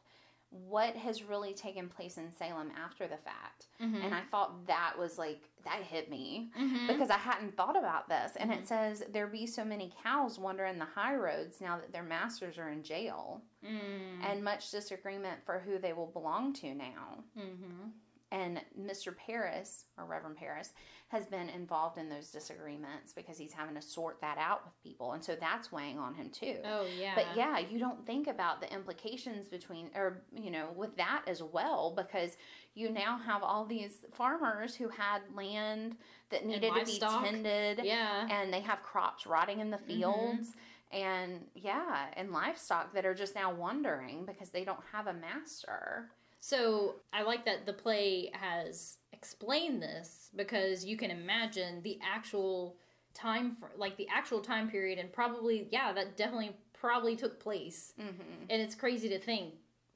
what 0.52 0.96
has 0.96 1.24
really 1.24 1.54
taken 1.54 1.88
place 1.88 2.18
in 2.18 2.32
Salem 2.32 2.72
after 2.76 3.08
the 3.08 3.18
fact. 3.18 3.68
Mhm. 3.80 4.04
And 4.04 4.16
I 4.16 4.22
thought 4.32 4.66
that 4.66 4.96
was 4.98 5.18
like, 5.20 5.44
that 5.64 5.84
hit 5.84 6.10
me. 6.10 6.52
Mhm. 6.58 6.88
because 6.88 7.10
I 7.12 7.18
hadn't 7.18 7.56
thought 7.56 7.78
about 7.78 8.10
this. 8.10 8.36
And 8.36 8.50
Mhm. 8.52 8.58
it 8.58 8.68
says 8.68 9.04
there 9.10 9.28
be 9.28 9.46
so 9.46 9.64
many 9.64 9.94
cows 10.04 10.40
wandering 10.40 10.80
the 10.80 10.86
high 10.86 11.16
roads 11.16 11.62
now 11.62 11.78
that 11.78 11.92
their 11.92 12.02
masters 12.04 12.58
are 12.58 12.70
in 12.70 12.82
jail, 12.84 13.44
Mm. 13.64 14.24
and 14.24 14.44
much 14.44 14.72
disagreement 14.72 15.44
for 15.46 15.60
who 15.60 15.78
they 15.78 15.94
will 15.94 16.08
belong 16.08 16.54
to 16.54 16.74
now. 16.74 17.24
Mhm. 17.38 17.92
And 18.32 18.64
Mr. 18.78 19.16
Parris, 19.16 19.86
or 19.98 20.06
Reverend 20.06 20.38
Parris, 20.38 20.74
has 21.10 21.26
been 21.26 21.50
involved 21.50 21.98
in 21.98 22.08
those 22.08 22.30
disagreements 22.30 23.14
because 23.14 23.36
he's 23.36 23.52
having 23.52 23.74
to 23.74 23.82
sort 23.82 24.22
that 24.22 24.38
out 24.38 24.64
with 24.64 24.74
people. 24.84 25.14
And 25.14 25.24
so 25.24 25.36
that's 25.36 25.72
weighing 25.72 25.98
on 25.98 26.14
him 26.14 26.30
too. 26.30 26.58
Oh 26.64 26.86
yeah. 27.00 27.14
But 27.16 27.26
yeah, 27.36 27.58
you 27.58 27.80
don't 27.80 28.06
think 28.06 28.28
about 28.28 28.62
the 28.62 28.72
implications 28.72 29.48
between, 29.48 29.90
or, 29.96 30.22
you 30.32 30.52
know, 30.52 30.68
with 30.76 30.96
that 30.98 31.24
as 31.26 31.42
well, 31.42 31.94
because 31.98 32.38
you 32.76 32.92
now 32.92 33.18
have 33.18 33.42
all 33.42 33.66
these 33.66 34.06
farmers 34.14 34.76
who 34.76 34.88
had 34.90 35.22
land 35.34 35.98
that 36.30 36.46
needed 36.46 36.74
to 36.76 36.86
be 36.86 37.00
tended, 37.00 37.82
Yeah. 37.84 38.28
and 38.30 38.54
they 38.54 38.62
have 38.62 38.84
crops 38.84 39.26
rotting 39.26 39.62
in 39.62 39.72
the 39.72 39.78
mm-hmm. 39.78 39.88
fields, 39.88 40.54
and 40.92 41.42
yeah, 41.56 42.06
and 42.18 42.32
livestock 42.32 42.94
that 42.94 43.06
are 43.06 43.16
just 43.16 43.34
now 43.34 43.52
wandering 43.52 44.26
because 44.26 44.52
they 44.52 44.64
don't 44.64 44.80
have 44.92 45.08
a 45.08 45.14
master. 45.14 46.12
So 46.40 46.98
I 47.12 47.24
like 47.24 47.46
that 47.46 47.66
the 47.66 47.74
play 47.74 48.32
has 48.34 48.99
explained 49.20 49.82
this 49.82 50.30
because 50.36 50.86
you 50.86 50.96
can 50.98 51.12
imagine 51.12 51.82
the 51.84 52.00
actual 52.02 52.78
time, 53.14 53.56
for, 53.60 53.72
like 53.76 53.98
the 53.98 54.08
actual 54.10 54.40
time 54.40 54.70
period, 54.70 54.98
and 54.98 55.12
probably 55.12 55.68
yeah, 55.72 55.92
that 55.94 56.16
definitely 56.16 56.56
probably 56.74 57.16
took 57.16 57.40
place. 57.40 57.94
Mm-hmm. 58.00 58.50
And 58.50 58.62
it's 58.62 58.76
crazy 58.76 59.10
to 59.10 59.20
think, 59.20 59.56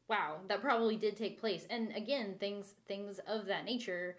wow, 0.10 0.38
that 0.50 0.62
probably 0.62 0.98
did 0.98 1.16
take 1.16 1.40
place. 1.40 1.66
And 1.70 1.96
again, 1.96 2.36
things 2.40 2.74
things 2.88 3.20
of 3.28 3.46
that 3.46 3.64
nature, 3.64 4.18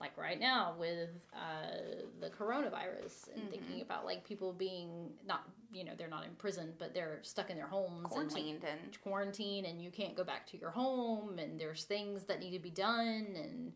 like 0.00 0.16
right 0.16 0.40
now 0.40 0.74
with 0.78 1.10
uh, 1.34 1.76
the 2.20 2.30
coronavirus, 2.30 3.28
and 3.34 3.42
Mhm. 3.44 3.50
thinking 3.50 3.80
about 3.82 4.06
like 4.06 4.24
people 4.24 4.52
being 4.52 5.12
not, 5.26 5.42
you 5.70 5.84
know, 5.84 5.92
they're 5.98 6.08
not 6.08 6.24
in 6.24 6.34
prison, 6.36 6.72
but 6.78 6.94
they're 6.94 7.18
stuck 7.22 7.50
in 7.50 7.56
their 7.56 7.66
homes, 7.66 8.14
and, 8.16 8.32
like, 8.32 8.44
Quarantined 8.44 8.64
and 8.64 9.02
quarantine 9.02 9.64
and 9.66 9.82
you 9.82 9.90
can't 9.90 10.16
go 10.16 10.24
back 10.24 10.46
to 10.46 10.56
your 10.56 10.70
home 10.70 11.38
and 11.38 11.60
there's 11.60 11.84
things 11.84 12.24
that 12.24 12.40
need 12.40 12.52
to 12.52 12.58
be 12.58 12.70
done 12.70 13.26
and 13.36 13.72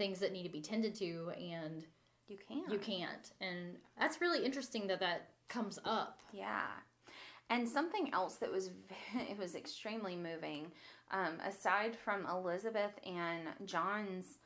things 0.00 0.18
that 0.18 0.32
need 0.32 0.44
to 0.44 0.48
be 0.48 0.62
tended 0.62 0.94
to 0.94 1.30
and 1.36 1.84
you 2.26 2.38
can't. 2.48 2.72
you 2.72 2.78
can't 2.78 3.32
and 3.40 3.76
that's 3.98 4.20
really 4.20 4.44
interesting 4.44 4.86
that 4.86 5.00
that 5.00 5.28
comes 5.48 5.78
up 5.84 6.20
Yeah. 6.32 6.66
And 7.50 7.68
something 7.68 8.14
else 8.14 8.36
that 8.36 8.50
was 8.50 8.70
it 9.14 9.36
was 9.36 9.54
extremely 9.56 10.16
moving, 10.16 10.70
um, 11.10 11.38
aside 11.44 11.96
from 11.96 12.24
Elizabeth 12.26 12.92
and 13.04 13.48
John's 13.64 14.38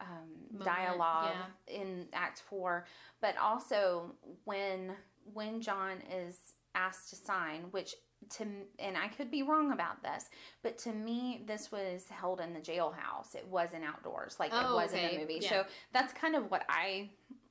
um, 0.00 0.08
Moment, 0.52 0.64
dialogue 0.64 1.34
in 1.66 2.06
Act 2.12 2.42
Four, 2.48 2.86
but 3.20 3.36
also 3.36 4.14
when 4.44 4.92
when 5.32 5.60
John 5.60 5.98
is 6.12 6.54
asked 6.74 7.10
to 7.10 7.16
sign, 7.16 7.64
which 7.72 7.94
to 8.30 8.46
and 8.78 8.96
I 8.96 9.08
could 9.08 9.30
be 9.30 9.42
wrong 9.42 9.72
about 9.72 10.02
this, 10.02 10.28
but 10.62 10.78
to 10.78 10.92
me 10.92 11.42
this 11.46 11.70
was 11.72 12.08
held 12.08 12.40
in 12.40 12.52
the 12.54 12.60
jailhouse. 12.60 13.34
It 13.34 13.46
wasn't 13.48 13.84
outdoors 13.84 14.36
like 14.38 14.52
it 14.52 14.58
Oh, 14.60 14.74
was 14.76 14.92
in 14.92 14.98
okay. 14.98 15.14
the 15.14 15.20
movie. 15.20 15.38
Yeah. 15.40 15.48
So 15.50 15.64
that's 15.92 16.12
kind 16.12 16.34
of 16.36 16.50
what 16.50 16.64
I 16.68 17.10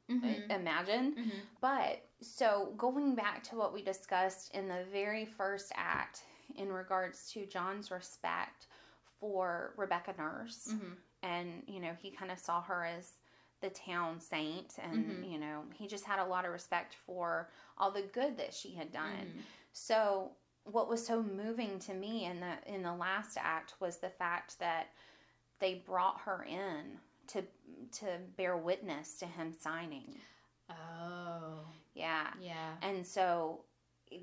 Mhm. 0.10 0.50
imagine. 0.52 1.16
Mhm. 1.16 1.42
But 1.62 2.06
so 2.22 2.74
going 2.78 3.16
back 3.16 3.44
to 3.44 3.56
what 3.56 3.74
we 3.74 3.82
discussed 3.82 4.54
in 4.54 4.68
the 4.68 4.84
very 4.92 5.26
first 5.26 5.72
act 5.76 6.24
in 6.56 6.72
regards 6.72 7.32
to 7.32 7.46
John's 7.46 7.90
respect 7.90 8.68
for 9.20 9.74
Rebecca 9.78 10.14
Nurse, 10.18 10.68
Mhm. 10.74 10.98
and 11.22 11.64
you 11.68 11.80
know, 11.80 11.94
he 11.94 12.12
kind 12.12 12.32
of 12.32 12.38
saw 12.40 12.62
her 12.62 12.84
as 12.84 13.18
the 13.62 13.70
town 13.70 14.20
saint, 14.20 14.78
and 14.78 15.24
Mhm. 15.24 15.32
you 15.32 15.38
know, 15.40 15.64
he 15.74 15.88
just 15.88 16.04
had 16.04 16.20
a 16.20 16.26
lot 16.26 16.44
of 16.46 16.52
respect 16.52 16.94
for 16.96 17.50
all 17.78 17.92
the 17.92 18.02
good 18.02 18.36
that 18.38 18.54
she 18.54 18.74
had 18.76 18.92
done. 18.92 19.34
Mhm. 19.38 19.42
So 19.72 20.36
what 20.66 20.90
was 20.90 21.06
so 21.06 21.22
moving 21.22 21.80
to 21.80 21.94
me 21.94 22.26
in 22.26 22.40
the 22.40 22.54
in 22.74 22.84
the 22.84 22.94
last 22.94 23.38
act 23.40 23.74
was 23.80 23.98
the 23.98 24.10
fact 24.10 24.60
that 24.60 24.88
they 25.60 25.76
brought 25.86 26.22
her 26.22 26.44
in 26.44 26.98
to 27.28 27.44
to 28.00 28.06
bear 28.38 28.58
witness 28.58 29.18
to 29.20 29.26
him 29.26 29.54
signing. 29.60 30.16
Oh, 30.70 31.66
Yeah. 31.94 32.28
yeah. 32.42 32.74
And 32.82 33.06
so 33.06 33.62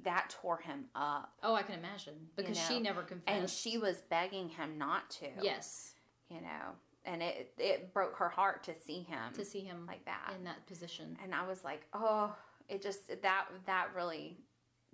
that 0.04 0.30
tore 0.40 0.58
him 0.58 0.84
up. 0.94 1.32
Oh, 1.42 1.54
I 1.54 1.62
can 1.62 1.78
imagine 1.78 2.14
because 2.36 2.56
know, 2.56 2.64
she 2.68 2.80
never 2.80 3.02
confessed. 3.02 3.38
And 3.38 3.50
she 3.50 3.78
was 3.78 3.98
begging 4.08 4.48
him 4.48 4.78
not 4.78 5.10
to. 5.10 5.26
yes, 5.42 5.92
You 6.28 6.40
know, 6.40 6.74
and 7.04 7.22
it 7.22 7.52
it 7.58 7.92
broke 7.92 8.16
her 8.16 8.28
heart 8.28 8.64
to 8.64 8.74
see 8.74 9.02
him 9.02 9.32
to 9.34 9.44
see 9.44 9.60
him 9.60 9.84
like 9.86 10.04
that. 10.04 10.32
in 10.36 10.44
that 10.44 10.66
position. 10.66 11.16
And 11.22 11.34
I 11.34 11.46
was 11.46 11.64
like, 11.64 11.86
"Oh, 11.92 12.34
it 12.68 12.82
just 12.82 13.08
that 13.22 13.46
that 13.66 13.88
really 13.94 14.38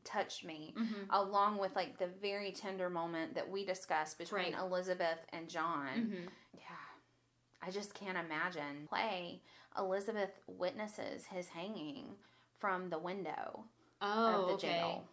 touched 0.06 0.44
me." 0.44 0.72
Mhm. 0.76 1.06
Along 1.10 1.58
with 1.58 1.76
like 1.76 1.98
the 1.98 2.06
very 2.06 2.52
tender 2.52 2.88
moment 2.88 3.34
that 3.34 3.48
we 3.50 3.64
discussed 3.66 4.16
between 4.16 4.52
Right. 4.54 4.62
Elizabeth 4.62 5.18
and 5.30 5.50
John. 5.50 5.88
Mhm. 6.10 6.30
Yeah. 6.54 6.62
I 7.60 7.70
just 7.70 7.92
can't 7.94 8.16
imagine. 8.16 8.86
Play 8.88 9.42
Elizabeth 9.76 10.30
witnesses 10.46 11.26
his 11.26 11.48
hanging 11.48 12.16
from 12.58 12.88
the 12.88 12.98
window 12.98 13.64
Oh, 14.00 14.42
of 14.42 14.48
the 14.48 14.54
okay. 14.54 14.68
jail. 14.78 15.08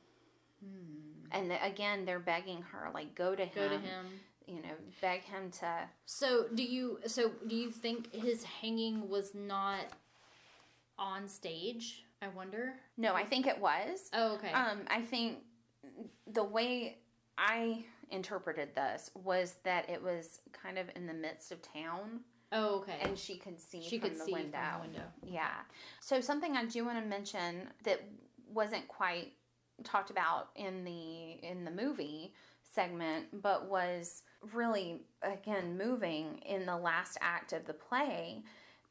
Hmm. 0.61 1.25
And 1.31 1.49
the, 1.51 1.61
again, 1.65 2.05
they're 2.05 2.19
begging 2.19 2.61
her, 2.61 2.89
like, 2.93 3.15
go 3.15 3.35
to 3.35 3.43
him. 3.45 3.53
Go 3.55 3.69
to 3.69 3.79
him. 3.79 4.19
You 4.45 4.61
know, 4.61 4.75
beg 5.01 5.21
him 5.23 5.51
to. 5.51 5.89
So 6.05 6.47
do 6.49 6.63
you? 6.63 6.99
So 7.07 7.29
do 7.47 7.55
you 7.55 7.71
think 7.71 8.13
his 8.13 8.43
hanging 8.43 9.09
was 9.09 9.33
not 9.33 9.85
on 10.97 11.27
stage? 11.27 12.05
I 12.23 12.29
wonder. 12.29 12.73
No, 12.97 13.13
I 13.13 13.23
think 13.23 13.47
it 13.47 13.59
was. 13.59 14.09
Oh, 14.13 14.35
okay. 14.35 14.51
Um, 14.51 14.79
I 14.87 15.01
think 15.01 15.39
the 16.31 16.43
way 16.43 16.97
I 17.37 17.83
interpreted 18.09 18.75
this 18.75 19.11
was 19.15 19.55
that 19.63 19.89
it 19.89 20.01
was 20.01 20.39
kind 20.51 20.77
of 20.77 20.87
in 20.95 21.07
the 21.07 21.13
midst 21.13 21.51
of 21.51 21.61
town, 21.61 22.21
oh, 22.51 22.79
okay. 22.79 22.97
and 23.01 23.17
she 23.17 23.35
could 23.37 23.59
see 23.59 23.81
she 23.81 23.97
from 23.99 24.09
could 24.09 24.19
the 24.19 24.25
see 24.25 24.33
window. 24.33 24.57
from 24.57 24.81
the 24.81 24.87
window. 24.87 25.03
Yeah. 25.25 25.49
So 25.99 26.21
something 26.21 26.55
I 26.55 26.65
do 26.65 26.85
want 26.85 26.99
to 26.99 27.05
mention 27.05 27.67
that 27.83 28.01
wasn't 28.47 28.87
quite 28.87 29.33
talked 29.83 30.11
about 30.11 30.49
in 30.55 30.83
the 30.83 31.45
in 31.47 31.65
the 31.65 31.71
movie 31.71 32.33
segment, 32.61 33.41
but 33.41 33.69
was 33.69 34.23
really 34.53 35.01
again 35.21 35.77
moving 35.77 36.39
in 36.45 36.65
the 36.65 36.77
last 36.77 37.17
act 37.21 37.53
of 37.53 37.65
the 37.65 37.73
play. 37.73 38.43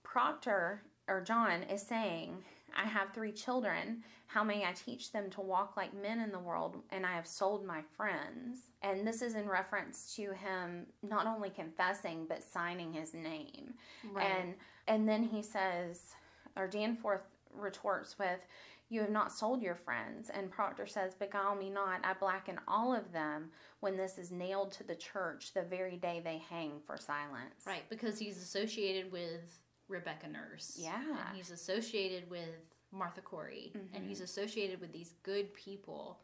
Proctor 0.03 0.83
or 1.09 1.21
John 1.21 1.63
is 1.65 1.83
saying, 1.83 2.45
"I 2.75 2.85
have 2.85 3.13
three 3.13 3.33
children. 3.33 4.05
How 4.27 4.43
may 4.43 4.65
I 4.65 4.73
teach 4.73 5.13
them 5.13 5.29
to 5.31 5.41
walk 5.41 5.77
like 5.77 5.93
men 5.93 6.21
in 6.21 6.33
the 6.33 6.39
world? 6.39 6.83
And 6.91 7.05
I 7.05 7.15
have 7.15 7.27
sold 7.27 7.65
my 7.65 7.83
friends." 7.83 8.71
And 8.83 9.07
this 9.07 9.23
is 9.23 9.35
in 9.35 9.49
reference 9.49 10.15
to 10.17 10.33
him 10.33 10.87
not 11.03 11.27
only 11.27 11.51
confessing 11.51 12.27
but 12.27 12.43
signing 12.43 12.93
his 12.93 13.15
name. 13.15 13.75
Right. 14.11 14.25
And 14.25 14.57
and 14.87 15.09
then 15.09 15.23
he 15.23 15.43
says, 15.43 16.15
or 16.57 16.67
Danforth 16.67 17.23
retorts 17.51 18.19
with, 18.19 18.41
"You 18.89 19.01
have 19.03 19.11
not 19.11 19.33
sold 19.33 19.63
your 19.63 19.77
friends." 19.77 20.31
And 20.31 20.51
Proctor 20.51 20.87
says, 20.87 21.15
"Beguile 21.15 21.55
me 21.55 21.71
not. 21.71 22.05
I 22.05 22.15
blacken 22.15 22.61
all 22.67 22.95
of 22.95 23.13
them 23.13 23.53
when 23.81 23.97
this 23.97 24.19
is 24.19 24.31
nailed 24.31 24.73
to 24.73 24.85
the 24.85 24.97
church 24.97 25.53
the 25.53 25.63
very 25.63 25.97
day 25.97 26.21
they 26.21 26.39
hang 26.39 26.81
for 26.81 26.97
silence." 26.97 27.67
Right, 27.67 27.89
because 27.89 28.19
he's 28.19 28.39
associated 28.39 29.13
with 29.13 29.61
Rebecca 29.93 30.29
Nurse. 30.29 30.77
Yeah. 30.79 30.97
And 30.97 31.37
he's 31.37 31.51
associated 31.51 32.29
with 32.31 32.49
Martha 32.91 33.21
Corey. 33.21 33.73
And 33.95 34.05
he's 34.07 34.21
associated 34.21 34.81
with 34.81 34.93
these 34.93 35.15
good 35.23 35.53
people 35.55 36.19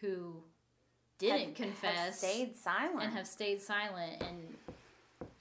who 0.00 0.42
didn't 1.18 1.48
Have- 1.48 1.54
confess 1.54 2.06
have 2.06 2.14
stayed 2.14 2.56
silent, 2.56 3.02
and 3.02 3.12
have 3.14 3.26
stayed 3.26 3.60
silent. 3.60 4.22
And 4.22 4.56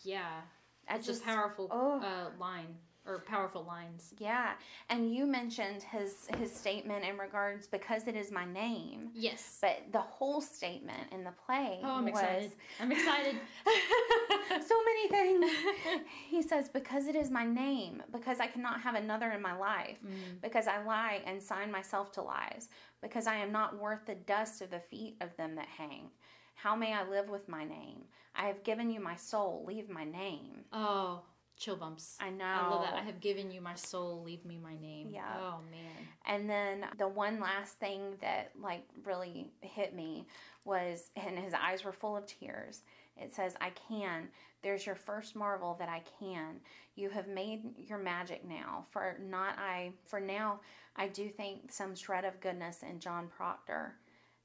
yeah, 0.01 0.41
That's 0.87 0.99
it's 0.99 1.07
just 1.07 1.21
a 1.21 1.25
powerful 1.25 1.67
oh. 1.69 1.99
uh, 1.99 2.29
line 2.39 2.77
or 3.07 3.19
powerful 3.19 3.63
lines. 3.63 4.13
Yeah, 4.19 4.51
and 4.89 5.13
you 5.13 5.25
mentioned 5.25 5.83
his 5.83 6.27
his 6.37 6.53
statement 6.53 7.05
in 7.05 7.17
regards 7.17 7.67
because 7.67 8.07
it 8.07 8.15
is 8.15 8.31
my 8.31 8.45
name. 8.45 9.09
Yes. 9.13 9.57
But 9.61 9.83
the 9.91 9.99
whole 10.01 10.41
statement 10.41 11.11
in 11.11 11.23
the 11.23 11.33
play 11.45 11.79
Oh, 11.83 11.95
I'm 11.95 12.03
was 12.05 12.11
excited. 12.13 12.51
I'm 12.79 12.91
excited. 12.91 13.35
so 14.67 14.75
many 14.83 15.07
things. 15.09 15.51
He 16.29 16.41
says, 16.41 16.69
Because 16.69 17.07
it 17.07 17.15
is 17.15 17.31
my 17.31 17.45
name, 17.45 18.03
because 18.11 18.39
I 18.39 18.47
cannot 18.47 18.81
have 18.81 18.95
another 18.95 19.31
in 19.31 19.41
my 19.41 19.55
life, 19.55 19.97
Mm. 20.05 20.41
because 20.41 20.67
I 20.67 20.83
lie 20.83 21.21
and 21.25 21.41
sign 21.41 21.71
myself 21.71 22.11
to 22.13 22.21
lies, 22.21 22.69
because 23.01 23.27
I 23.27 23.35
am 23.35 23.51
not 23.51 23.79
worth 23.79 24.05
the 24.05 24.15
dust 24.15 24.61
of 24.61 24.69
the 24.69 24.79
feet 24.79 25.15
of 25.21 25.35
them 25.37 25.55
that 25.55 25.67
hang. 25.67 26.09
How 26.55 26.75
may 26.75 26.93
I 26.93 27.07
live 27.07 27.29
with 27.29 27.47
my 27.47 27.63
name? 27.63 28.03
I 28.35 28.45
have 28.47 28.63
given 28.63 28.89
you 28.89 28.99
my 28.99 29.15
soul, 29.15 29.63
leave 29.67 29.89
my 29.89 30.03
name. 30.03 30.65
Oh, 30.73 31.21
chill 31.57 31.75
bumps. 31.75 32.15
I 32.19 32.29
know. 32.29 32.45
I 32.45 32.69
love 32.69 32.83
that. 32.83 32.93
I 32.93 33.01
have 33.01 33.19
given 33.19 33.51
you 33.51 33.61
my 33.61 33.75
soul, 33.75 34.21
leave 34.23 34.45
me 34.45 34.59
my 34.61 34.75
name. 34.77 35.09
Yeah. 35.11 35.25
Oh, 35.39 35.59
man. 35.71 36.07
And 36.25 36.49
then 36.49 36.85
the 36.97 37.07
one 37.07 37.39
last 37.39 37.79
thing 37.79 38.15
that 38.21 38.51
like 38.61 38.83
really 39.03 39.49
hit 39.61 39.95
me 39.95 40.27
was, 40.65 41.09
and 41.15 41.37
his 41.37 41.53
eyes 41.53 41.83
were 41.83 41.91
full 41.91 42.15
of 42.15 42.25
tears. 42.25 42.83
It 43.17 43.33
says, 43.33 43.55
I 43.59 43.71
can. 43.71 44.27
There's 44.61 44.85
your 44.85 44.95
first 44.95 45.35
marvel 45.35 45.75
that 45.79 45.89
I 45.89 46.03
can. 46.19 46.59
You 46.95 47.09
have 47.09 47.27
made 47.27 47.63
your 47.77 47.97
magic 47.97 48.47
now. 48.47 48.85
For 48.91 49.17
not 49.19 49.57
I, 49.57 49.91
for 50.05 50.19
now, 50.19 50.59
I 50.95 51.07
do 51.07 51.29
think 51.29 51.71
some 51.71 51.95
shred 51.95 52.25
of 52.25 52.39
goodness 52.39 52.83
in 52.87 52.99
John 52.99 53.27
Proctor. 53.27 53.95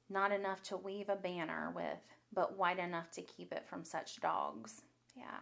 Not 0.09 0.31
enough 0.31 0.61
to 0.63 0.77
weave 0.77 1.09
a 1.09 1.15
banner 1.15 1.71
with, 1.75 1.99
but 2.33 2.57
wide 2.57 2.79
enough 2.79 3.11
to 3.11 3.21
keep 3.21 3.51
it 3.51 3.65
from 3.67 3.83
such 3.83 4.19
dogs. 4.19 4.81
Yeah. 5.15 5.39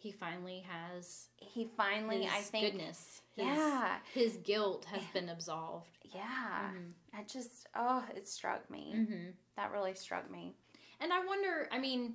He 0.00 0.12
finally 0.12 0.64
has 0.68 1.28
He 1.36 1.68
finally, 1.76 2.22
his 2.22 2.32
I 2.32 2.40
think, 2.40 2.72
goodness. 2.72 3.20
His, 3.36 3.46
Yeah. 3.46 3.96
His 4.14 4.36
guilt 4.38 4.86
has 4.86 5.02
been 5.12 5.28
absolved. 5.28 5.98
yeah. 6.14 6.70
I 7.12 7.22
just, 7.24 7.66
oh, 7.74 8.04
it 8.14 8.28
struck 8.28 8.70
me. 8.70 8.94
Mm-hmm. 8.96 9.30
That 9.56 9.72
really 9.72 9.94
struck 9.94 10.30
me. 10.30 10.54
And 11.00 11.12
I 11.12 11.24
wonder, 11.24 11.68
I 11.72 11.78
mean, 11.78 12.14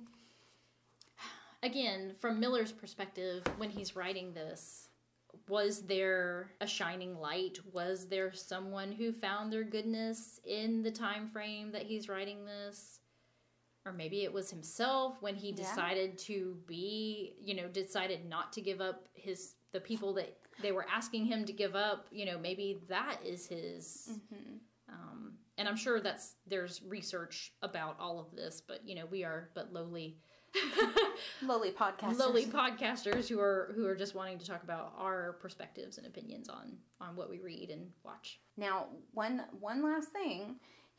again, 1.62 2.14
from 2.20 2.40
Miller's 2.40 2.72
perspective, 2.72 3.42
when 3.58 3.70
he's 3.70 3.96
writing 3.96 4.32
this, 4.32 4.88
was 5.48 5.82
there 5.82 6.50
a 6.60 6.66
shining 6.66 7.18
light? 7.18 7.58
Was 7.72 8.06
there 8.06 8.32
someone 8.32 8.92
who 8.92 9.12
found 9.12 9.52
their 9.52 9.64
goodness 9.64 10.40
in 10.46 10.82
the 10.82 10.90
time 10.90 11.28
frame 11.28 11.72
that 11.72 11.82
he's 11.82 12.08
writing 12.08 12.44
this? 12.46 13.00
Or 13.86 13.92
maybe 13.92 14.24
it 14.24 14.32
was 14.32 14.50
himself 14.50 15.20
when 15.20 15.34
he 15.34 15.48
Yeah. 15.50 15.56
decided 15.56 16.16
to 16.18 16.56
be, 16.66 17.34
you 17.40 17.54
know, 17.54 17.68
decided 17.68 18.24
not 18.24 18.52
to 18.54 18.60
give 18.60 18.80
up 18.80 19.08
his 19.12 19.56
the 19.72 19.80
people 19.80 20.12
that 20.14 20.38
they 20.62 20.70
were 20.72 20.86
asking 20.88 21.26
him 21.26 21.44
to 21.44 21.52
give 21.52 21.74
up. 21.76 22.06
You 22.10 22.24
know, 22.26 22.38
maybe 22.38 22.80
that 22.88 23.18
is 23.24 23.46
his 23.46 24.08
Mm-hmm. 24.12 24.56
um, 24.88 25.38
and 25.58 25.68
I'm 25.68 25.76
sure 25.76 26.00
that's 26.00 26.36
there's 26.46 26.82
research 26.82 27.52
about 27.62 27.98
all 28.00 28.18
of 28.18 28.34
this, 28.34 28.60
but 28.66 28.86
you 28.88 28.94
know 28.94 29.06
we 29.06 29.22
are 29.24 29.50
but 29.54 29.72
lowly, 29.72 30.16
Lowly 31.42 31.72
podcasters 31.72 32.18
lowly 32.18 32.46
podcasters 32.46 33.28
who 33.28 33.38
are 33.40 33.72
who 33.74 33.86
are 33.86 33.94
just 33.96 34.14
wanting 34.14 34.38
to 34.38 34.46
talk 34.46 34.62
about 34.62 34.94
our 34.96 35.34
perspectives 35.40 35.98
and 35.98 36.06
opinions 36.06 36.48
on 36.48 36.78
on 37.00 37.16
what 37.16 37.28
we 37.28 37.38
read 37.40 37.70
and 37.70 37.90
watch. 38.04 38.40
Now, 38.56 38.86
one 39.12 39.42
one 39.60 39.82
last 39.82 40.08
thing. 40.10 40.56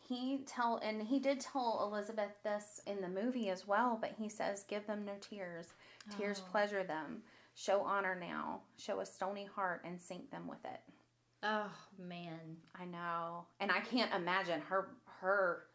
He 0.07 0.39
tell 0.45 0.77
and 0.83 1.01
he 1.01 1.19
did 1.19 1.39
tell 1.39 1.81
Elizabeth 1.91 2.31
this 2.43 2.79
in 2.85 3.01
the 3.01 3.07
movie 3.09 3.49
as 3.49 3.67
well, 3.67 3.97
but 3.99 4.11
he 4.17 4.29
says, 4.29 4.63
"Give 4.63 4.85
them 4.85 5.03
no 5.05 5.15
tears. 5.19 5.73
Tears 6.15 6.41
Oh. 6.45 6.49
pleasure 6.51 6.83
them. 6.83 7.23
Show 7.55 7.81
honor 7.81 8.15
now. 8.15 8.61
Show 8.77 8.99
a 8.99 9.05
stony 9.05 9.45
heart 9.45 9.83
and 9.83 9.99
sink 9.99 10.29
them 10.29 10.47
with 10.47 10.63
it." 10.65 10.81
Oh 11.43 11.71
man, 11.97 12.57
I 12.75 12.85
know, 12.85 13.47
and 13.59 13.71
I 13.71 13.79
can't 13.81 14.13
imagine 14.13 14.61
her 14.61 14.89
her 15.21 15.67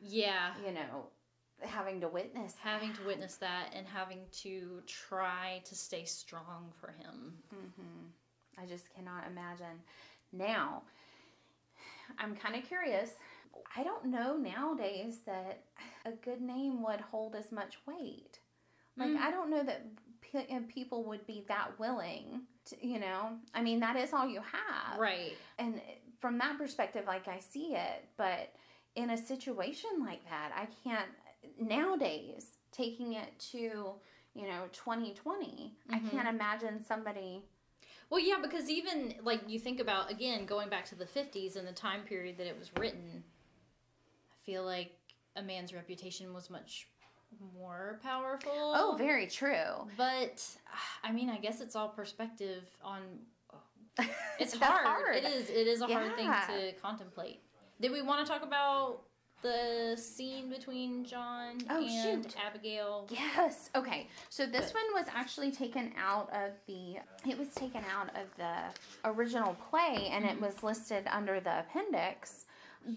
Yeah. 0.00 0.54
you 0.64 0.72
know, 0.72 1.10
having 1.60 2.00
to 2.00 2.08
witness. 2.08 2.56
Having 2.58 2.94
to 2.94 3.04
witness 3.04 3.36
that 3.36 3.72
and 3.74 3.86
having 3.86 4.28
to 4.30 4.82
try 4.86 5.60
to 5.64 5.74
stay 5.74 6.04
strong 6.04 6.72
for 6.72 6.92
him. 6.92 7.42
Mm-hmm. 7.54 8.06
I 8.62 8.66
just 8.66 8.88
cannot 8.94 9.26
imagine. 9.26 9.82
Now, 10.32 10.82
I'm 12.18 12.36
kind 12.36 12.54
of 12.56 12.64
curious. 12.64 13.16
I 13.76 13.82
don't 13.82 14.06
know 14.06 14.36
nowadays 14.36 15.20
that 15.26 15.64
a 16.04 16.12
good 16.12 16.40
name 16.40 16.82
would 16.82 17.00
hold 17.00 17.34
as 17.34 17.50
much 17.52 17.78
weight. 17.86 18.38
Like, 18.96 19.12
Mm. 19.12 19.16
I 19.16 19.30
don't 19.30 19.50
know 19.50 19.62
that 19.64 19.86
uh, 20.34 20.60
people 20.68 21.04
would 21.04 21.26
be 21.26 21.44
that 21.48 21.78
willing 21.78 22.42
to, 22.66 22.86
you 22.86 22.98
know? 23.00 23.38
I 23.54 23.62
mean, 23.62 23.80
that 23.80 23.96
is 23.96 24.12
all 24.12 24.28
you 24.28 24.40
have. 24.40 24.98
Right. 24.98 25.36
And 25.58 25.80
from 26.20 26.38
that 26.38 26.58
perspective, 26.58 27.04
like, 27.06 27.26
I 27.28 27.38
see 27.40 27.74
it. 27.74 28.08
But 28.16 28.54
in 28.94 29.10
a 29.10 29.16
situation 29.16 29.90
like 30.00 30.24
that, 30.28 30.52
I 30.54 30.66
can't, 30.82 31.08
nowadays, 31.58 32.58
taking 32.70 33.14
it 33.14 33.36
to, 33.52 33.58
you 34.34 34.46
know, 34.48 34.68
2020, 34.72 35.76
I 35.90 35.98
Mhm. 35.98 36.10
can't 36.10 36.28
imagine 36.28 36.80
somebody 36.82 37.42
Well, 38.10 38.20
yeah, 38.20 38.36
because 38.40 38.68
even 38.68 39.14
like 39.22 39.48
you 39.48 39.58
think 39.58 39.80
about 39.80 40.10
again 40.10 40.44
going 40.44 40.68
back 40.68 40.84
to 40.86 40.94
the 40.94 41.06
50s 41.06 41.56
and 41.56 41.66
the 41.66 41.72
time 41.72 42.02
period 42.02 42.36
that 42.36 42.46
it 42.46 42.56
was 42.58 42.70
written, 42.78 43.24
I 43.24 43.33
feel 44.44 44.64
like 44.64 44.92
a 45.36 45.42
man's 45.42 45.72
reputation 45.72 46.32
was 46.32 46.50
much 46.50 46.88
more 47.56 47.98
powerful. 48.02 48.52
Oh, 48.54 48.94
very 48.96 49.26
true. 49.26 49.88
But 49.96 50.46
I 51.02 51.12
mean, 51.12 51.30
I 51.30 51.38
guess 51.38 51.60
it's 51.60 51.76
all 51.76 51.88
perspective 51.88 52.64
on. 52.82 53.00
It's 54.40 54.56
hard. 54.56 54.84
hard. 54.84 55.16
It 55.16 55.24
is. 55.24 55.48
It 55.48 55.68
is 55.68 55.80
a 55.80 55.86
hard 55.86 56.16
thing 56.16 56.26
to 56.26 56.72
contemplate. 56.82 57.40
Did 57.80 57.92
we 57.92 58.02
want 58.02 58.26
to 58.26 58.30
talk 58.30 58.42
about 58.42 59.02
the 59.42 59.94
scene 59.96 60.48
between 60.48 61.04
John 61.04 61.58
Oh, 61.70 61.84
and 61.86 62.24
shoot. 62.24 62.34
Abigail? 62.44 63.06
Yes. 63.10 63.70
Okay. 63.76 64.08
So 64.30 64.46
this 64.46 64.72
Good. 64.72 64.74
one 64.74 65.02
was 65.02 65.06
actually 65.14 65.52
taken 65.52 65.92
out 65.96 66.30
of 66.32 66.52
the. 66.66 66.96
It 67.28 67.38
was 67.38 67.48
taken 67.54 67.84
out 67.94 68.08
of 68.16 68.26
the 68.36 69.08
original 69.08 69.56
play, 69.70 70.08
and 70.10 70.24
it 70.24 70.32
mm-hmm. 70.32 70.46
was 70.46 70.62
listed 70.64 71.04
under 71.10 71.38
the 71.38 71.60
appendix. 71.60 72.43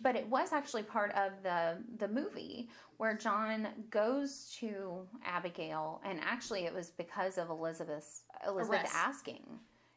But 0.01 0.15
it 0.15 0.27
was 0.27 0.51
actually 0.53 0.83
part 0.83 1.11
of 1.13 1.31
the 1.43 1.77
the 1.97 2.07
movie 2.07 2.69
where 2.97 3.15
John 3.15 3.67
goes 3.89 4.55
to 4.59 5.07
Abigail, 5.25 6.01
and 6.05 6.19
actually 6.21 6.65
it 6.65 6.73
was 6.73 6.89
because 6.91 7.37
of 7.37 7.49
Elizabeth's 7.49 8.23
Elizabeth 8.47 8.81
Arrest. 8.81 8.95
asking. 8.95 9.43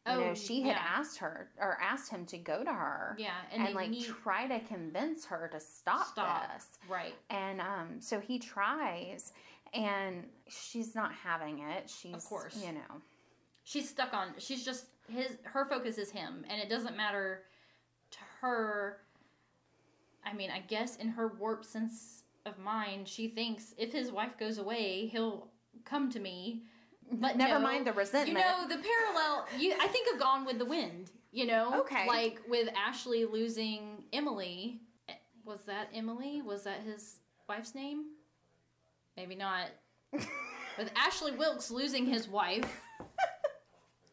You 0.06 0.12
Oh, 0.14 0.20
know, 0.20 0.34
she 0.34 0.62
had 0.62 0.76
yeah. 0.76 0.82
asked 0.96 1.18
her 1.18 1.50
or 1.58 1.76
asked 1.80 2.10
him 2.10 2.24
to 2.26 2.38
go 2.38 2.64
to 2.64 2.72
her 2.72 3.14
Yeah, 3.18 3.32
and, 3.52 3.66
and, 3.66 3.74
like 3.74 3.90
need 3.90 4.06
try 4.06 4.46
to 4.48 4.58
convince 4.60 5.26
her 5.26 5.46
to 5.52 5.60
stop, 5.60 6.06
Stop. 6.06 6.54
this. 6.54 6.66
right. 6.88 7.14
And 7.28 7.60
um, 7.60 8.00
so 8.00 8.18
he 8.18 8.38
tries, 8.38 9.32
and 9.74 10.24
she's 10.48 10.94
not 10.94 11.12
having 11.12 11.58
it. 11.58 11.90
She's, 11.90 12.14
Of 12.14 12.24
course. 12.24 12.56
you 12.64 12.72
know, 12.72 13.02
she's 13.62 13.90
stuck 13.90 14.14
on 14.14 14.28
she's 14.38 14.64
just 14.64 14.86
his 15.08 15.36
her 15.44 15.66
focus 15.66 15.98
is 15.98 16.10
him 16.10 16.44
and 16.48 16.60
it 16.62 16.68
doesn't 16.70 16.96
matter 16.96 17.42
to 18.12 18.18
her 18.40 18.98
i 20.24 20.32
mean 20.32 20.50
i 20.50 20.60
guess 20.60 20.96
in 20.96 21.08
her 21.08 21.28
warped 21.38 21.64
sense 21.66 22.22
of 22.46 22.58
mind 22.58 23.06
she 23.08 23.28
thinks 23.28 23.74
if 23.76 23.92
his 23.92 24.10
wife 24.10 24.36
goes 24.38 24.58
away 24.58 25.06
he'll 25.06 25.48
come 25.84 26.10
to 26.10 26.18
me 26.20 26.62
but 27.12 27.36
never 27.36 27.54
no. 27.54 27.60
mind 27.60 27.86
the 27.86 27.92
resentment. 27.92 28.28
you 28.28 28.34
know 28.34 28.62
the 28.68 28.82
parallel 28.82 29.46
you 29.58 29.74
i 29.80 29.86
think 29.88 30.12
of 30.14 30.20
gone 30.20 30.44
with 30.44 30.58
the 30.58 30.64
wind 30.64 31.10
you 31.32 31.46
know 31.46 31.80
Okay. 31.80 32.06
like 32.06 32.40
with 32.48 32.68
ashley 32.76 33.24
losing 33.24 34.04
emily 34.12 34.80
was 35.44 35.62
that 35.64 35.88
emily 35.94 36.40
was 36.42 36.64
that 36.64 36.80
his 36.82 37.16
wife's 37.48 37.74
name 37.74 38.04
maybe 39.16 39.34
not 39.34 39.66
with 40.12 40.90
ashley 40.96 41.32
wilkes 41.32 41.70
losing 41.70 42.06
his 42.06 42.28
wife 42.28 42.80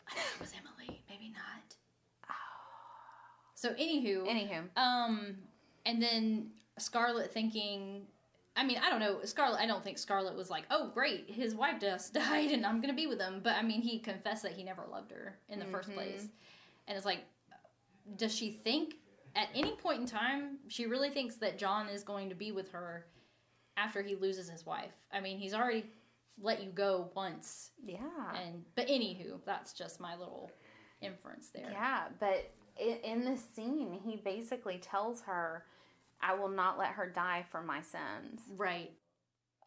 I 0.09 0.13
think 0.13 0.25
it 0.35 0.39
was 0.39 0.53
Emily, 0.53 1.01
maybe 1.09 1.31
not. 1.33 1.75
So 3.55 3.73
anywho, 3.73 4.25
Anywho, 4.27 4.63
um, 4.79 5.35
and 5.87 5.99
then 6.01 6.51
Scarlett 6.77 7.33
thinking, 7.33 8.03
I 8.55 8.63
mean, 8.63 8.77
I 8.83 8.89
don't 8.91 8.99
know, 8.99 9.19
Scarlett, 9.23 9.59
I 9.61 9.65
don't 9.65 9.83
think 9.83 9.97
Scarlett 9.97 10.35
was 10.35 10.49
like, 10.51 10.65
oh 10.69 10.91
great, 10.93 11.29
his 11.29 11.55
wife 11.55 11.79
just 11.81 12.13
died 12.23 12.51
and 12.51 12.65
I'm 12.65 12.79
gonna 12.81 12.93
be 12.93 13.07
with 13.07 13.19
him. 13.19 13.41
But 13.43 13.55
I 13.55 13.63
mean, 13.63 13.81
he 13.81 13.97
confessed 13.99 14.43
that 14.43 14.51
he 14.51 14.63
never 14.63 14.83
loved 14.91 15.11
her 15.11 15.37
in 15.49 15.57
the 15.59 15.65
first 15.65 15.89
Mhm. 15.89 15.93
place, 15.95 16.27
and 16.87 16.95
it's 16.97 17.05
like, 17.05 17.21
does 18.15 18.33
she 18.35 18.51
think 18.51 18.95
at 19.35 19.49
any 19.55 19.75
point 19.75 20.01
in 20.01 20.05
time 20.07 20.59
she 20.67 20.85
really 20.85 21.09
thinks 21.09 21.35
that 21.37 21.57
John 21.57 21.89
is 21.89 22.03
going 22.03 22.29
to 22.29 22.35
be 22.35 22.51
with 22.51 22.69
her 22.71 23.05
after 23.75 24.01
he 24.01 24.15
loses 24.15 24.49
his 24.49 24.65
wife? 24.65 24.93
I 25.11 25.19
mean, 25.19 25.37
he's 25.39 25.53
already 25.53 25.85
let 26.39 26.63
you 26.63 26.69
go 26.69 27.09
once 27.15 27.71
yeah, 27.83 27.99
and 28.35 28.63
but 28.75 28.87
anywho, 28.87 29.39
that's 29.45 29.73
just 29.73 29.99
my 29.99 30.15
little 30.15 30.51
inference 31.01 31.49
there. 31.49 31.69
yeah. 31.71 32.05
But 32.19 32.51
in, 32.79 32.97
in 33.03 33.25
this 33.25 33.41
scene, 33.55 33.99
he 34.05 34.17
basically 34.17 34.77
tells 34.77 35.21
her, 35.21 35.65
"I 36.21 36.33
will 36.35 36.49
not 36.49 36.77
let 36.77 36.89
her 36.91 37.07
die 37.09 37.45
for 37.51 37.61
my 37.61 37.81
sins," 37.81 38.41
Right. 38.55 38.91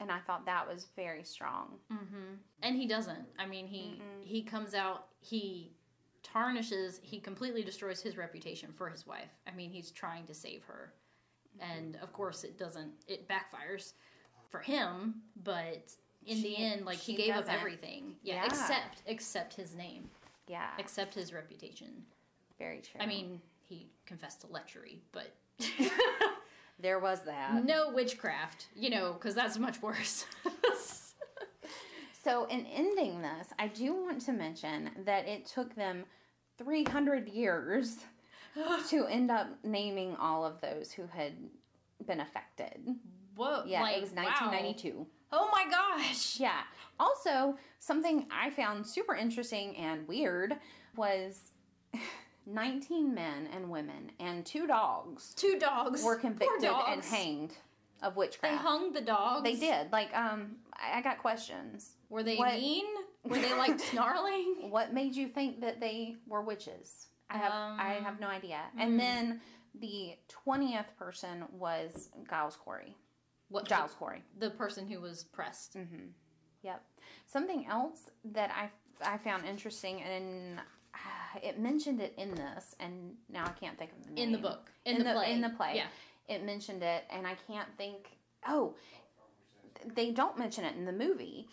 and 0.01 0.11
I 0.11 0.19
thought 0.21 0.47
that 0.47 0.67
was 0.69 0.87
very 0.97 1.23
strong. 1.25 1.79
Mm-hmm. 1.93 2.35
And 2.63 2.77
he 2.77 2.87
doesn't. 2.87 3.27
I 3.39 3.47
mean, 3.47 3.67
he 3.67 4.01
Mm-mm. 4.01 4.25
he 4.25 4.43
comes 4.43 4.75
out. 4.75 5.09
He 5.21 5.73
tarnishes. 6.23 7.01
He 7.03 7.19
completely 7.21 7.63
destroys 7.63 8.01
his 8.03 8.17
reputation 8.17 8.73
for 8.73 8.89
his 8.89 9.07
wife. 9.07 9.31
I 9.47 9.53
mean, 9.53 9.71
he's 9.71 9.91
trying 9.91 10.27
to 10.27 10.35
save 10.35 10.65
her, 10.65 10.93
and 11.61 11.97
of 11.97 12.13
course, 12.13 12.45
it 12.45 12.59
doesn't. 12.59 12.93
It 13.09 13.29
backfires 13.29 13.93
for 14.51 14.61
him. 14.61 15.23
But 15.43 15.93
in 16.27 16.37
She- 16.37 16.43
the 16.43 16.57
end, 16.59 16.85
like 16.87 16.99
he 16.99 17.15
gave 17.15 17.31
up 17.31 17.41
doesn't. 17.47 17.55
everything. 17.55 18.17
Yeah, 18.23 18.35
Yeah. 18.37 18.45
Except 18.47 19.03
except 19.07 19.55
his 19.55 19.75
name. 19.75 20.11
Yeah, 20.47 20.71
Except 20.79 21.15
his 21.15 21.33
reputation. 21.33 22.05
very 22.59 22.81
true. 22.83 23.01
I 23.01 23.07
mean, 23.07 23.41
he 23.63 23.89
confessed 24.05 24.41
to 24.43 24.47
lechery, 24.49 24.99
but. 25.13 25.33
there 26.81 26.99
was 26.99 27.23
that. 27.23 27.65
no 27.65 27.91
witchcraft, 27.91 28.67
you 28.75 28.91
know, 28.91 29.13
because 29.13 29.35
that's 29.35 29.59
much 29.59 29.83
worse. 29.83 30.25
So, 32.23 32.45
in 32.47 32.67
ending 32.67 33.23
this, 33.23 33.49
I 33.59 33.69
do 33.69 33.95
want 33.95 34.21
to 34.23 34.33
mention 34.33 34.91
that 35.07 35.27
it 35.27 35.47
took 35.47 35.75
them 35.75 36.05
300 36.59 37.29
years 37.29 37.97
to 38.91 39.07
end 39.07 39.31
up 39.31 39.49
naming 39.65 40.17
all 40.17 40.45
of 40.45 40.61
those 40.61 40.93
who 40.93 41.07
had 41.07 41.33
been 42.07 42.21
affected. 42.21 42.97
Whoa! 43.37 43.63
Yeah, 43.67 43.81
like, 43.81 43.97
it 43.97 44.01
was 44.03 44.11
wow. 44.11 44.25
1992. 44.25 45.07
Oh 45.33 45.49
my 45.51 45.65
gosh! 45.71 46.39
Yeah. 46.39 46.61
Also, 46.99 47.57
something 47.79 48.27
I 48.31 48.51
found 48.51 48.87
super 48.87 49.15
interesting 49.15 49.75
and 49.77 50.07
weird 50.07 50.55
was 50.97 51.50
19 52.47 53.15
men 53.15 53.49
and 53.55 53.71
women 53.71 54.11
and 54.19 54.45
two 54.45 54.67
dogs 54.67 55.35
Two 55.35 55.59
dogs 55.59 56.03
were 56.03 56.17
convicted 56.17 56.71
and 56.89 57.05
hanged 57.05 57.53
of 58.03 58.17
witchcraft. 58.17 58.55
They 58.55 58.59
hung 58.59 58.93
the 58.93 59.01
dogs. 59.03 59.45
They 59.45 59.57
did. 59.57 59.93
Like, 59.93 60.15
um, 60.17 60.57
I 60.75 60.99
I 60.99 61.03
got 61.03 61.19
questions. 61.19 61.97
Were 62.09 62.23
they 62.23 62.37
What- 62.37 62.55
mean? 62.55 62.87
Were 63.25 63.37
they 63.39 63.53
like 63.55 63.79
snarling? 63.91 64.71
What 64.71 64.95
made 64.95 65.15
you 65.15 65.29
think 65.29 65.61
that 65.61 65.81
they 65.81 66.17
were 66.27 66.41
witches? 66.43 67.09
I 67.29 67.37
have 67.37 67.53
I 67.53 67.97
Um, 67.99 68.05
have 68.05 68.21
no 68.21 68.27
idea. 68.29 68.61
hmm. 68.75 68.81
And 68.81 68.99
then 68.99 69.41
the 69.75 70.17
twentieth 70.29 70.97
person 70.99 71.45
was 71.53 72.09
Giles 72.29 72.57
Corey. 72.57 72.97
What 73.51 73.67
Giles 73.67 73.93
Corey. 73.95 74.23
The, 74.39 74.51
person 74.51 74.87
who 74.87 75.01
was 75.01 75.25
pressed. 75.25 75.75
Mm-hmm. 75.77 76.07
Yep. 76.63 76.85
Something 77.27 77.67
else 77.67 78.09
that 78.25 78.51
I 78.51 78.71
I 79.05 79.19
found 79.19 79.45
interesting, 79.47 80.01
and 80.03 80.61
it 81.43 81.59
mentioned 81.59 82.01
it 82.01 82.15
in 82.17 82.35
this, 82.35 82.75
and 82.81 83.15
now 83.29 83.45
I 83.45 83.51
can't 83.51 83.79
think 83.79 83.93
of 83.93 84.05
the 84.05 84.11
name 84.13 84.25
In 84.27 84.33
the 84.33 84.39
book. 84.39 84.71
In, 84.85 84.99
the, 84.99 85.05
the- 85.05 85.13
play. 85.13 85.33
in 85.33 85.41
the 85.41 85.51
play. 85.51 85.73
Yeah. 85.77 85.87
It 86.29 86.45
mentioned 86.45 86.83
it, 86.83 87.05
and 87.11 87.27
I 87.27 87.35
can't 87.47 87.69
think. 87.77 88.17
Oh, 88.47 88.75
they 89.95 90.11
don't 90.13 90.39
mention 90.39 90.65
it 90.65 90.77
in 90.77 90.85
the 90.85 90.93
movie, 90.93 91.49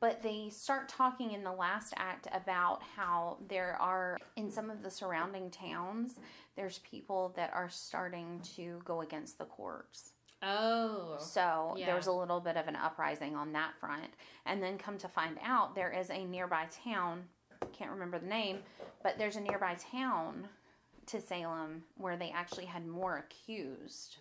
but 0.00 0.22
they 0.22 0.48
start 0.50 0.88
talking 0.88 1.32
in 1.32 1.44
the 1.44 1.52
last 1.52 1.92
act 1.96 2.26
about 2.32 2.80
how 2.96 3.36
there 3.48 3.76
are 3.80 4.18
in 4.36 4.50
some 4.50 4.70
of 4.70 4.82
the 4.82 4.90
surrounding 4.90 5.50
towns. 5.50 6.18
There's 6.56 6.78
people 6.80 7.32
that 7.36 7.52
are 7.54 7.68
starting 7.68 8.40
to 8.56 8.80
go 8.84 9.02
against 9.02 9.38
the 9.38 9.44
courts. 9.44 10.12
Oh. 10.42 11.16
So 11.20 11.74
Yeah. 11.76 11.86
there 11.86 11.96
was 11.96 12.06
a 12.06 12.12
little 12.12 12.40
bit 12.40 12.56
of 12.56 12.66
an 12.68 12.76
uprising 12.76 13.36
on 13.36 13.52
that 13.52 13.74
front. 13.78 14.12
And 14.46 14.62
then 14.62 14.78
come 14.78 14.98
to 14.98 15.08
find 15.08 15.38
out, 15.42 15.74
there 15.74 15.90
is 15.92 16.10
a 16.10 16.24
nearby 16.24 16.66
town, 16.84 17.24
can't 17.72 17.90
remember 17.90 18.18
the 18.18 18.26
name, 18.26 18.58
but 19.02 19.18
there's 19.18 19.36
a 19.36 19.40
nearby 19.40 19.74
town 19.92 20.48
to 21.06 21.20
Salem 21.20 21.84
where 21.96 22.16
they 22.16 22.30
actually 22.30 22.64
had 22.66 22.86
more 22.86 23.18
accused. 23.18 24.16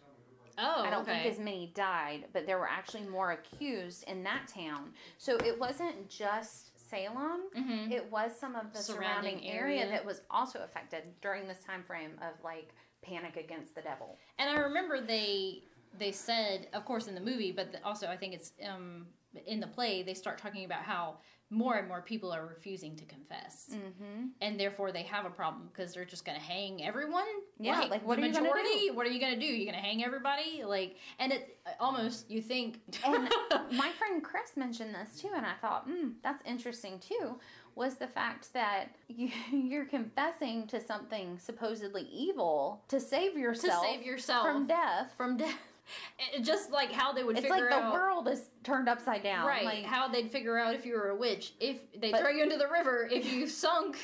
Oh, 0.58 0.84
I 0.84 0.90
don't 0.90 1.02
okay. 1.02 1.24
think 1.24 1.34
as 1.34 1.40
many 1.40 1.72
died, 1.76 2.26
but 2.32 2.46
there 2.46 2.58
were 2.58 2.70
actually 2.70 3.04
more 3.08 3.32
accused 3.32 4.04
in 4.08 4.24
that 4.24 4.48
town. 4.48 4.94
So 5.18 5.36
it 5.38 5.60
wasn't 5.60 6.08
just 6.10 6.72
Salem. 6.90 7.50
Mhm. 7.56 7.92
It 7.92 8.10
was 8.12 8.38
some 8.38 8.56
of 8.56 8.72
the 8.72 8.80
surrounding, 8.80 9.40
Surrounding 9.40 9.50
area. 9.52 9.80
area. 9.82 9.92
that 9.92 10.06
was 10.06 10.22
also 10.30 10.60
affected 10.64 11.04
during 11.22 11.48
this 11.48 11.62
time 11.64 11.84
frame 11.84 12.12
of 12.22 12.42
like 12.44 12.74
panic 13.02 13.36
against 13.36 13.76
the 13.76 13.82
devil. 13.82 14.18
And 14.38 14.50
I 14.50 14.62
remember 14.62 15.02
they 15.02 15.64
they 15.98 16.12
said, 16.12 16.68
of 16.74 16.84
course, 16.86 17.08
in 17.08 17.16
the 17.16 17.22
movie, 17.22 17.52
but 17.52 17.76
also 17.84 18.08
I 18.08 18.18
think 18.18 18.34
it's 18.34 18.52
um, 18.68 19.08
in 19.46 19.60
the 19.60 19.68
play. 19.68 20.04
They 20.04 20.14
start 20.14 20.38
talking 20.38 20.66
about 20.66 20.84
how 20.84 21.18
more 21.52 21.76
and 21.76 21.88
more 21.88 22.02
people 22.02 22.32
are 22.34 22.46
refusing 22.48 22.96
to 22.96 23.06
confess, 23.06 23.70
Mm-hmm. 23.72 24.28
and 24.42 24.60
therefore 24.60 24.92
they 24.92 25.04
have 25.04 25.26
a 25.26 25.30
problem 25.30 25.70
because 25.72 25.94
they're 25.94 26.04
just 26.04 26.26
going 26.26 26.38
to 26.38 26.44
hang 26.44 26.84
everyone. 26.84 27.24
Yeah, 27.60 27.82
like, 27.82 28.06
what 28.06 28.18
the 28.18 28.24
are 28.24 28.26
you 28.26 28.32
majority? 28.34 28.90
What 28.92 29.06
are 29.06 29.12
you 29.12 29.20
going 29.20 29.36
to 29.36 29.40
do? 29.40 29.46
You're 29.46 29.72
going 29.72 29.82
to 29.82 29.88
hang 29.88 30.04
everybody? 30.04 30.64
Like, 30.66 30.98
and 31.20 31.32
it 31.32 31.60
almost 31.80 32.30
you 32.32 32.42
think. 32.42 32.80
And 33.06 33.30
my 33.78 33.92
friend 33.92 34.24
Chris 34.24 34.58
mentioned 34.58 34.96
this 34.96 35.22
too, 35.22 35.30
and 35.36 35.46
I 35.46 35.54
thought, 35.62 35.84
hmm, 35.88 36.10
that's 36.24 36.42
interesting 36.48 37.00
too. 37.00 37.36
Was 37.76 37.96
the 37.98 38.08
fact 38.08 38.52
that 38.54 38.96
you, 39.08 39.30
you're 39.52 39.86
confessing 39.86 40.66
to 40.68 40.82
something 40.82 41.38
supposedly 41.38 42.08
evil 42.12 42.82
to 42.88 43.00
save 43.00 43.38
yourself, 43.38 43.84
to 43.86 43.92
save 43.92 44.04
yourself 44.06 44.48
from 44.48 44.66
death. 44.66 45.14
from 45.16 45.38
death. 45.38 45.60
It- 46.34 46.42
Just 46.44 46.72
like 46.72 46.92
how 46.92 47.14
they 47.14 47.24
would 47.24 47.38
It's 47.38 47.48
figure 47.48 47.70
like 47.70 47.80
the 47.80 47.86
out. 47.86 47.94
world 47.94 48.28
is 48.28 48.50
turned 48.64 48.90
upside 48.90 49.24
down. 49.24 49.46
Right, 49.48 49.66
Like, 49.66 49.84
how 49.86 50.08
they'd 50.08 50.32
figure 50.32 50.58
out 50.58 50.74
if 50.76 50.86
you 50.86 50.94
were 50.96 51.10
a 51.10 51.16
witch. 51.16 51.54
If 51.60 51.78
they 52.00 52.12
But- 52.12 52.22
throw 52.22 52.30
you 52.30 52.44
into 52.44 52.58
the 52.58 52.68
river, 52.68 53.08
if 53.12 53.32
you 53.32 53.48
sunk, 53.48 53.98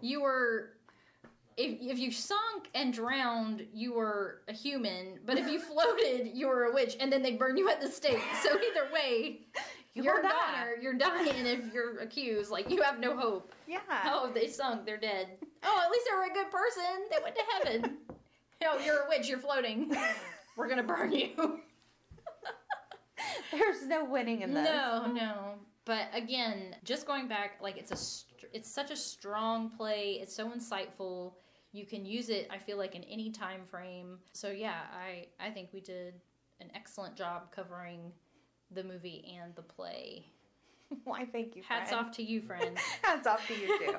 you 0.00 0.22
were. 0.22 0.70
If, 1.56 1.80
if 1.80 1.98
you 1.98 2.12
sunk 2.12 2.68
and 2.74 2.92
drowned, 2.92 3.66
you 3.72 3.94
were 3.94 4.42
a 4.46 4.52
human. 4.52 5.20
But 5.24 5.38
if 5.38 5.48
you 5.48 5.58
floated, 5.72 6.32
you 6.34 6.48
were 6.48 6.64
a 6.64 6.72
witch, 6.74 6.96
and 7.00 7.10
then 7.10 7.22
they'd 7.22 7.38
burn 7.38 7.56
you 7.56 7.70
at 7.70 7.80
the 7.80 7.88
stake. 7.88 8.20
So 8.42 8.50
either 8.50 8.92
way, 8.92 9.40
You 9.94 10.02
you're 10.04 10.20
a 10.20 10.82
You're 10.82 10.92
dying 10.92 11.46
if 11.46 11.72
you're 11.72 11.98
accused. 12.00 12.50
Like 12.50 12.68
you 12.70 12.82
have 12.82 12.98
no 13.00 13.16
hope. 13.16 13.54
yeah. 13.66 13.78
Oh, 14.04 14.26
if 14.28 14.34
they 14.34 14.48
sunk, 14.48 14.84
they're 14.84 14.98
dead. 14.98 15.28
Oh, 15.68 15.82
at 15.84 15.90
least 15.90 16.06
they 16.08 16.14
were 16.16 16.24
a 16.24 16.32
good 16.34 16.50
person. 16.52 17.08
They 17.10 17.16
went 17.24 17.34
to 17.34 17.42
heaven. 17.54 17.96
Oh, 18.64 18.78
you're 18.84 19.00
a 19.04 19.08
witch. 19.08 19.26
You're 19.28 19.38
floating. 19.38 19.90
We're 20.56 20.68
gonna 20.68 20.82
burn 20.82 21.12
you. 21.12 21.28
There's 23.52 23.86
no 23.86 24.04
winning 24.04 24.42
in 24.42 24.52
this. 24.54 24.64
No, 24.64 25.06
no. 25.12 25.54
But 25.84 26.08
again, 26.12 26.74
just 26.84 27.06
going 27.06 27.28
back, 27.28 27.58
like 27.62 27.76
it's 27.76 27.92
a, 27.92 27.96
str- 27.96 28.46
it's 28.52 28.70
such 28.70 28.90
a 28.90 28.96
strong 28.96 29.70
play. 29.70 30.18
It's 30.20 30.34
so 30.34 30.50
insightful. 30.50 31.34
You 31.72 31.86
can 31.86 32.04
use 32.04 32.28
it. 32.28 32.48
I 32.50 32.58
feel 32.58 32.76
like 32.78 32.94
in 32.94 33.04
any 33.04 33.30
time 33.30 33.60
frame. 33.70 34.18
So 34.32 34.50
yeah, 34.50 34.80
I 34.92 35.26
I 35.38 35.50
think 35.50 35.68
we 35.72 35.80
did 35.80 36.14
an 36.60 36.70
excellent 36.74 37.16
job 37.16 37.52
covering 37.52 38.12
the 38.72 38.82
movie 38.82 39.36
and 39.40 39.54
the 39.54 39.62
play. 39.62 40.26
Why, 41.04 41.24
thank 41.26 41.54
you. 41.54 41.62
Hats 41.68 41.90
friend. 41.90 42.06
off 42.06 42.12
to 42.16 42.22
you, 42.22 42.40
friend. 42.40 42.76
Hats 43.02 43.26
off 43.26 43.46
to 43.48 43.54
you 43.54 43.78
too. 43.78 43.94